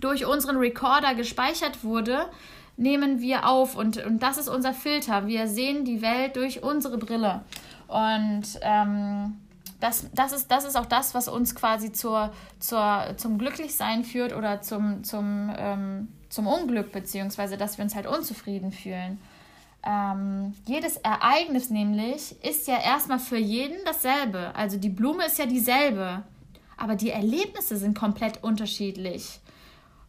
durch 0.00 0.26
unseren 0.26 0.56
Recorder 0.56 1.14
gespeichert 1.14 1.84
wurde, 1.84 2.28
nehmen 2.76 3.20
wir 3.20 3.46
auf. 3.46 3.76
Und, 3.76 4.04
und 4.04 4.20
das 4.20 4.36
ist 4.36 4.48
unser 4.48 4.72
Filter. 4.72 5.28
Wir 5.28 5.46
sehen 5.46 5.84
die 5.84 6.02
Welt 6.02 6.34
durch 6.34 6.64
unsere 6.64 6.98
Brille. 6.98 7.44
Und 7.86 8.58
ähm, 8.62 9.36
das, 9.78 10.10
das, 10.12 10.32
ist, 10.32 10.50
das 10.50 10.64
ist 10.64 10.76
auch 10.76 10.86
das, 10.86 11.14
was 11.14 11.28
uns 11.28 11.54
quasi 11.54 11.92
zur, 11.92 12.32
zur, 12.58 13.14
zum 13.16 13.38
Glücklichsein 13.38 14.02
führt 14.02 14.34
oder 14.34 14.60
zum, 14.60 15.04
zum 15.04 15.52
ähm, 15.56 16.08
zum 16.28 16.46
Unglück, 16.46 16.92
beziehungsweise 16.92 17.56
dass 17.56 17.78
wir 17.78 17.84
uns 17.84 17.94
halt 17.94 18.06
unzufrieden 18.06 18.72
fühlen. 18.72 19.18
Ähm, 19.86 20.54
jedes 20.66 20.96
Ereignis 20.98 21.70
nämlich 21.70 22.34
ist 22.44 22.66
ja 22.68 22.80
erstmal 22.80 23.18
für 23.18 23.38
jeden 23.38 23.78
dasselbe. 23.84 24.54
Also 24.54 24.76
die 24.76 24.90
Blume 24.90 25.26
ist 25.26 25.38
ja 25.38 25.46
dieselbe, 25.46 26.24
aber 26.76 26.96
die 26.96 27.10
Erlebnisse 27.10 27.76
sind 27.76 27.98
komplett 27.98 28.42
unterschiedlich. 28.42 29.40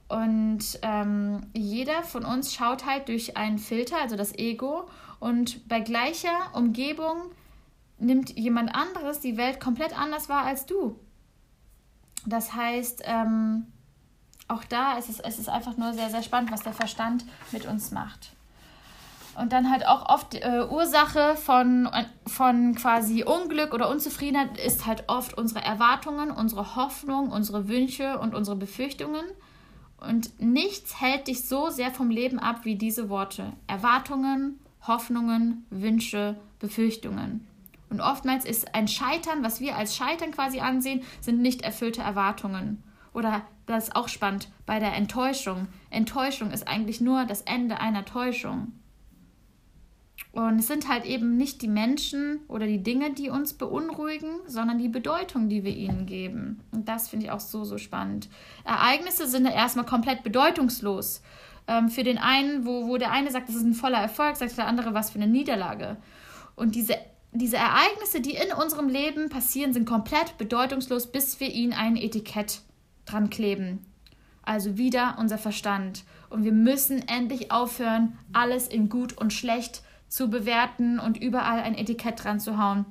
Und 0.08 0.80
ähm, 0.82 1.42
jeder 1.54 2.02
von 2.02 2.26
uns 2.26 2.54
schaut 2.54 2.86
halt 2.86 3.10
durch 3.10 3.38
einen 3.38 3.60
Filter, 3.60 4.02
also 4.02 4.16
das 4.16 4.36
Ego, 4.36 4.90
und 5.20 5.68
bei 5.70 5.82
gleicher 5.82 6.52
Umgebung 6.54 7.18
nimmt 8.00 8.38
jemand 8.38 8.74
anderes 8.74 9.20
die 9.20 9.38
Welt 9.38 9.60
komplett 9.60 9.98
anders 9.98 10.30
wahr 10.30 10.46
als 10.46 10.66
du. 10.66 11.00
Das 12.26 12.54
heißt, 12.54 13.04
ähm, 13.06 13.68
auch 14.50 14.64
da 14.66 14.98
ist 14.98 15.10
es, 15.10 15.20
es 15.20 15.40
ist 15.40 15.48
einfach 15.48 15.78
nur 15.78 15.94
sehr, 15.94 16.10
sehr 16.10 16.24
spannend, 16.24 16.52
was 16.52 16.64
der 16.64 16.74
Verstand 16.74 17.24
mit 17.52 17.66
uns 17.66 17.92
macht. 17.92 18.34
Und 19.36 19.54
dann 19.54 19.72
halt 19.72 19.88
auch 19.88 20.10
oft 20.10 20.36
äh, 20.36 20.66
Ursache 20.70 21.38
von, 21.38 21.88
von 22.28 22.76
quasi 22.76 23.24
Unglück 23.24 23.74
oder 23.74 23.90
Unzufriedenheit 23.90 24.58
ist 24.58 24.86
halt 24.86 25.06
oft 25.08 25.38
unsere 25.38 25.64
Erwartungen, 25.64 26.30
unsere 26.32 26.76
Hoffnung, 26.76 27.32
unsere 27.32 27.70
Wünsche 27.70 28.20
und 28.20 28.36
unsere 28.36 28.58
Befürchtungen. 28.58 29.24
Und 29.98 30.42
nichts 30.42 31.00
hält 31.00 31.28
dich 31.28 31.48
so 31.48 31.70
sehr 31.70 31.92
vom 31.92 32.10
Leben 32.10 32.40
ab 32.40 32.66
wie 32.66 32.76
diese 32.76 33.08
Worte. 33.10 33.54
Erwartungen, 33.68 34.60
Hoffnungen, 34.86 35.66
Wünsche, 35.70 36.36
Befürchtungen. 36.60 37.48
Und 37.90 38.02
oftmals 38.02 38.46
ist 38.46 38.76
ein 38.76 38.88
Scheitern, 38.88 39.44
was 39.44 39.62
wir 39.62 39.78
als 39.78 39.96
Scheitern 39.96 40.32
quasi 40.32 40.60
ansehen, 40.60 41.02
sind 41.22 41.42
nicht 41.42 41.62
erfüllte 41.62 42.02
Erwartungen. 42.02 42.84
Oder 43.14 43.44
das 43.66 43.86
ist 43.90 43.96
auch 43.96 44.08
spannend 44.08 44.50
bei 44.66 44.80
der 44.80 44.96
Enttäuschung. 44.96 45.68
Enttäuschung 45.90 46.52
ist 46.52 46.68
eigentlich 46.68 47.02
nur 47.02 47.26
das 47.26 47.42
Ende 47.42 47.80
einer 47.80 48.06
Täuschung. 48.06 48.74
Und 50.32 50.60
es 50.60 50.68
sind 50.68 50.88
halt 50.88 51.06
eben 51.06 51.38
nicht 51.38 51.62
die 51.62 51.68
Menschen 51.68 52.42
oder 52.48 52.68
die 52.68 52.84
Dinge, 52.84 53.14
die 53.14 53.30
uns 53.30 53.54
beunruhigen, 53.54 54.30
sondern 54.46 54.78
die 54.78 54.90
Bedeutung, 54.90 55.50
die 55.50 55.64
wir 55.64 55.76
ihnen 55.76 56.06
geben. 56.06 56.62
Und 56.72 56.88
das 56.88 57.10
finde 57.10 57.26
ich 57.26 57.32
auch 57.32 57.40
so, 57.40 57.64
so 57.64 57.78
spannend. 57.78 58.30
Ereignisse 58.64 59.28
sind 59.28 59.46
erstmal 59.46 59.86
komplett 59.86 60.24
bedeutungslos. 60.24 61.22
Ähm, 61.68 61.90
für 61.90 62.04
den 62.04 62.18
einen, 62.18 62.66
wo, 62.66 62.88
wo 62.88 62.98
der 62.98 63.12
eine 63.12 63.32
sagt, 63.32 63.50
das 63.50 63.56
ist 63.56 63.64
ein 63.64 63.74
voller 63.74 63.98
Erfolg, 63.98 64.36
sagt 64.36 64.58
der 64.58 64.68
andere, 64.68 64.94
was 64.94 65.10
für 65.10 65.20
eine 65.20 65.32
Niederlage. 65.32 65.98
Und 66.56 66.76
diese, 66.76 66.96
diese 67.32 67.58
Ereignisse, 67.58 68.22
die 68.22 68.34
in 68.34 68.54
unserem 68.54 68.88
Leben 68.88 69.30
passieren, 69.30 69.74
sind 69.74 69.86
komplett 69.86 70.38
bedeutungslos, 70.38 71.12
bis 71.12 71.40
wir 71.40 71.52
ihnen 71.52 71.74
ein 71.74 71.96
Etikett 71.96 72.62
dran 73.12 73.30
kleben. 73.30 73.86
Also 74.44 74.78
wieder 74.78 75.18
unser 75.20 75.38
Verstand. 75.38 76.04
Und 76.30 76.44
wir 76.44 76.52
müssen 76.52 77.08
endlich 77.08 77.52
aufhören, 77.52 78.18
alles 78.34 78.68
in 78.68 78.90
gut 78.90 79.18
und 79.18 79.34
schlecht 79.34 79.84
zu 80.08 80.30
bewerten 80.30 81.00
und 81.00 81.22
überall 81.22 81.60
ein 81.60 81.76
Etikett 81.76 82.24
dran 82.24 82.40
zu 82.40 82.58
hauen. 82.58 82.86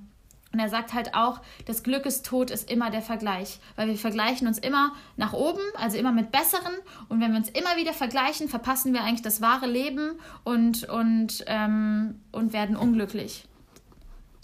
Und 0.53 0.61
er 0.61 0.69
sagt 0.71 0.95
halt 0.95 1.15
auch, 1.15 1.43
das 1.67 1.83
Glückestod 1.83 2.51
ist 2.51 2.71
immer 2.71 2.91
der 2.91 3.03
Vergleich, 3.03 3.61
weil 3.77 3.89
wir 3.89 3.99
vergleichen 3.99 4.49
uns 4.49 4.59
immer 4.59 4.93
nach 5.17 5.35
oben, 5.35 5.61
also 5.77 5.99
immer 5.99 6.13
mit 6.13 6.33
Besseren. 6.33 6.73
Und 7.09 7.21
wenn 7.21 7.33
wir 7.33 7.39
uns 7.39 7.51
immer 7.51 7.77
wieder 7.77 7.93
vergleichen, 7.93 8.49
verpassen 8.49 8.95
wir 8.95 9.03
eigentlich 9.03 9.23
das 9.23 9.43
wahre 9.43 9.67
Leben 9.67 10.13
und, 10.45 10.89
und, 10.89 11.45
ähm, 11.47 12.21
und 12.33 12.55
werden 12.55 12.77
unglücklich. 12.77 13.47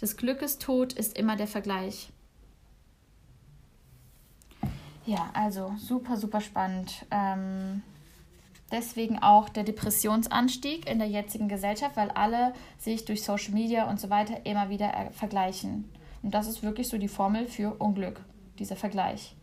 Das 0.00 0.18
Glückestod 0.18 0.92
ist 0.92 1.16
immer 1.16 1.36
der 1.36 1.46
Vergleich. 1.46 2.10
Ja, 5.06 5.28
also 5.34 5.74
super, 5.76 6.16
super 6.16 6.40
spannend. 6.40 7.04
Ähm, 7.10 7.82
deswegen 8.72 9.18
auch 9.18 9.48
der 9.48 9.64
Depressionsanstieg 9.64 10.88
in 10.88 10.98
der 10.98 11.08
jetzigen 11.08 11.48
Gesellschaft, 11.48 11.96
weil 11.96 12.10
alle 12.10 12.54
sich 12.78 13.04
durch 13.04 13.22
Social 13.22 13.52
Media 13.52 13.88
und 13.88 14.00
so 14.00 14.08
weiter 14.08 14.46
immer 14.46 14.70
wieder 14.70 14.94
äh, 14.94 15.10
vergleichen. 15.10 15.84
Und 16.22 16.32
das 16.32 16.48
ist 16.48 16.62
wirklich 16.62 16.88
so 16.88 16.96
die 16.96 17.08
Formel 17.08 17.46
für 17.46 17.74
Unglück, 17.74 18.20
dieser 18.58 18.76
Vergleich. 18.76 19.36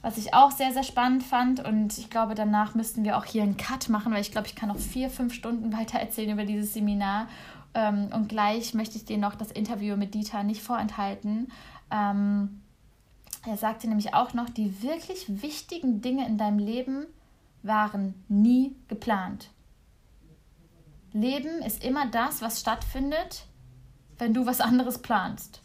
Was 0.00 0.16
ich 0.16 0.34
auch 0.34 0.50
sehr, 0.50 0.72
sehr 0.72 0.82
spannend 0.82 1.22
fand 1.22 1.64
und 1.64 1.96
ich 1.98 2.10
glaube, 2.10 2.34
danach 2.34 2.74
müssten 2.74 3.04
wir 3.04 3.18
auch 3.18 3.24
hier 3.24 3.42
einen 3.42 3.58
Cut 3.58 3.88
machen, 3.88 4.12
weil 4.12 4.22
ich 4.22 4.32
glaube, 4.32 4.48
ich 4.48 4.56
kann 4.56 4.70
noch 4.70 4.78
vier, 4.78 5.10
fünf 5.10 5.34
Stunden 5.34 5.72
weiter 5.76 5.98
erzählen 5.98 6.30
über 6.30 6.46
dieses 6.46 6.72
Seminar. 6.72 7.28
Ähm, 7.74 8.08
und 8.12 8.30
gleich 8.30 8.72
möchte 8.72 8.96
ich 8.96 9.04
dir 9.04 9.18
noch 9.18 9.34
das 9.34 9.52
Interview 9.52 9.96
mit 9.96 10.14
Dieter 10.14 10.42
nicht 10.42 10.62
vorenthalten. 10.62 11.52
Ähm, 11.90 12.61
er 13.44 13.56
sagte 13.56 13.88
nämlich 13.88 14.14
auch 14.14 14.34
noch, 14.34 14.48
die 14.48 14.82
wirklich 14.82 15.42
wichtigen 15.42 16.00
Dinge 16.00 16.26
in 16.26 16.38
deinem 16.38 16.58
Leben 16.58 17.06
waren 17.62 18.14
nie 18.28 18.76
geplant. 18.88 19.50
Leben 21.12 21.60
ist 21.62 21.84
immer 21.84 22.06
das, 22.06 22.40
was 22.40 22.60
stattfindet, 22.60 23.46
wenn 24.18 24.32
du 24.32 24.46
was 24.46 24.60
anderes 24.60 24.98
planst. 24.98 25.60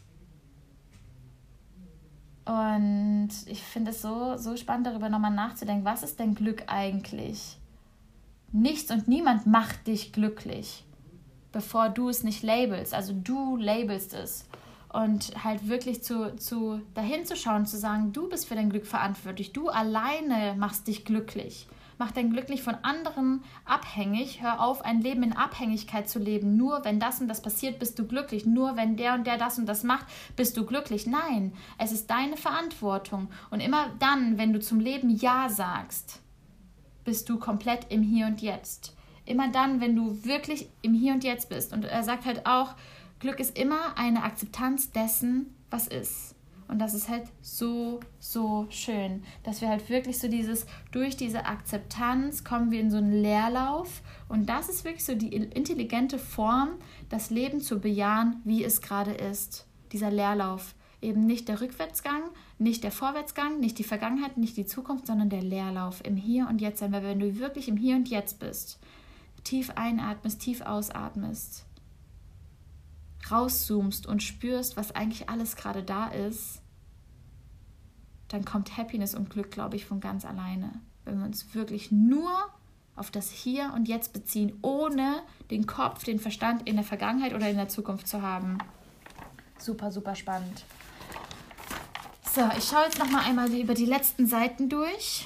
Und 2.45 3.29
ich 3.45 3.61
finde 3.61 3.91
es 3.91 4.01
so, 4.01 4.37
so 4.37 4.55
spannend, 4.55 4.87
darüber 4.87 5.09
nochmal 5.09 5.31
nachzudenken. 5.31 5.85
Was 5.85 6.03
ist 6.03 6.19
denn 6.19 6.33
Glück 6.33 6.63
eigentlich? 6.67 7.57
Nichts 8.51 8.89
und 8.89 9.07
niemand 9.07 9.45
macht 9.45 9.87
dich 9.87 10.13
glücklich, 10.13 10.85
bevor 11.51 11.89
du 11.89 12.09
es 12.09 12.23
nicht 12.23 12.43
labelst. 12.43 12.93
Also 12.93 13.13
du 13.13 13.57
labelst 13.57 14.13
es. 14.13 14.47
Und 14.91 15.43
halt 15.43 15.67
wirklich 15.67 16.03
zu, 16.03 16.35
zu 16.37 16.81
dahin 16.93 17.25
zu 17.25 17.35
schauen, 17.35 17.65
zu 17.65 17.77
sagen, 17.77 18.13
du 18.13 18.29
bist 18.29 18.47
für 18.47 18.55
dein 18.55 18.69
Glück 18.69 18.85
verantwortlich. 18.85 19.51
Du 19.51 19.69
alleine 19.69 20.55
machst 20.57 20.87
dich 20.87 21.03
glücklich. 21.03 21.67
Mach 21.99 22.11
dein 22.11 22.29
Glück 22.29 22.47
nicht 22.49 22.63
von 22.63 22.75
anderen 22.83 23.43
abhängig. 23.65 24.41
Hör 24.41 24.61
auf, 24.61 24.85
ein 24.85 25.01
Leben 25.01 25.23
in 25.23 25.33
Abhängigkeit 25.33 26.07
zu 26.07 26.19
leben. 26.19 26.55
Nur 26.55 26.85
wenn 26.85 26.99
das 26.99 27.19
und 27.19 27.27
das 27.27 27.41
passiert, 27.41 27.79
bist 27.79 27.97
du 27.97 28.05
glücklich. 28.05 28.45
Nur 28.45 28.77
wenn 28.77 28.97
der 28.97 29.15
und 29.15 29.25
der 29.25 29.37
das 29.37 29.57
und 29.57 29.65
das 29.65 29.83
macht, 29.83 30.05
bist 30.35 30.55
du 30.57 30.65
glücklich. 30.65 31.07
Nein, 31.07 31.53
es 31.79 31.91
ist 31.91 32.09
deine 32.09 32.37
Verantwortung. 32.37 33.29
Und 33.49 33.61
immer 33.61 33.87
dann, 33.99 34.37
wenn 34.37 34.53
du 34.53 34.59
zum 34.59 34.79
Leben 34.79 35.09
Ja 35.09 35.49
sagst, 35.49 36.21
bist 37.03 37.29
du 37.29 37.39
komplett 37.39 37.91
im 37.91 38.03
Hier 38.03 38.27
und 38.27 38.41
Jetzt. 38.41 38.95
Immer 39.25 39.49
dann, 39.49 39.81
wenn 39.81 39.95
du 39.95 40.23
wirklich 40.23 40.69
im 40.83 40.93
Hier 40.93 41.13
und 41.13 41.23
Jetzt 41.23 41.49
bist. 41.49 41.73
Und 41.73 41.83
er 41.83 42.03
sagt 42.03 42.25
halt 42.25 42.45
auch, 42.45 42.75
Glück 43.19 43.39
ist 43.39 43.57
immer 43.57 43.97
eine 43.97 44.23
Akzeptanz 44.23 44.91
dessen, 44.91 45.55
was 45.69 45.87
ist. 45.87 46.35
Und 46.67 46.79
das 46.79 46.93
ist 46.93 47.07
halt 47.07 47.23
so, 47.41 48.01
so 48.19 48.67
schön, 48.69 49.23
dass 49.43 49.61
wir 49.61 49.69
halt 49.69 49.89
wirklich 49.89 50.19
so 50.19 50.27
dieses, 50.27 50.65
durch 50.91 51.15
diese 51.15 51.45
Akzeptanz 51.45 52.43
kommen 52.43 52.71
wir 52.71 52.81
in 52.81 52.91
so 52.91 52.97
einen 52.97 53.13
Leerlauf. 53.13 54.01
Und 54.27 54.47
das 54.49 54.67
ist 54.67 54.83
wirklich 54.83 55.05
so 55.05 55.15
die 55.15 55.33
intelligente 55.33 56.19
Form, 56.19 56.71
das 57.09 57.29
Leben 57.29 57.61
zu 57.61 57.79
bejahen, 57.79 58.41
wie 58.43 58.63
es 58.63 58.81
gerade 58.81 59.11
ist. 59.11 59.65
Dieser 59.93 60.11
Leerlauf. 60.11 60.75
Eben 61.01 61.25
nicht 61.25 61.47
der 61.47 61.61
Rückwärtsgang, 61.61 62.23
nicht 62.57 62.83
der 62.83 62.91
Vorwärtsgang, 62.91 63.59
nicht 63.59 63.77
die 63.77 63.83
Vergangenheit, 63.83 64.37
nicht 64.37 64.57
die 64.57 64.65
Zukunft, 64.65 65.07
sondern 65.07 65.29
der 65.29 65.43
Leerlauf 65.43 66.03
im 66.03 66.17
Hier 66.17 66.47
und 66.49 66.59
Jetzt 66.59 66.79
sein. 66.79 66.91
Weil 66.91 67.03
wenn 67.03 67.19
du 67.19 67.39
wirklich 67.39 67.69
im 67.69 67.77
Hier 67.77 67.95
und 67.95 68.09
Jetzt 68.09 68.39
bist, 68.39 68.79
tief 69.43 69.69
einatmest, 69.75 70.41
tief 70.41 70.61
ausatmest, 70.61 71.66
rauszoomst 73.29 74.07
und 74.07 74.23
spürst, 74.23 74.77
was 74.77 74.95
eigentlich 74.95 75.29
alles 75.29 75.55
gerade 75.55 75.83
da 75.83 76.07
ist, 76.07 76.61
dann 78.27 78.45
kommt 78.45 78.77
Happiness 78.77 79.15
und 79.15 79.29
Glück, 79.29 79.51
glaube 79.51 79.75
ich, 79.75 79.85
von 79.85 79.99
ganz 79.99 80.25
alleine. 80.25 80.81
Wenn 81.05 81.19
wir 81.19 81.25
uns 81.25 81.53
wirklich 81.55 81.91
nur 81.91 82.29
auf 82.95 83.11
das 83.11 83.29
Hier 83.31 83.71
und 83.75 83.87
Jetzt 83.87 84.11
beziehen, 84.11 84.57
ohne 84.61 85.21
den 85.51 85.67
Kopf, 85.67 86.03
den 86.03 86.19
Verstand 86.19 86.67
in 86.67 86.75
der 86.75 86.83
Vergangenheit 86.83 87.33
oder 87.33 87.49
in 87.49 87.57
der 87.57 87.69
Zukunft 87.69 88.07
zu 88.07 88.21
haben. 88.21 88.57
Super, 89.57 89.91
super 89.91 90.15
spannend. 90.15 90.65
So, 92.33 92.41
ich 92.57 92.65
schaue 92.65 92.83
jetzt 92.85 92.99
noch 92.99 93.09
mal 93.09 93.23
einmal 93.23 93.51
über 93.53 93.73
die 93.73 93.85
letzten 93.85 94.27
Seiten 94.27 94.69
durch. 94.69 95.25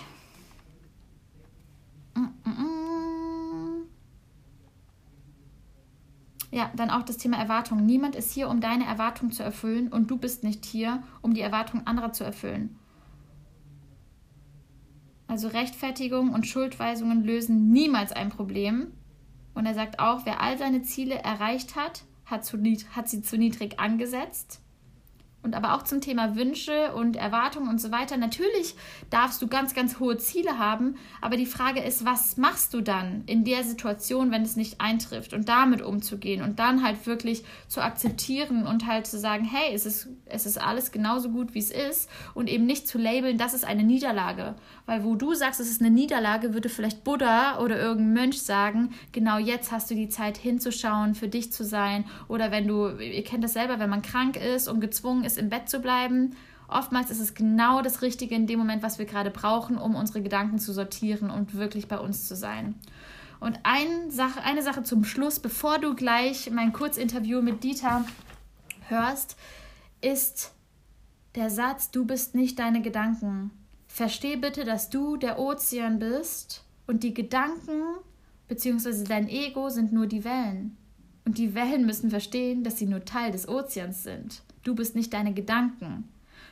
Mm 2.13 2.27
-mm. 2.45 2.80
Ja, 6.51 6.69
dann 6.75 6.89
auch 6.89 7.03
das 7.03 7.17
Thema 7.17 7.37
Erwartungen. 7.37 7.85
Niemand 7.85 8.15
ist 8.15 8.31
hier, 8.31 8.49
um 8.49 8.59
deine 8.59 8.85
Erwartungen 8.85 9.31
zu 9.31 9.41
erfüllen 9.41 9.87
und 9.87 10.11
du 10.11 10.17
bist 10.17 10.43
nicht 10.43 10.65
hier, 10.65 11.01
um 11.21 11.33
die 11.33 11.41
Erwartungen 11.41 11.87
anderer 11.87 12.11
zu 12.11 12.23
erfüllen. 12.23 12.77
Also 15.27 15.47
Rechtfertigung 15.47 16.33
und 16.33 16.45
Schuldweisungen 16.45 17.23
lösen 17.23 17.71
niemals 17.71 18.11
ein 18.11 18.29
Problem. 18.29 18.91
Und 19.53 19.65
er 19.65 19.73
sagt 19.73 19.99
auch, 19.99 20.25
wer 20.25 20.41
all 20.41 20.57
seine 20.57 20.81
Ziele 20.81 21.15
erreicht 21.15 21.77
hat, 21.77 22.03
hat, 22.25 22.45
zu, 22.45 22.57
hat 22.95 23.07
sie 23.07 23.21
zu 23.21 23.37
niedrig 23.37 23.79
angesetzt 23.79 24.61
und 25.43 25.55
aber 25.55 25.73
auch 25.73 25.83
zum 25.83 26.01
Thema 26.01 26.35
Wünsche 26.35 26.93
und 26.93 27.15
Erwartungen 27.15 27.67
und 27.67 27.81
so 27.81 27.91
weiter. 27.91 28.17
Natürlich 28.17 28.75
darfst 29.09 29.41
du 29.41 29.47
ganz, 29.47 29.73
ganz 29.73 29.99
hohe 29.99 30.17
Ziele 30.17 30.59
haben, 30.59 30.95
aber 31.19 31.37
die 31.37 31.45
Frage 31.45 31.81
ist, 31.81 32.05
was 32.05 32.37
machst 32.37 32.73
du 32.73 32.81
dann 32.81 33.23
in 33.25 33.43
der 33.43 33.63
Situation, 33.63 34.31
wenn 34.31 34.43
es 34.43 34.55
nicht 34.55 34.79
eintrifft 34.79 35.33
und 35.33 35.49
damit 35.49 35.81
umzugehen 35.81 36.43
und 36.43 36.59
dann 36.59 36.83
halt 36.83 37.05
wirklich 37.07 37.43
zu 37.67 37.81
akzeptieren 37.81 38.67
und 38.67 38.85
halt 38.85 39.07
zu 39.07 39.17
sagen, 39.17 39.45
hey, 39.45 39.73
es 39.73 39.85
ist, 39.85 40.09
es 40.25 40.45
ist 40.45 40.61
alles 40.61 40.91
genauso 40.91 41.29
gut, 41.29 41.53
wie 41.53 41.59
es 41.59 41.71
ist 41.71 42.09
und 42.33 42.47
eben 42.47 42.65
nicht 42.65 42.87
zu 42.87 42.97
labeln, 42.97 43.37
das 43.37 43.53
ist 43.53 43.65
eine 43.65 43.83
Niederlage. 43.83 44.55
Weil 44.91 45.05
wo 45.05 45.15
du 45.15 45.33
sagst, 45.33 45.61
es 45.61 45.71
ist 45.71 45.79
eine 45.79 45.89
Niederlage, 45.89 46.53
würde 46.53 46.67
vielleicht 46.67 47.05
Buddha 47.05 47.59
oder 47.59 47.79
irgendein 47.79 48.11
Mönch 48.25 48.41
sagen, 48.41 48.93
genau 49.13 49.37
jetzt 49.37 49.71
hast 49.71 49.89
du 49.89 49.95
die 49.95 50.09
Zeit 50.09 50.37
hinzuschauen, 50.37 51.15
für 51.15 51.29
dich 51.29 51.53
zu 51.53 51.63
sein 51.63 52.03
oder 52.27 52.51
wenn 52.51 52.67
du, 52.67 52.89
ihr 52.97 53.23
kennt 53.23 53.41
das 53.41 53.53
selber, 53.53 53.79
wenn 53.79 53.89
man 53.89 54.01
krank 54.01 54.35
ist 54.35 54.67
und 54.67 54.81
gezwungen 54.81 55.23
ist, 55.23 55.37
im 55.37 55.47
Bett 55.47 55.69
zu 55.69 55.79
bleiben. 55.79 56.35
Oftmals 56.67 57.09
ist 57.09 57.21
es 57.21 57.35
genau 57.35 57.81
das 57.81 58.01
Richtige 58.01 58.35
in 58.35 58.47
dem 58.47 58.59
Moment, 58.59 58.83
was 58.83 58.99
wir 58.99 59.05
gerade 59.05 59.31
brauchen, 59.31 59.77
um 59.77 59.95
unsere 59.95 60.21
Gedanken 60.21 60.59
zu 60.59 60.73
sortieren 60.73 61.29
und 61.29 61.55
wirklich 61.55 61.87
bei 61.87 61.97
uns 61.97 62.27
zu 62.27 62.35
sein. 62.35 62.75
Und 63.39 63.61
ein 63.63 64.11
Sache, 64.11 64.43
eine 64.43 64.61
Sache 64.61 64.83
zum 64.83 65.05
Schluss, 65.05 65.39
bevor 65.39 65.79
du 65.79 65.95
gleich 65.95 66.51
mein 66.51 66.73
Kurzinterview 66.73 67.41
mit 67.41 67.63
Dieter 67.63 68.03
hörst, 68.89 69.37
ist 70.01 70.51
der 71.35 71.49
Satz, 71.49 71.91
du 71.91 72.03
bist 72.03 72.35
nicht 72.35 72.59
deine 72.59 72.81
Gedanken. 72.81 73.51
Versteh 73.93 74.37
bitte, 74.37 74.63
dass 74.63 74.89
du 74.89 75.17
der 75.17 75.37
Ozean 75.37 75.99
bist 75.99 76.63
und 76.87 77.03
die 77.03 77.13
Gedanken 77.13 77.83
bzw. 78.47 79.03
dein 79.03 79.27
Ego 79.27 79.69
sind 79.69 79.91
nur 79.91 80.07
die 80.07 80.23
Wellen. 80.23 80.77
Und 81.25 81.37
die 81.37 81.55
Wellen 81.55 81.85
müssen 81.85 82.09
verstehen, 82.09 82.63
dass 82.63 82.77
sie 82.77 82.85
nur 82.85 83.03
Teil 83.03 83.33
des 83.33 83.49
Ozeans 83.49 84.03
sind. 84.03 84.43
Du 84.63 84.75
bist 84.75 84.95
nicht 84.95 85.11
deine 85.11 85.33
Gedanken. 85.33 86.07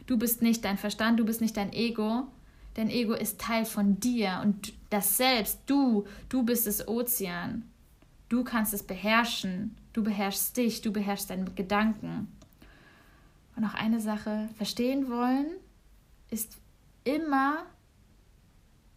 Du 0.06 0.18
bist 0.18 0.42
nicht 0.42 0.66
dein 0.66 0.78
Verstand, 0.78 1.18
du 1.18 1.24
bist 1.24 1.40
nicht 1.40 1.56
dein 1.56 1.72
Ego. 1.72 2.28
Dein 2.74 2.90
Ego 2.90 3.14
ist 3.14 3.40
Teil 3.40 3.64
von 3.64 4.02
dir 4.02 4.42
und 4.44 4.74
das 4.90 5.16
Selbst, 5.16 5.62
du, 5.66 6.06
du 6.28 6.44
bist 6.44 6.68
das 6.68 6.90
Ozean. 6.90 7.64
Du 8.28 8.44
kannst 8.44 8.74
es 8.74 8.84
beherrschen. 8.84 9.78
Du 9.94 10.04
beherrschst 10.04 10.58
dich, 10.58 10.82
du 10.82 10.92
beherrschst 10.92 11.30
deine 11.30 11.46
Gedanken. 11.52 12.28
Und 13.56 13.64
noch 13.64 13.76
eine 13.76 14.02
Sache, 14.02 14.50
verstehen 14.58 15.10
wollen 15.10 15.48
ist 16.32 16.58
immer 17.04 17.66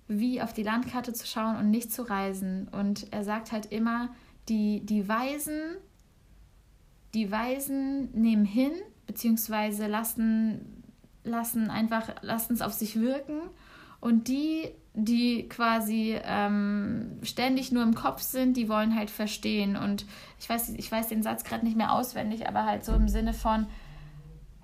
wie 0.09 0.43
auf 0.43 0.53
die 0.53 0.63
Landkarte 0.63 1.13
zu 1.13 1.27
schauen 1.27 1.57
und 1.57 1.71
nicht 1.71 1.93
zu 1.93 2.03
reisen. 2.03 2.69
Und 2.69 3.13
er 3.13 3.25
sagt 3.25 3.53
halt 3.53 3.67
immer, 3.67 4.11
die, 4.49 4.85
die 4.85 5.09
Weisen, 5.09 5.77
die 7.15 7.31
Weisen 7.31 8.11
nehmen 8.13 8.45
hin, 8.45 8.73
beziehungsweise 9.07 9.87
lassen, 9.87 10.83
lassen 11.25 11.71
einfach, 11.71 12.23
lassen 12.23 12.55
es 12.55 12.63
auf 12.63 12.73
sich 12.73 13.01
wirken. 13.01 13.41
Und 14.01 14.29
die, 14.29 14.69
die 14.95 15.49
quasi 15.49 16.19
ähm, 16.25 17.19
ständig 17.23 17.71
nur 17.71 17.85
im 17.85 17.95
Kopf 17.95 18.21
sind, 18.21 18.57
die 18.57 18.69
wollen 18.69 18.97
halt 18.97 19.11
verstehen. 19.11 19.77
Und 19.77 20.07
ich 20.41 20.49
weiß, 20.49 20.71
ich 20.71 20.91
weiß 20.91 21.09
den 21.09 21.23
Satz 21.23 21.45
gerade 21.45 21.65
nicht 21.65 21.77
mehr 21.77 21.93
auswendig, 21.93 22.49
aber 22.49 22.65
halt 22.65 22.85
so 22.85 22.93
im 22.93 23.09
Sinne 23.09 23.33
von, 23.33 23.67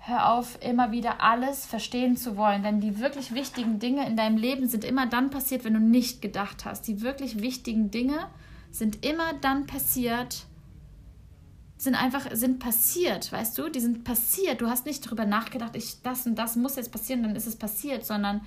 hör 0.09 0.33
auf, 0.33 0.57
immer 0.61 0.91
wieder 0.91 1.21
alles 1.21 1.65
verstehen 1.65 2.17
zu 2.17 2.35
wollen. 2.35 2.63
Denn 2.63 2.81
die 2.81 2.99
wirklich 2.99 3.33
wichtigen 3.33 3.79
Dinge 3.79 4.05
in 4.07 4.17
deinem 4.17 4.37
Leben 4.37 4.67
sind 4.67 4.83
immer 4.83 5.05
dann 5.05 5.29
passiert, 5.29 5.63
wenn 5.63 5.73
du 5.73 5.79
nicht 5.79 6.21
gedacht 6.21 6.65
hast. 6.65 6.87
Die 6.87 7.01
wirklich 7.01 7.41
wichtigen 7.41 7.91
Dinge 7.91 8.27
sind 8.71 9.05
immer 9.05 9.33
dann 9.41 9.67
passiert, 9.67 10.45
sind 11.77 11.95
einfach, 11.95 12.27
sind 12.33 12.59
passiert, 12.59 13.31
weißt 13.31 13.57
du? 13.57 13.69
Die 13.69 13.79
sind 13.79 14.03
passiert. 14.03 14.59
Du 14.59 14.67
hast 14.67 14.85
nicht 14.85 15.05
darüber 15.05 15.25
nachgedacht, 15.25 15.75
ich, 15.75 16.01
das 16.01 16.25
und 16.25 16.35
das 16.35 16.55
muss 16.55 16.75
jetzt 16.75 16.91
passieren, 16.91 17.23
dann 17.23 17.35
ist 17.35 17.47
es 17.47 17.55
passiert, 17.55 18.05
sondern 18.05 18.41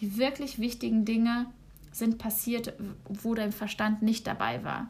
die 0.00 0.16
wirklich 0.16 0.58
wichtigen 0.58 1.04
Dinge 1.04 1.46
sind 1.92 2.18
passiert, 2.18 2.74
wo 3.08 3.34
dein 3.34 3.52
Verstand 3.52 4.02
nicht 4.02 4.26
dabei 4.26 4.64
war. 4.64 4.88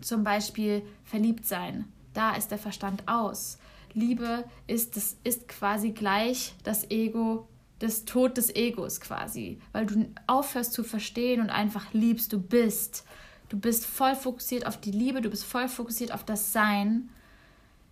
Zum 0.00 0.24
Beispiel 0.24 0.82
verliebt 1.04 1.46
sein. 1.46 1.86
Da 2.12 2.34
ist 2.34 2.50
der 2.50 2.58
Verstand 2.58 3.06
aus. 3.06 3.58
Liebe 3.94 4.44
ist, 4.66 4.96
das 4.96 5.16
ist 5.24 5.48
quasi 5.48 5.90
gleich 5.90 6.54
das 6.64 6.90
Ego, 6.90 7.46
das 7.78 8.04
Tod 8.04 8.36
des 8.36 8.54
Egos 8.54 9.00
quasi, 9.00 9.58
weil 9.72 9.86
du 9.86 10.06
aufhörst 10.26 10.72
zu 10.72 10.84
verstehen 10.84 11.40
und 11.40 11.50
einfach 11.50 11.92
liebst, 11.92 12.32
du 12.32 12.40
bist. 12.40 13.04
Du 13.48 13.58
bist 13.58 13.84
voll 13.84 14.14
fokussiert 14.14 14.66
auf 14.66 14.80
die 14.80 14.92
Liebe, 14.92 15.20
du 15.20 15.30
bist 15.30 15.44
voll 15.44 15.68
fokussiert 15.68 16.12
auf 16.12 16.24
das 16.24 16.52
Sein. 16.52 17.08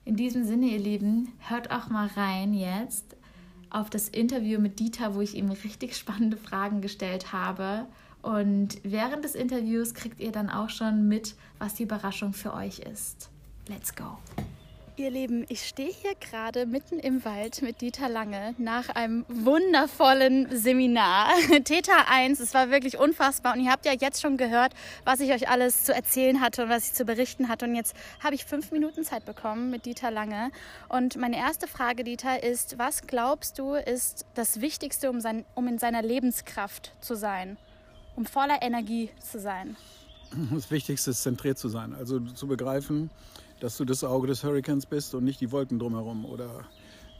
In 0.05 0.17
diesem 0.17 0.45
Sinne, 0.45 0.67
ihr 0.67 0.79
Lieben, 0.79 1.33
hört 1.49 1.71
auch 1.71 1.89
mal 1.89 2.07
rein 2.07 2.55
jetzt 2.55 3.17
auf 3.71 3.91
das 3.91 4.09
Interview 4.09 4.61
mit 4.61 4.79
Dieter, 4.79 5.15
wo 5.15 5.21
ich 5.21 5.35
ihm 5.35 5.51
richtig 5.51 5.97
spannende 5.97 6.37
Fragen 6.37 6.81
gestellt 6.81 7.33
habe. 7.33 7.87
Und 8.23 8.79
während 8.83 9.25
des 9.25 9.35
Interviews 9.35 9.95
kriegt 9.95 10.21
ihr 10.21 10.33
dann 10.33 10.51
auch 10.51 10.71
schon 10.71 11.09
mit, 11.09 11.35
was 11.59 11.75
die 11.75 11.85
Überraschung 11.85 12.33
für 12.33 12.55
euch 12.55 12.81
ist. 12.81 13.29
Let's 13.69 13.95
go! 13.95 14.19
Ihr 14.99 15.11
Lieben, 15.13 15.47
ich 15.49 15.69
stehe 15.69 15.93
hier 15.93 16.17
gerade 16.17 16.67
mitten 16.67 16.99
im 16.99 17.25
Wald 17.25 17.63
mit 17.63 17.81
Dieter 17.83 18.09
Lange 18.09 18.57
nach 18.59 18.89
einem 18.89 19.25
wundervollen 19.29 20.49
Seminar. 20.51 21.29
Theta 21.65 21.93
1, 22.11 22.41
es 22.41 22.53
war 22.53 22.71
wirklich 22.71 22.99
unfassbar. 22.99 23.55
Und 23.55 23.61
ihr 23.61 23.71
habt 23.71 23.87
ja 23.87 23.93
jetzt 23.93 24.21
schon 24.21 24.37
gehört, 24.37 24.75
was 25.05 25.21
ich 25.21 25.31
euch 25.31 25.49
alles 25.49 25.85
zu 25.85 25.95
erzählen 25.95 26.41
hatte 26.41 26.65
und 26.65 26.69
was 26.69 26.89
ich 26.89 26.95
zu 26.95 27.05
berichten 27.05 27.49
hatte. 27.49 27.67
Und 27.67 27.77
jetzt 27.77 27.95
habe 28.25 28.35
ich 28.35 28.45
fünf 28.45 28.73
Minuten 28.73 29.05
Zeit 29.05 29.25
bekommen 29.25 29.71
mit 29.71 29.87
Dieter 29.87 30.11
Lange. 30.11 30.51
Und 30.89 31.17
meine 31.17 31.37
erste 31.37 31.69
Frage, 31.69 32.03
Dieter, 32.03 32.43
ist, 32.43 32.77
was 32.77 33.07
glaubst 33.07 33.61
du, 33.61 33.75
ist 33.75 34.27
das 34.35 34.61
Wichtigste, 34.61 35.11
um, 35.11 35.21
sein, 35.21 35.45
um 35.55 35.69
in 35.69 35.79
seiner 35.79 36.03
Lebenskraft 36.03 36.93
zu 37.01 37.15
sein? 37.15 37.57
Um 38.17 38.27
voller 38.27 38.63
Energie 38.63 39.11
zu 39.21 39.39
sein? 39.39 39.77
Das 40.53 40.73
Wichtigste 40.73 41.13
ist, 41.13 41.23
zentriert 41.23 41.57
zu 41.57 41.69
sein. 41.69 41.95
Also 41.95 42.19
zu 42.19 42.49
begreifen, 42.49 43.11
dass 43.61 43.77
du 43.77 43.85
das 43.85 44.05
Auge 44.05 44.27
des 44.27 44.45
Hurrikans 44.45 44.87
bist 44.87 45.15
und 45.15 45.25
nicht 45.25 45.41
die 45.41 45.51
Wolken 45.53 45.79
drumherum 45.79 46.25
oder 46.25 46.65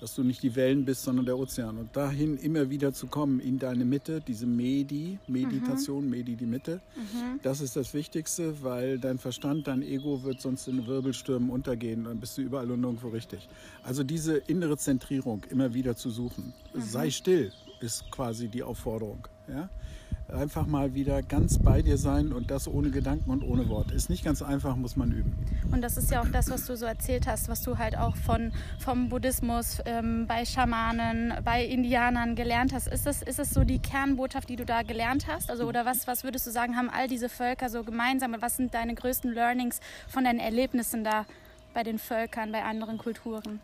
dass 0.01 0.15
du 0.15 0.23
nicht 0.23 0.43
die 0.43 0.55
Wellen 0.55 0.85
bist, 0.85 1.03
sondern 1.03 1.27
der 1.27 1.39
Ozean. 1.39 1.77
Und 1.77 1.97
dahin 1.97 2.37
immer 2.37 2.71
wieder 2.71 2.93
zu 2.93 3.09
kommen 3.09 3.41
in 3.41 3.59
deine 3.59 3.85
Mitte, 3.85 4.21
diese 4.21 4.47
Medi, 4.47 5.19
Meditation, 5.27 6.05
mhm. 6.05 6.11
Medi 6.11 6.37
die 6.37 6.47
Mitte, 6.47 6.81
mhm. 6.97 7.41
das 7.43 7.61
ist 7.61 7.77
das 7.77 7.95
Wichtigste, 7.95 8.63
weil 8.63 8.99
dein 8.99 9.19
Verstand, 9.19 9.67
dein 9.67 9.83
Ego 9.83 10.23
wird 10.23 10.41
sonst 10.41 10.69
in 10.69 10.87
Wirbelstürmen 10.87 11.51
untergehen, 11.51 12.05
dann 12.05 12.21
bist 12.21 12.39
du 12.39 12.43
überall 12.43 12.71
und 12.71 12.81
nirgendwo 12.81 13.09
richtig. 13.09 13.49
Also 13.83 14.05
diese 14.05 14.37
innere 14.37 14.77
Zentrierung 14.77 15.43
immer 15.51 15.75
wieder 15.75 15.97
zu 15.97 16.11
suchen. 16.11 16.53
Mhm. 16.73 16.81
Sei 16.81 17.11
still 17.11 17.53
ist 17.81 18.11
quasi 18.11 18.49
die 18.49 18.63
Aufforderung. 18.63 19.27
Ja? 19.49 19.69
Einfach 20.33 20.67
mal 20.67 20.95
wieder 20.95 21.23
ganz 21.23 21.59
bei 21.59 21.81
dir 21.83 21.97
sein 21.97 22.33
und 22.33 22.51
das 22.51 22.69
ohne 22.69 22.91
Gedanken 22.91 23.31
und 23.31 23.43
ohne 23.43 23.69
Wort. 23.69 23.91
Ist 23.93 24.11
nicht 24.11 24.25
ganz 24.25 24.43
einfach, 24.43 24.77
muss 24.77 24.97
man 24.97 25.11
üben. 25.11 25.35
Und 25.73 25.83
das 25.83 25.97
ist 25.97 26.11
ja 26.11 26.21
auch 26.21 26.29
das, 26.29 26.51
was 26.51 26.67
du 26.67 26.77
so 26.77 26.87
erzählt 26.87 27.27
hast, 27.27 27.49
was 27.49 27.63
du 27.63 27.79
halt 27.79 27.97
auch 27.97 28.17
von, 28.17 28.53
vom 28.79 29.09
Buddhismus, 29.09 29.79
ähm, 29.87 30.27
bei 30.27 30.45
Schamanen, 30.45 31.33
bei 31.45 31.65
Indianern 31.65 32.35
gelernt 32.35 32.73
hast. 32.73 32.89
Ist 32.89 33.07
das, 33.07 33.23
ist 33.23 33.39
das 33.39 33.51
so 33.51 33.65
die 33.65 33.79
Kernbotschaft, 33.79 34.49
die 34.49 34.57
du 34.57 34.67
da 34.67 34.83
gelernt 34.83 35.27
hast? 35.27 35.51
Also, 35.51 35.67
oder 35.67 35.87
was, 35.87 36.07
was 36.07 36.25
würdest 36.25 36.47
du 36.47 36.51
sagen, 36.51 36.77
haben 36.77 36.91
all 36.91 37.09
diese 37.09 37.29
Völker 37.29 37.71
so 37.71 37.83
gemeinsam? 37.83 38.35
Was 38.41 38.57
sind 38.57 38.75
deine 38.75 38.95
größten 38.95 39.33
Learnings 39.33 39.81
von 40.09 40.25
deinen 40.25 40.41
Erlebnissen 40.41 41.05
da 41.05 41.25
bei 41.73 41.83
den 41.83 41.99
Völkern, 41.99 42.53
bei 42.53 42.63
anderen 42.65 42.99
Kulturen? 42.99 43.61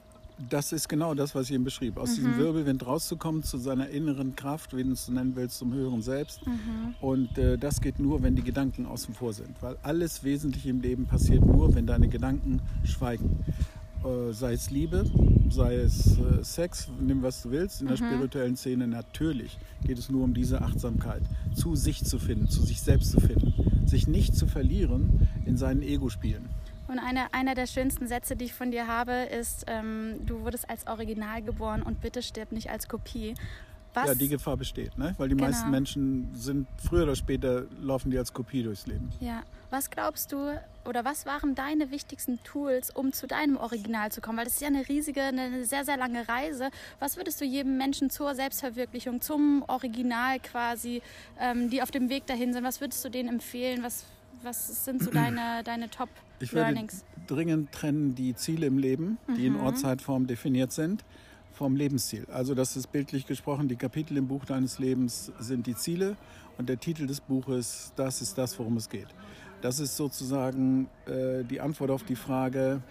Das 0.51 0.73
ist 0.73 0.89
genau 0.89 1.15
das, 1.15 1.35
was 1.35 1.49
ich 1.49 1.55
eben 1.55 1.65
beschrieb. 1.65 1.97
Aus 1.97 2.11
mhm. 2.11 2.15
diesem 2.15 2.39
Wirbelwind 2.39 2.87
rauszukommen 2.87 3.43
zu 3.43 3.59
seiner 3.59 3.89
inneren 3.89 4.35
Kraft, 4.35 4.77
wie 4.77 4.83
du 4.83 4.93
es 4.93 5.09
nennen 5.09 5.37
willst, 5.37 5.59
zum 5.59 5.73
höheren 5.73 6.03
Selbst. 6.03 6.47
Mhm. 6.47 6.95
Und 7.01 7.39
äh, 7.39 7.57
das 7.57 7.81
geht 7.81 7.99
nur, 7.99 8.23
wenn 8.23 8.35
die 8.35 8.43
Gedanken 8.43 8.87
außen 8.87 9.15
vor 9.15 9.33
sind. 9.33 9.51
Weil 9.61 9.77
alles 9.83 10.25
Wesentliche 10.25 10.71
im 10.71 10.81
Leben 10.81 11.07
passiert 11.07 11.45
nur, 11.45 11.75
wenn 11.75 11.87
deine 11.87 12.09
Gedanken 12.09 12.61
schweigen. 12.85 13.45
Äh, 14.05 14.33
sei 14.33 14.53
es 14.53 14.71
Liebe, 14.71 15.05
sei 15.51 15.77
es 15.77 16.19
äh, 16.19 16.43
Sex, 16.43 16.89
nimm 17.01 17.23
was 17.23 17.43
du 17.43 17.51
willst. 17.51 17.81
In 17.81 17.89
der 17.89 18.01
mhm. 18.01 18.07
spirituellen 18.07 18.57
Szene 18.57 18.89
natürlich 18.89 19.59
geht 19.85 19.99
es 19.99 20.11
nur 20.11 20.25
um 20.25 20.35
diese 20.35 20.63
Achtsamkeit, 20.63 21.23
zu 21.55 21.77
sich 21.77 22.05
zu 22.05 22.19
finden, 22.19 22.49
zu 22.49 22.63
sich 22.63 22.83
selbst 22.83 23.13
zu 23.13 23.21
finden. 23.21 23.55
Sich 23.87 24.09
nicht 24.09 24.37
zu 24.37 24.47
verlieren 24.47 25.29
in 25.47 25.57
seinen 25.57 25.83
Ego-Spielen. 25.83 26.49
Und 26.87 26.99
eine, 26.99 27.33
einer 27.33 27.55
der 27.55 27.67
schönsten 27.67 28.07
Sätze, 28.07 28.37
die 28.37 28.47
ich 28.47 28.55
von 28.55 28.71
dir 28.71 28.87
habe, 28.87 29.13
ist, 29.13 29.65
ähm, 29.67 30.17
du 30.27 30.41
wurdest 30.41 30.69
als 30.69 30.87
Original 30.87 31.43
geboren 31.43 31.83
und 31.83 32.01
bitte 32.01 32.23
stirb 32.23 32.53
nicht 32.53 32.71
als 32.71 32.89
Kopie. 32.89 33.35
Was? 33.95 34.09
Ja, 34.09 34.15
die 34.17 34.29
Gefahr 34.29 34.57
besteht, 34.57 34.99
ne? 34.99 35.15
weil 35.19 35.29
die 35.29 35.37
genau. 35.37 35.47
meisten 35.47 35.71
Menschen 35.71 36.29
sind 36.35 36.67
früher 36.85 37.05
oder 37.05 37.15
später 37.15 37.65
laufen 37.81 38.11
die 38.11 38.19
als 38.19 38.33
Kopie 38.33 38.65
durchs 38.65 38.89
Leben. 38.89 39.09
Ja, 39.21 39.45
was 39.71 39.89
glaubst 39.89 40.33
du 40.33 40.51
oder 40.85 41.05
was 41.05 41.27
waren 41.27 41.55
deine 41.55 41.93
wichtigsten 41.93 42.43
Tools, 42.43 42.91
um 42.91 43.13
zu 43.13 43.29
deinem 43.29 43.57
Original 43.57 44.11
zu 44.11 44.21
kommen? 44.21 44.37
Weil 44.37 44.47
das 44.47 44.55
ist 44.55 44.63
ja 44.63 44.69
eine 44.69 44.89
riesige, 44.89 45.23
eine 45.23 45.65
sehr, 45.65 45.85
sehr 45.85 45.97
lange 45.97 46.29
Reise. 46.29 46.71
Was 46.99 47.17
würdest 47.17 47.41
du 47.41 47.45
jedem 47.45 47.79
Menschen 47.79 48.11
zur 48.11 48.35
Selbstverwirklichung, 48.35 49.21
zum 49.21 49.65
Original 49.69 50.41
quasi, 50.41 51.01
ähm, 51.41 51.71
die 51.71 51.81
auf 51.81 51.93
dem 51.93 52.09
Weg 52.09 52.27
dahin 52.27 52.53
sind, 52.53 52.65
was 52.65 52.81
würdest 52.81 53.05
du 53.05 53.11
denen 53.11 53.29
empfehlen? 53.29 53.85
Was, 53.85 54.05
was 54.43 54.85
sind 54.85 55.05
so 55.05 55.11
deine, 55.13 55.63
deine 55.63 55.89
Top- 55.89 56.09
ich 56.45 56.53
würde 56.53 56.87
dringend 57.27 57.73
trennen 57.73 58.15
die 58.15 58.35
Ziele 58.35 58.67
im 58.67 58.79
Leben, 58.79 59.19
die 59.29 59.49
mhm. 59.49 59.57
in 59.57 59.61
Ortzeitform 59.61 60.27
definiert 60.27 60.73
sind, 60.73 61.05
vom 61.53 61.77
Lebensziel. 61.77 62.27
Also 62.33 62.55
das 62.55 62.77
ist 62.77 62.93
bildlich 62.93 63.27
gesprochen, 63.27 63.69
die 63.69 63.77
Kapitel 63.77 64.17
im 64.17 64.29
Buch 64.29 64.45
deines 64.45 64.79
Lebens 64.79 65.33
sind 65.39 65.67
die 65.67 65.75
Ziele 65.75 66.17
und 66.59 66.69
der 66.69 66.79
Titel 66.79 67.07
des 67.07 67.21
Buches, 67.21 67.93
das 67.97 68.21
ist 68.23 68.37
das, 68.37 68.59
worum 68.59 68.77
es 68.77 68.89
geht. 68.89 69.09
Das 69.61 69.81
ist 69.81 69.97
sozusagen 69.97 70.89
äh, 71.07 71.43
die 71.45 71.61
Antwort 71.61 71.91
auf 71.91 72.03
die 72.03 72.17
Frage, 72.17 72.83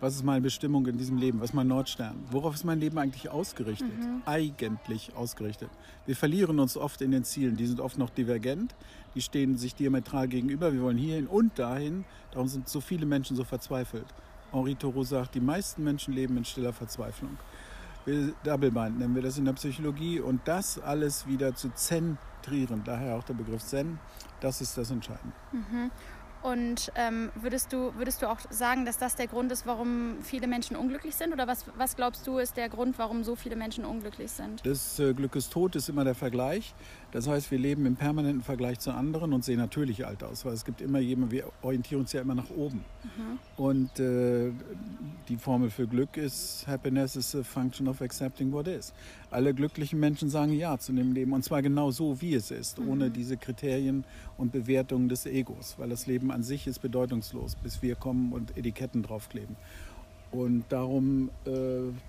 was 0.00 0.14
ist 0.14 0.24
meine 0.24 0.40
Bestimmung 0.40 0.86
in 0.86 0.96
diesem 0.96 1.18
Leben? 1.18 1.40
Was 1.40 1.50
ist 1.50 1.54
mein 1.54 1.68
Nordstern? 1.68 2.16
Worauf 2.30 2.54
ist 2.54 2.64
mein 2.64 2.80
Leben 2.80 2.96
eigentlich 2.98 3.28
ausgerichtet? 3.28 3.98
Mhm. 3.98 4.22
Eigentlich 4.24 5.14
ausgerichtet. 5.14 5.68
Wir 6.06 6.16
verlieren 6.16 6.58
uns 6.58 6.76
oft 6.76 7.02
in 7.02 7.10
den 7.10 7.22
Zielen. 7.24 7.56
Die 7.56 7.66
sind 7.66 7.80
oft 7.80 7.98
noch 7.98 8.08
divergent. 8.08 8.74
Die 9.14 9.20
stehen 9.20 9.56
sich 9.56 9.74
diametral 9.74 10.28
gegenüber. 10.28 10.72
Wir 10.72 10.82
wollen 10.82 10.98
hierhin 10.98 11.26
und 11.26 11.58
dahin. 11.58 12.04
Darum 12.32 12.48
sind 12.48 12.68
so 12.68 12.80
viele 12.80 13.06
Menschen 13.06 13.36
so 13.36 13.44
verzweifelt. 13.44 14.06
Henri 14.52 14.74
Thoreau 14.74 15.04
sagt, 15.04 15.34
die 15.34 15.40
meisten 15.40 15.84
Menschen 15.84 16.14
leben 16.14 16.36
in 16.36 16.44
stiller 16.44 16.72
Verzweiflung. 16.72 17.38
Double 18.44 18.70
Bind 18.70 18.98
nennen 18.98 19.14
wir 19.14 19.22
das 19.22 19.38
in 19.38 19.44
der 19.44 19.52
Psychologie. 19.52 20.20
Und 20.20 20.40
das 20.46 20.78
alles 20.78 21.26
wieder 21.26 21.54
zu 21.54 21.70
zentrieren, 21.74 22.82
daher 22.84 23.16
auch 23.16 23.24
der 23.24 23.34
Begriff 23.34 23.62
Zen, 23.62 23.98
das 24.40 24.60
ist 24.60 24.76
das 24.78 24.90
Entscheidende. 24.90 25.36
Mhm. 25.52 25.90
Und 26.42 26.90
ähm, 26.94 27.30
würdest, 27.34 27.70
du, 27.72 27.94
würdest 27.96 28.22
du 28.22 28.26
auch 28.26 28.38
sagen, 28.48 28.86
dass 28.86 28.96
das 28.96 29.14
der 29.14 29.26
Grund 29.26 29.52
ist, 29.52 29.66
warum 29.66 30.16
viele 30.22 30.46
Menschen 30.46 30.74
unglücklich 30.74 31.14
sind? 31.14 31.34
Oder 31.34 31.46
was, 31.46 31.66
was 31.76 31.96
glaubst 31.96 32.26
du, 32.26 32.38
ist 32.38 32.56
der 32.56 32.70
Grund, 32.70 32.98
warum 32.98 33.24
so 33.24 33.36
viele 33.36 33.56
Menschen 33.56 33.84
unglücklich 33.84 34.30
sind? 34.30 34.64
Das 34.64 34.98
äh, 34.98 35.12
Glück 35.12 35.36
ist 35.36 35.52
tot 35.52 35.76
ist 35.76 35.90
immer 35.90 36.04
der 36.04 36.14
Vergleich. 36.14 36.74
Das 37.12 37.26
heißt, 37.26 37.50
wir 37.50 37.58
leben 37.58 37.86
im 37.86 37.96
permanenten 37.96 38.42
Vergleich 38.42 38.78
zu 38.78 38.92
anderen 38.92 39.32
und 39.32 39.44
sehen 39.44 39.58
natürlich 39.58 40.06
alt 40.06 40.22
aus, 40.22 40.44
weil 40.44 40.52
es 40.52 40.64
gibt 40.64 40.80
immer 40.80 41.00
jemanden, 41.00 41.32
wir 41.32 41.44
orientieren 41.62 42.02
uns 42.02 42.12
ja 42.12 42.20
immer 42.20 42.34
nach 42.34 42.50
oben. 42.50 42.84
Mhm. 43.02 43.38
Und 43.56 43.98
äh, 43.98 44.50
die 45.28 45.36
Formel 45.36 45.70
für 45.70 45.86
Glück 45.86 46.16
ist, 46.16 46.66
Happiness 46.66 47.16
is 47.16 47.34
a 47.34 47.42
function 47.42 47.88
of 47.88 48.00
accepting 48.00 48.52
what 48.52 48.68
is. 48.68 48.92
Alle 49.30 49.54
glücklichen 49.54 49.98
Menschen 49.98 50.30
sagen 50.30 50.52
Ja 50.52 50.78
zu 50.78 50.92
dem 50.92 51.12
Leben 51.12 51.32
und 51.32 51.44
zwar 51.44 51.62
genau 51.62 51.90
so, 51.90 52.20
wie 52.20 52.34
es 52.34 52.50
ist, 52.50 52.78
mhm. 52.78 52.88
ohne 52.88 53.10
diese 53.10 53.36
Kriterien 53.36 54.04
und 54.38 54.52
Bewertungen 54.52 55.08
des 55.08 55.26
Egos, 55.26 55.74
weil 55.78 55.88
das 55.88 56.06
Leben 56.06 56.30
an 56.30 56.42
sich 56.42 56.66
ist 56.66 56.80
bedeutungslos, 56.80 57.56
bis 57.56 57.82
wir 57.82 57.96
kommen 57.96 58.32
und 58.32 58.56
Etiketten 58.56 59.02
draufkleben. 59.02 59.56
Und 60.32 60.64
darum 60.68 61.30
äh, 61.44 61.50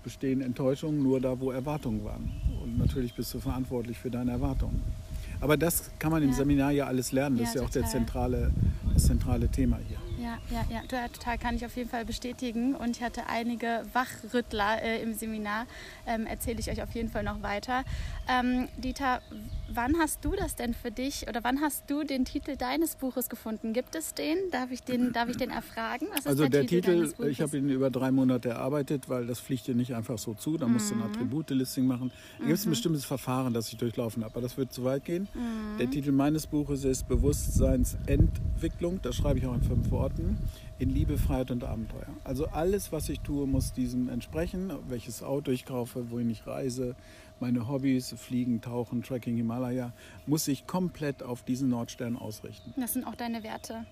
bestehen 0.03 0.41
Enttäuschungen 0.41 1.01
nur 1.01 1.19
da, 1.19 1.39
wo 1.39 1.51
Erwartungen 1.51 2.03
waren. 2.05 2.31
Und 2.63 2.77
natürlich 2.77 3.13
bist 3.13 3.33
du 3.33 3.39
verantwortlich 3.39 3.97
für 3.97 4.11
deine 4.11 4.31
Erwartungen. 4.31 4.81
Aber 5.39 5.57
das 5.57 5.89
kann 5.97 6.11
man 6.11 6.21
im 6.21 6.29
ja. 6.29 6.35
Seminar 6.35 6.71
ja 6.71 6.85
alles 6.85 7.11
lernen. 7.11 7.37
Das 7.37 7.45
ja, 7.45 7.49
ist 7.49 7.55
ja 7.55 7.67
auch 7.67 7.69
der 7.71 7.85
zentrale, 7.85 8.51
das 8.93 9.05
zentrale 9.05 9.49
Thema 9.49 9.79
hier. 9.87 9.97
Ja, 10.21 10.37
ja, 10.51 10.63
ja, 10.69 11.07
total 11.07 11.39
kann 11.39 11.55
ich 11.55 11.65
auf 11.65 11.75
jeden 11.75 11.89
Fall 11.89 12.05
bestätigen. 12.05 12.75
Und 12.75 12.97
ich 12.97 13.03
hatte 13.03 13.23
einige 13.27 13.83
Wachrüttler 13.91 14.83
äh, 14.83 15.01
im 15.01 15.15
Seminar. 15.15 15.65
Ähm, 16.05 16.27
Erzähle 16.27 16.59
ich 16.59 16.69
euch 16.69 16.83
auf 16.83 16.93
jeden 16.93 17.09
Fall 17.09 17.23
noch 17.23 17.41
weiter. 17.41 17.83
Ähm, 18.29 18.67
Dieter, 18.77 19.21
wann 19.75 19.97
hast 19.97 20.23
du 20.25 20.31
das 20.35 20.55
denn 20.55 20.73
für 20.73 20.91
dich 20.91 21.27
oder 21.27 21.43
wann 21.43 21.61
hast 21.61 21.89
du 21.89 22.03
den 22.03 22.25
Titel 22.25 22.55
deines 22.55 22.95
Buches 22.95 23.29
gefunden? 23.29 23.73
Gibt 23.73 23.95
es 23.95 24.13
den? 24.13 24.37
Darf 24.51 24.71
ich 24.71 24.81
den, 24.83 25.13
darf 25.13 25.29
ich 25.29 25.37
den 25.37 25.49
erfragen? 25.49 26.07
also 26.25 26.43
der, 26.43 26.49
der 26.49 26.67
Titel, 26.67 27.07
Titel 27.07 27.27
ich 27.27 27.41
habe 27.41 27.57
ihn 27.57 27.69
über 27.69 27.89
drei 27.89 28.11
Monate 28.11 28.49
erarbeitet, 28.49 29.09
weil 29.09 29.25
das 29.25 29.39
fliegt 29.39 29.67
dir 29.67 29.75
nicht 29.75 29.95
einfach 29.95 30.17
so 30.17 30.33
zu. 30.33 30.57
Da 30.57 30.67
mhm. 30.67 30.73
musst 30.73 30.91
du 30.91 30.95
ein 30.95 30.99
mhm. 30.99 31.05
Attribute-Listing 31.05 31.85
machen. 31.85 32.11
Da 32.39 32.45
gibt 32.45 32.57
es 32.57 32.65
ein 32.65 32.69
mhm. 32.69 32.71
bestimmtes 32.71 33.05
Verfahren, 33.05 33.53
das 33.53 33.71
ich 33.71 33.77
durchlaufen 33.77 34.23
habe. 34.23 34.33
Aber 34.33 34.41
das 34.41 34.57
wird 34.57 34.73
zu 34.73 34.83
weit 34.83 35.05
gehen. 35.05 35.27
Mhm. 35.33 35.77
Der 35.79 35.89
Titel 35.89 36.11
meines 36.11 36.47
Buches 36.47 36.83
ist 36.83 37.07
Bewusstseinsentwicklung. 37.07 38.99
Das 39.01 39.15
schreibe 39.15 39.39
ich 39.39 39.45
auch 39.45 39.55
in 39.55 39.63
fünf 39.63 39.89
Worten. 39.89 40.01
Worten 40.01 40.37
in 40.79 40.89
Liebe, 40.89 41.15
Freiheit 41.19 41.51
und 41.51 41.63
Abenteuer. 41.63 42.07
Also 42.23 42.47
alles, 42.47 42.91
was 42.91 43.07
ich 43.07 43.19
tue, 43.19 43.45
muss 43.45 43.71
diesem 43.71 44.09
entsprechen. 44.09 44.73
Welches 44.89 45.21
Auto 45.21 45.51
ich 45.51 45.65
kaufe, 45.65 46.09
wohin 46.09 46.31
ich 46.31 46.47
reise, 46.47 46.95
meine 47.41 47.67
Hobbys, 47.67 48.13
Fliegen, 48.17 48.61
Tauchen, 48.61 49.03
Trekking, 49.03 49.35
Himalaya, 49.35 49.91
muss 50.25 50.47
ich 50.47 50.67
komplett 50.67 51.23
auf 51.23 51.43
diesen 51.43 51.69
Nordstern 51.69 52.15
ausrichten. 52.15 52.73
Das 52.77 52.93
sind 52.93 53.05
auch 53.05 53.15
deine 53.15 53.43
Werte. 53.43 53.85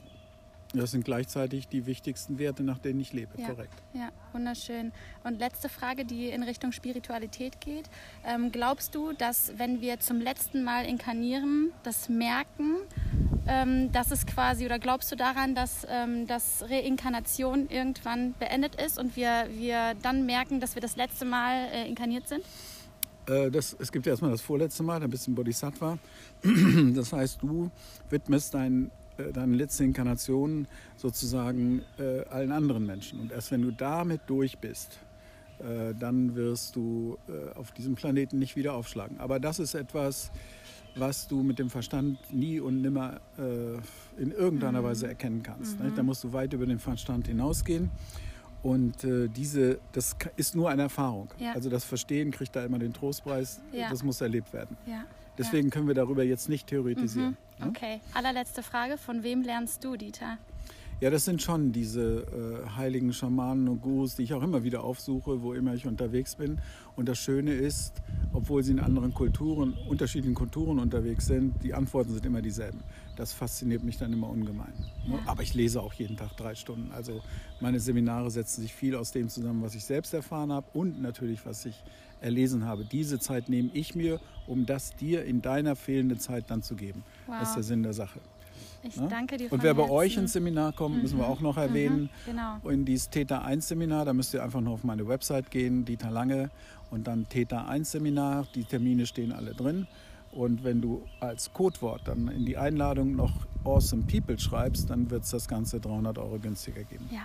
Das 0.73 0.91
sind 0.91 1.03
gleichzeitig 1.03 1.67
die 1.67 1.87
wichtigsten 1.87 2.37
Werte, 2.37 2.61
nach 2.61 2.77
denen 2.77 2.99
ich 2.99 3.11
lebe, 3.11 3.31
ja, 3.41 3.47
korrekt. 3.47 3.73
Ja, 3.93 4.09
wunderschön. 4.33 4.91
Und 5.23 5.39
letzte 5.39 5.67
Frage, 5.67 6.05
die 6.05 6.27
in 6.27 6.43
Richtung 6.43 6.71
Spiritualität 6.71 7.59
geht. 7.59 7.89
Ähm, 8.23 8.51
glaubst 8.51 8.93
du, 8.93 9.13
dass 9.13 9.53
wenn 9.57 9.81
wir 9.81 9.99
zum 9.99 10.21
letzten 10.21 10.63
Mal 10.63 10.85
inkarnieren, 10.85 11.71
das 11.81 12.07
merken, 12.07 12.75
ähm, 13.47 13.91
dass 13.91 14.11
es 14.11 14.27
quasi, 14.27 14.65
oder 14.65 14.77
glaubst 14.77 15.11
du 15.11 15.15
daran, 15.15 15.55
dass, 15.55 15.87
ähm, 15.89 16.27
dass 16.27 16.63
Reinkarnation 16.69 17.67
irgendwann 17.69 18.35
beendet 18.37 18.75
ist 18.79 18.99
und 18.99 19.15
wir, 19.15 19.47
wir 19.49 19.95
dann 20.03 20.27
merken, 20.27 20.59
dass 20.59 20.75
wir 20.75 20.83
das 20.83 20.95
letzte 20.95 21.25
Mal 21.25 21.67
äh, 21.73 21.87
inkarniert 21.87 22.27
sind? 22.27 22.43
Äh, 23.29 23.51
das, 23.51 23.75
es 23.79 23.91
gibt 23.91 24.07
erstmal 24.07 24.31
das 24.31 24.41
vorletzte 24.41 24.83
Mal, 24.83 24.99
dann 24.99 25.09
bist 25.09 25.27
du 25.27 25.31
ein 25.31 25.35
Bodhisattva. 25.35 25.97
Das 26.93 27.13
heißt, 27.13 27.41
du 27.41 27.69
widmest 28.09 28.53
dein 28.53 28.91
äh, 29.17 29.31
deine 29.31 29.55
letzte 29.55 29.83
Inkarnation 29.83 30.67
sozusagen 30.97 31.81
äh, 31.97 32.21
allen 32.29 32.51
anderen 32.51 32.85
Menschen. 32.85 33.19
Und 33.19 33.31
erst 33.31 33.51
wenn 33.51 33.61
du 33.61 33.71
damit 33.71 34.21
durch 34.27 34.57
bist, 34.57 34.99
äh, 35.59 35.93
dann 35.97 36.35
wirst 36.35 36.75
du 36.75 37.17
äh, 37.27 37.57
auf 37.57 37.71
diesem 37.71 37.95
Planeten 37.95 38.39
nicht 38.39 38.55
wieder 38.55 38.73
aufschlagen. 38.73 39.19
Aber 39.19 39.39
das 39.39 39.59
ist 39.59 39.73
etwas, 39.73 40.31
was 40.95 41.27
du 41.27 41.43
mit 41.43 41.59
dem 41.59 41.69
Verstand 41.69 42.17
nie 42.33 42.59
und 42.59 42.81
nimmer 42.81 43.19
äh, 43.37 44.21
in 44.21 44.31
irgendeiner 44.31 44.81
mhm. 44.81 44.85
Weise 44.85 45.07
erkennen 45.07 45.43
kannst. 45.43 45.79
Mhm. 45.79 45.95
Da 45.95 46.03
musst 46.03 46.23
du 46.23 46.33
weit 46.33 46.53
über 46.53 46.65
den 46.65 46.79
Verstand 46.79 47.27
hinausgehen. 47.27 47.91
Und 48.61 49.03
äh, 49.03 49.27
diese, 49.29 49.79
das 49.93 50.15
ist 50.35 50.55
nur 50.55 50.69
eine 50.69 50.83
Erfahrung. 50.83 51.29
Ja. 51.37 51.53
Also 51.53 51.69
das 51.69 51.83
Verstehen 51.85 52.31
kriegt 52.31 52.55
da 52.55 52.65
immer 52.65 52.79
den 52.79 52.93
Trostpreis. 52.93 53.61
Ja. 53.71 53.89
Das 53.89 54.03
muss 54.03 54.19
erlebt 54.21 54.51
werden. 54.53 54.75
Ja. 54.85 55.05
Deswegen 55.37 55.69
können 55.69 55.87
wir 55.87 55.95
darüber 55.95 56.23
jetzt 56.23 56.49
nicht 56.49 56.67
theoretisieren. 56.67 57.37
Mhm. 57.59 57.67
Okay, 57.69 58.01
allerletzte 58.13 58.61
Frage. 58.61 58.97
Von 58.97 59.23
wem 59.23 59.41
lernst 59.41 59.83
du, 59.83 59.95
Dieter? 59.95 60.37
Ja, 61.01 61.09
das 61.09 61.23
sind 61.23 61.41
schon 61.41 61.71
diese 61.71 62.63
äh, 62.67 62.69
heiligen 62.75 63.13
Schamanen 63.13 63.69
und 63.69 63.81
Gurus, 63.81 64.17
die 64.17 64.23
ich 64.23 64.33
auch 64.33 64.43
immer 64.43 64.65
wieder 64.65 64.83
aufsuche, 64.83 65.41
wo 65.41 65.53
immer 65.53 65.73
ich 65.73 65.87
unterwegs 65.87 66.35
bin. 66.35 66.59
Und 66.97 67.07
das 67.07 67.17
Schöne 67.19 67.53
ist, 67.53 67.93
obwohl 68.33 68.63
sie 68.63 68.73
in 68.73 68.81
anderen 68.81 69.13
Kulturen, 69.13 69.77
unterschiedlichen 69.87 70.35
Kulturen 70.35 70.77
unterwegs 70.77 71.25
sind, 71.27 71.63
die 71.63 71.73
Antworten 71.73 72.11
sind 72.11 72.25
immer 72.25 72.41
dieselben. 72.41 72.81
Das 73.19 73.33
fasziniert 73.33 73.83
mich 73.83 73.97
dann 73.97 74.13
immer 74.13 74.29
ungemein. 74.29 74.73
Ne? 75.05 75.15
Ja. 75.15 75.19
Aber 75.25 75.43
ich 75.43 75.53
lese 75.53 75.81
auch 75.81 75.91
jeden 75.91 76.15
Tag 76.15 76.37
drei 76.37 76.55
Stunden. 76.55 76.93
Also 76.93 77.21
meine 77.59 77.81
Seminare 77.81 78.31
setzen 78.31 78.61
sich 78.61 78.73
viel 78.73 78.95
aus 78.95 79.11
dem 79.11 79.27
zusammen, 79.27 79.61
was 79.61 79.75
ich 79.75 79.83
selbst 79.83 80.13
erfahren 80.13 80.53
habe 80.53 80.65
und 80.73 81.01
natürlich, 81.01 81.45
was 81.45 81.65
ich 81.65 81.83
erlesen 82.21 82.65
habe. 82.65 82.85
Diese 82.85 83.19
Zeit 83.19 83.49
nehme 83.49 83.71
ich 83.73 83.93
mir, 83.93 84.21
um 84.47 84.65
das 84.65 84.95
dir 84.95 85.25
in 85.25 85.41
deiner 85.41 85.75
fehlenden 85.75 86.17
Zeit 86.17 86.45
dann 86.49 86.63
zu 86.63 86.75
geben. 86.75 87.03
Wow. 87.27 87.35
Das 87.41 87.49
ist 87.49 87.55
der 87.55 87.63
Sinn 87.63 87.83
der 87.83 87.91
Sache. 87.91 88.21
Ich 88.83 88.95
ja? 88.95 89.07
danke 89.07 89.35
dir. 89.35 89.51
Und 89.51 89.63
wer 89.63 89.73
bei 89.73 89.89
euch 89.89 90.15
ins 90.15 90.31
Seminar 90.31 90.71
kommt, 90.71 90.95
mhm. 90.95 91.01
müssen 91.01 91.17
wir 91.17 91.27
auch 91.27 91.41
noch 91.41 91.57
mhm. 91.57 91.61
erwähnen. 91.61 92.01
Mhm. 92.25 92.31
Genau. 92.31 92.69
In 92.69 92.85
dieses 92.85 93.09
Theta 93.09 93.41
1 93.41 93.67
Seminar, 93.67 94.05
da 94.05 94.13
müsst 94.13 94.33
ihr 94.33 94.41
einfach 94.41 94.61
nur 94.61 94.73
auf 94.73 94.85
meine 94.85 95.05
Website 95.09 95.51
gehen, 95.51 95.83
Dieter 95.83 96.09
Lange, 96.09 96.51
und 96.89 97.05
dann 97.07 97.27
Theta 97.27 97.67
1 97.67 97.91
Seminar. 97.91 98.47
Die 98.55 98.63
Termine 98.63 99.05
stehen 99.05 99.33
alle 99.33 99.53
drin. 99.53 99.87
Und 100.31 100.63
wenn 100.63 100.81
du 100.81 101.03
als 101.19 101.51
Codewort 101.53 102.07
dann 102.07 102.27
in 102.27 102.45
die 102.45 102.57
Einladung 102.57 103.15
noch 103.15 103.31
Awesome 103.63 104.03
People 104.03 104.37
schreibst, 104.39 104.89
dann 104.89 105.09
wird 105.09 105.23
es 105.23 105.31
das 105.31 105.47
Ganze 105.47 105.79
300 105.79 106.17
Euro 106.17 106.37
günstiger 106.39 106.83
geben. 106.83 107.09
Ja, 107.11 107.21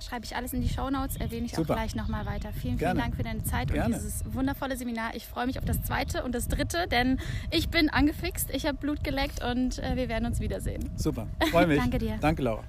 schreibe 0.00 0.24
ich 0.24 0.34
alles 0.34 0.52
in 0.52 0.62
die 0.62 0.68
Show 0.68 0.90
Notes, 0.90 1.16
erwähne 1.16 1.46
ich 1.46 1.54
Super. 1.54 1.74
auch 1.74 1.76
gleich 1.76 1.94
nochmal 1.94 2.26
weiter. 2.26 2.52
Vielen, 2.52 2.78
Gerne. 2.78 3.00
vielen 3.00 3.10
Dank 3.10 3.16
für 3.16 3.22
deine 3.22 3.44
Zeit 3.44 3.72
Gerne. 3.72 3.94
und 3.94 4.02
dieses 4.02 4.24
wundervolle 4.32 4.76
Seminar. 4.76 5.14
Ich 5.14 5.26
freue 5.26 5.46
mich 5.46 5.58
auf 5.58 5.64
das 5.64 5.82
zweite 5.82 6.24
und 6.24 6.34
das 6.34 6.48
dritte, 6.48 6.86
denn 6.88 7.18
ich 7.50 7.68
bin 7.68 7.90
angefixt, 7.90 8.50
ich 8.50 8.66
habe 8.66 8.78
Blut 8.78 9.04
geleckt 9.04 9.44
und 9.44 9.78
äh, 9.78 9.96
wir 9.96 10.08
werden 10.08 10.26
uns 10.26 10.40
wiedersehen. 10.40 10.90
Super, 10.96 11.26
freue 11.50 11.66
mich. 11.66 11.78
Danke 11.80 11.98
dir. 11.98 12.18
Danke, 12.20 12.42
Laura. 12.42 12.64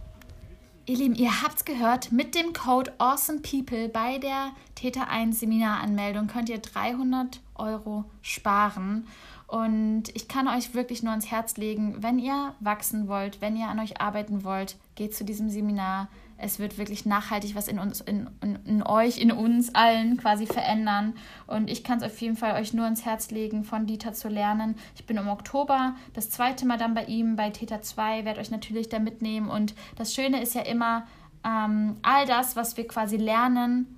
Ihr 0.90 0.96
Lieben, 0.96 1.16
ihr 1.16 1.42
habt 1.42 1.58
es 1.58 1.66
gehört, 1.66 2.14
mit 2.14 2.34
dem 2.34 2.54
Code 2.54 2.94
AwesomePeople 2.98 3.90
bei 3.90 4.20
der 4.20 4.52
Theta 4.76 5.04
1 5.10 5.38
Seminaranmeldung 5.38 6.28
könnt 6.28 6.48
ihr 6.48 6.60
300 6.60 7.42
Euro 7.56 8.06
sparen. 8.22 9.06
Und 9.48 10.04
ich 10.14 10.28
kann 10.28 10.48
euch 10.48 10.74
wirklich 10.74 11.04
nur 11.04 11.12
ans 11.12 11.32
Herz 11.32 11.58
legen, 11.58 11.96
wenn 12.00 12.20
ihr 12.20 12.54
wachsen 12.60 13.08
wollt, 13.08 13.42
wenn 13.42 13.56
ihr 13.56 13.68
an 13.68 13.80
euch 13.80 14.02
arbeiten 14.02 14.44
wollt, 14.44 14.76
geht 14.96 15.16
zu 15.16 15.24
diesem 15.24 15.50
Seminar 15.50 16.10
es 16.38 16.60
wird 16.60 16.78
wirklich 16.78 17.06
nachhaltig 17.06 17.56
was 17.56 17.68
in 17.68 17.80
uns, 17.80 18.02
in, 18.02 18.30
in, 18.42 18.60
in 18.66 18.84
euch, 18.84 19.18
in 19.18 19.32
uns 19.32 19.74
allen 19.74 20.18
quasi 20.18 20.46
verändern. 20.46 21.14
Und 21.48 21.70
ich 21.70 21.84
kann 21.84 21.98
es 21.98 22.04
auf 22.04 22.22
jeden 22.22 22.38
Fall 22.38 22.62
euch 22.62 22.74
nur 22.74 22.88
ins 22.88 23.06
Herz 23.06 23.32
legen, 23.32 23.64
von 23.64 23.88
Dieter 23.88 24.14
zu 24.14 24.30
lernen. 24.30 24.76
Ich 24.96 25.06
bin 25.06 25.18
im 25.18 25.28
Oktober 25.28 25.96
das 26.14 26.30
zweite 26.30 26.66
Mal 26.66 26.78
dann 26.78 26.94
bei 26.94 27.06
ihm, 27.06 27.36
bei 27.36 27.50
Theta 27.50 27.82
2, 27.82 28.26
werde 28.26 28.40
euch 28.40 28.52
natürlich 28.52 28.90
da 28.90 29.00
mitnehmen. 29.00 29.50
Und 29.50 29.74
das 29.96 30.14
Schöne 30.14 30.42
ist 30.42 30.54
ja 30.54 30.62
immer, 30.62 31.08
ähm, 31.44 31.98
all 32.04 32.26
das, 32.28 32.56
was 32.56 32.78
wir 32.78 32.88
quasi 32.88 33.18
lernen, 33.18 33.98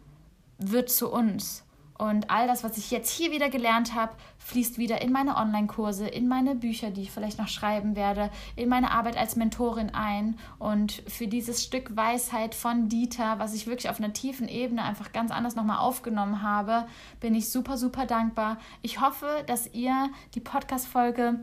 wird 0.57 0.89
zu 0.89 1.11
uns. 1.11 1.65
Und 1.99 2.31
all 2.31 2.47
das, 2.47 2.63
was 2.63 2.77
ich 2.77 2.91
jetzt 2.91 3.11
hier 3.11 3.31
wieder 3.31 3.49
gelernt 3.49 3.93
habe, 3.93 4.13
fließt 4.37 4.77
wieder 4.77 5.01
in 5.01 5.11
meine 5.11 5.35
Online-Kurse, 5.35 6.07
in 6.07 6.29
meine 6.29 6.55
Bücher, 6.55 6.91
die 6.91 7.01
ich 7.01 7.11
vielleicht 7.11 7.37
noch 7.37 7.49
schreiben 7.49 7.97
werde, 7.97 8.31
in 8.55 8.69
meine 8.69 8.91
Arbeit 8.91 9.17
als 9.17 9.35
Mentorin 9.35 9.89
ein. 9.89 10.39
Und 10.59 11.03
für 11.07 11.27
dieses 11.27 11.61
Stück 11.61 11.97
Weisheit 11.97 12.55
von 12.55 12.87
Dieter, 12.87 13.37
was 13.37 13.53
ich 13.53 13.67
wirklich 13.67 13.89
auf 13.89 13.99
einer 13.99 14.13
tiefen 14.13 14.47
Ebene 14.47 14.81
einfach 14.83 15.11
ganz 15.11 15.29
anders 15.29 15.55
nochmal 15.55 15.79
aufgenommen 15.79 16.41
habe, 16.41 16.87
bin 17.19 17.35
ich 17.35 17.49
super, 17.49 17.77
super 17.77 18.05
dankbar. 18.05 18.59
Ich 18.81 19.01
hoffe, 19.01 19.27
dass 19.45 19.73
ihr 19.73 20.09
die 20.35 20.39
Podcast-Folge 20.39 21.41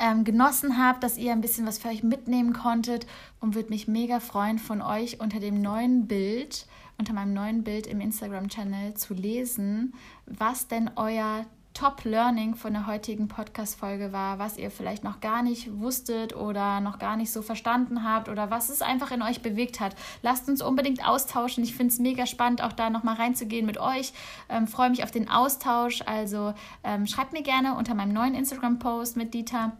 ähm, 0.00 0.24
genossen 0.24 0.84
habt, 0.84 1.04
dass 1.04 1.16
ihr 1.16 1.30
ein 1.30 1.40
bisschen 1.40 1.64
was 1.64 1.78
für 1.78 1.90
euch 1.90 2.02
mitnehmen 2.02 2.52
konntet 2.52 3.06
und 3.40 3.54
würde 3.54 3.70
mich 3.70 3.86
mega 3.86 4.18
freuen, 4.18 4.58
von 4.58 4.82
euch 4.82 5.20
unter 5.20 5.38
dem 5.38 5.62
neuen 5.62 6.08
Bild 6.08 6.66
unter 6.98 7.12
meinem 7.12 7.34
neuen 7.34 7.64
Bild 7.64 7.86
im 7.86 8.00
Instagram-Channel 8.00 8.94
zu 8.94 9.14
lesen, 9.14 9.94
was 10.26 10.68
denn 10.68 10.90
euer 10.96 11.44
Top-Learning 11.76 12.54
von 12.54 12.72
der 12.72 12.86
heutigen 12.86 13.28
Podcast-Folge 13.28 14.10
war, 14.10 14.38
was 14.38 14.56
ihr 14.56 14.70
vielleicht 14.70 15.04
noch 15.04 15.20
gar 15.20 15.42
nicht 15.42 15.78
wusstet 15.78 16.34
oder 16.34 16.80
noch 16.80 16.98
gar 16.98 17.18
nicht 17.18 17.30
so 17.30 17.42
verstanden 17.42 18.02
habt 18.02 18.30
oder 18.30 18.50
was 18.50 18.70
es 18.70 18.80
einfach 18.80 19.10
in 19.10 19.20
euch 19.20 19.42
bewegt 19.42 19.78
hat. 19.78 19.94
Lasst 20.22 20.48
uns 20.48 20.62
unbedingt 20.62 21.06
austauschen. 21.06 21.62
Ich 21.62 21.76
finde 21.76 21.92
es 21.92 21.98
mega 21.98 22.24
spannend, 22.24 22.62
auch 22.62 22.72
da 22.72 22.88
nochmal 22.88 23.16
reinzugehen 23.16 23.66
mit 23.66 23.76
euch. 23.76 24.14
Ähm, 24.48 24.66
Freue 24.66 24.88
mich 24.88 25.04
auf 25.04 25.10
den 25.10 25.28
Austausch. 25.28 26.00
Also 26.06 26.54
ähm, 26.82 27.06
schreibt 27.06 27.34
mir 27.34 27.42
gerne 27.42 27.74
unter 27.74 27.94
meinem 27.94 28.14
neuen 28.14 28.34
Instagram-Post 28.34 29.18
mit 29.18 29.34
Dieter 29.34 29.76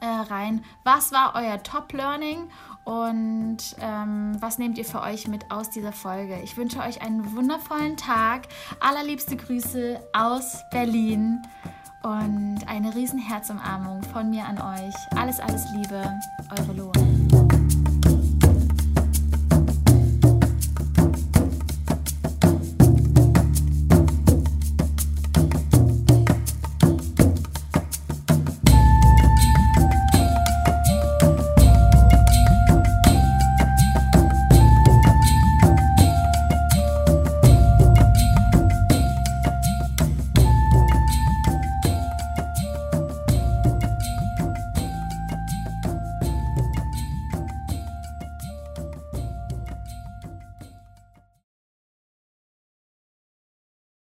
äh, 0.00 0.06
rein, 0.06 0.64
was 0.84 1.10
war 1.10 1.34
euer 1.34 1.60
Top-Learning 1.62 2.48
und 2.88 3.58
ähm, 3.82 4.34
was 4.40 4.56
nehmt 4.56 4.78
ihr 4.78 4.84
für 4.86 5.02
euch 5.02 5.28
mit 5.28 5.50
aus 5.50 5.68
dieser 5.68 5.92
Folge? 5.92 6.40
Ich 6.42 6.56
wünsche 6.56 6.78
euch 6.78 7.02
einen 7.02 7.36
wundervollen 7.36 7.98
Tag. 7.98 8.48
Allerliebste 8.80 9.36
Grüße 9.36 10.00
aus 10.14 10.62
Berlin 10.70 11.42
und 12.02 12.60
eine 12.66 12.94
riesen 12.94 13.18
Herzumarmung 13.18 14.02
von 14.04 14.30
mir 14.30 14.46
an 14.46 14.56
euch. 14.56 14.94
Alles, 15.18 15.38
alles 15.38 15.66
Liebe, 15.74 16.02
eure 16.58 16.72
Loa. 16.72 17.27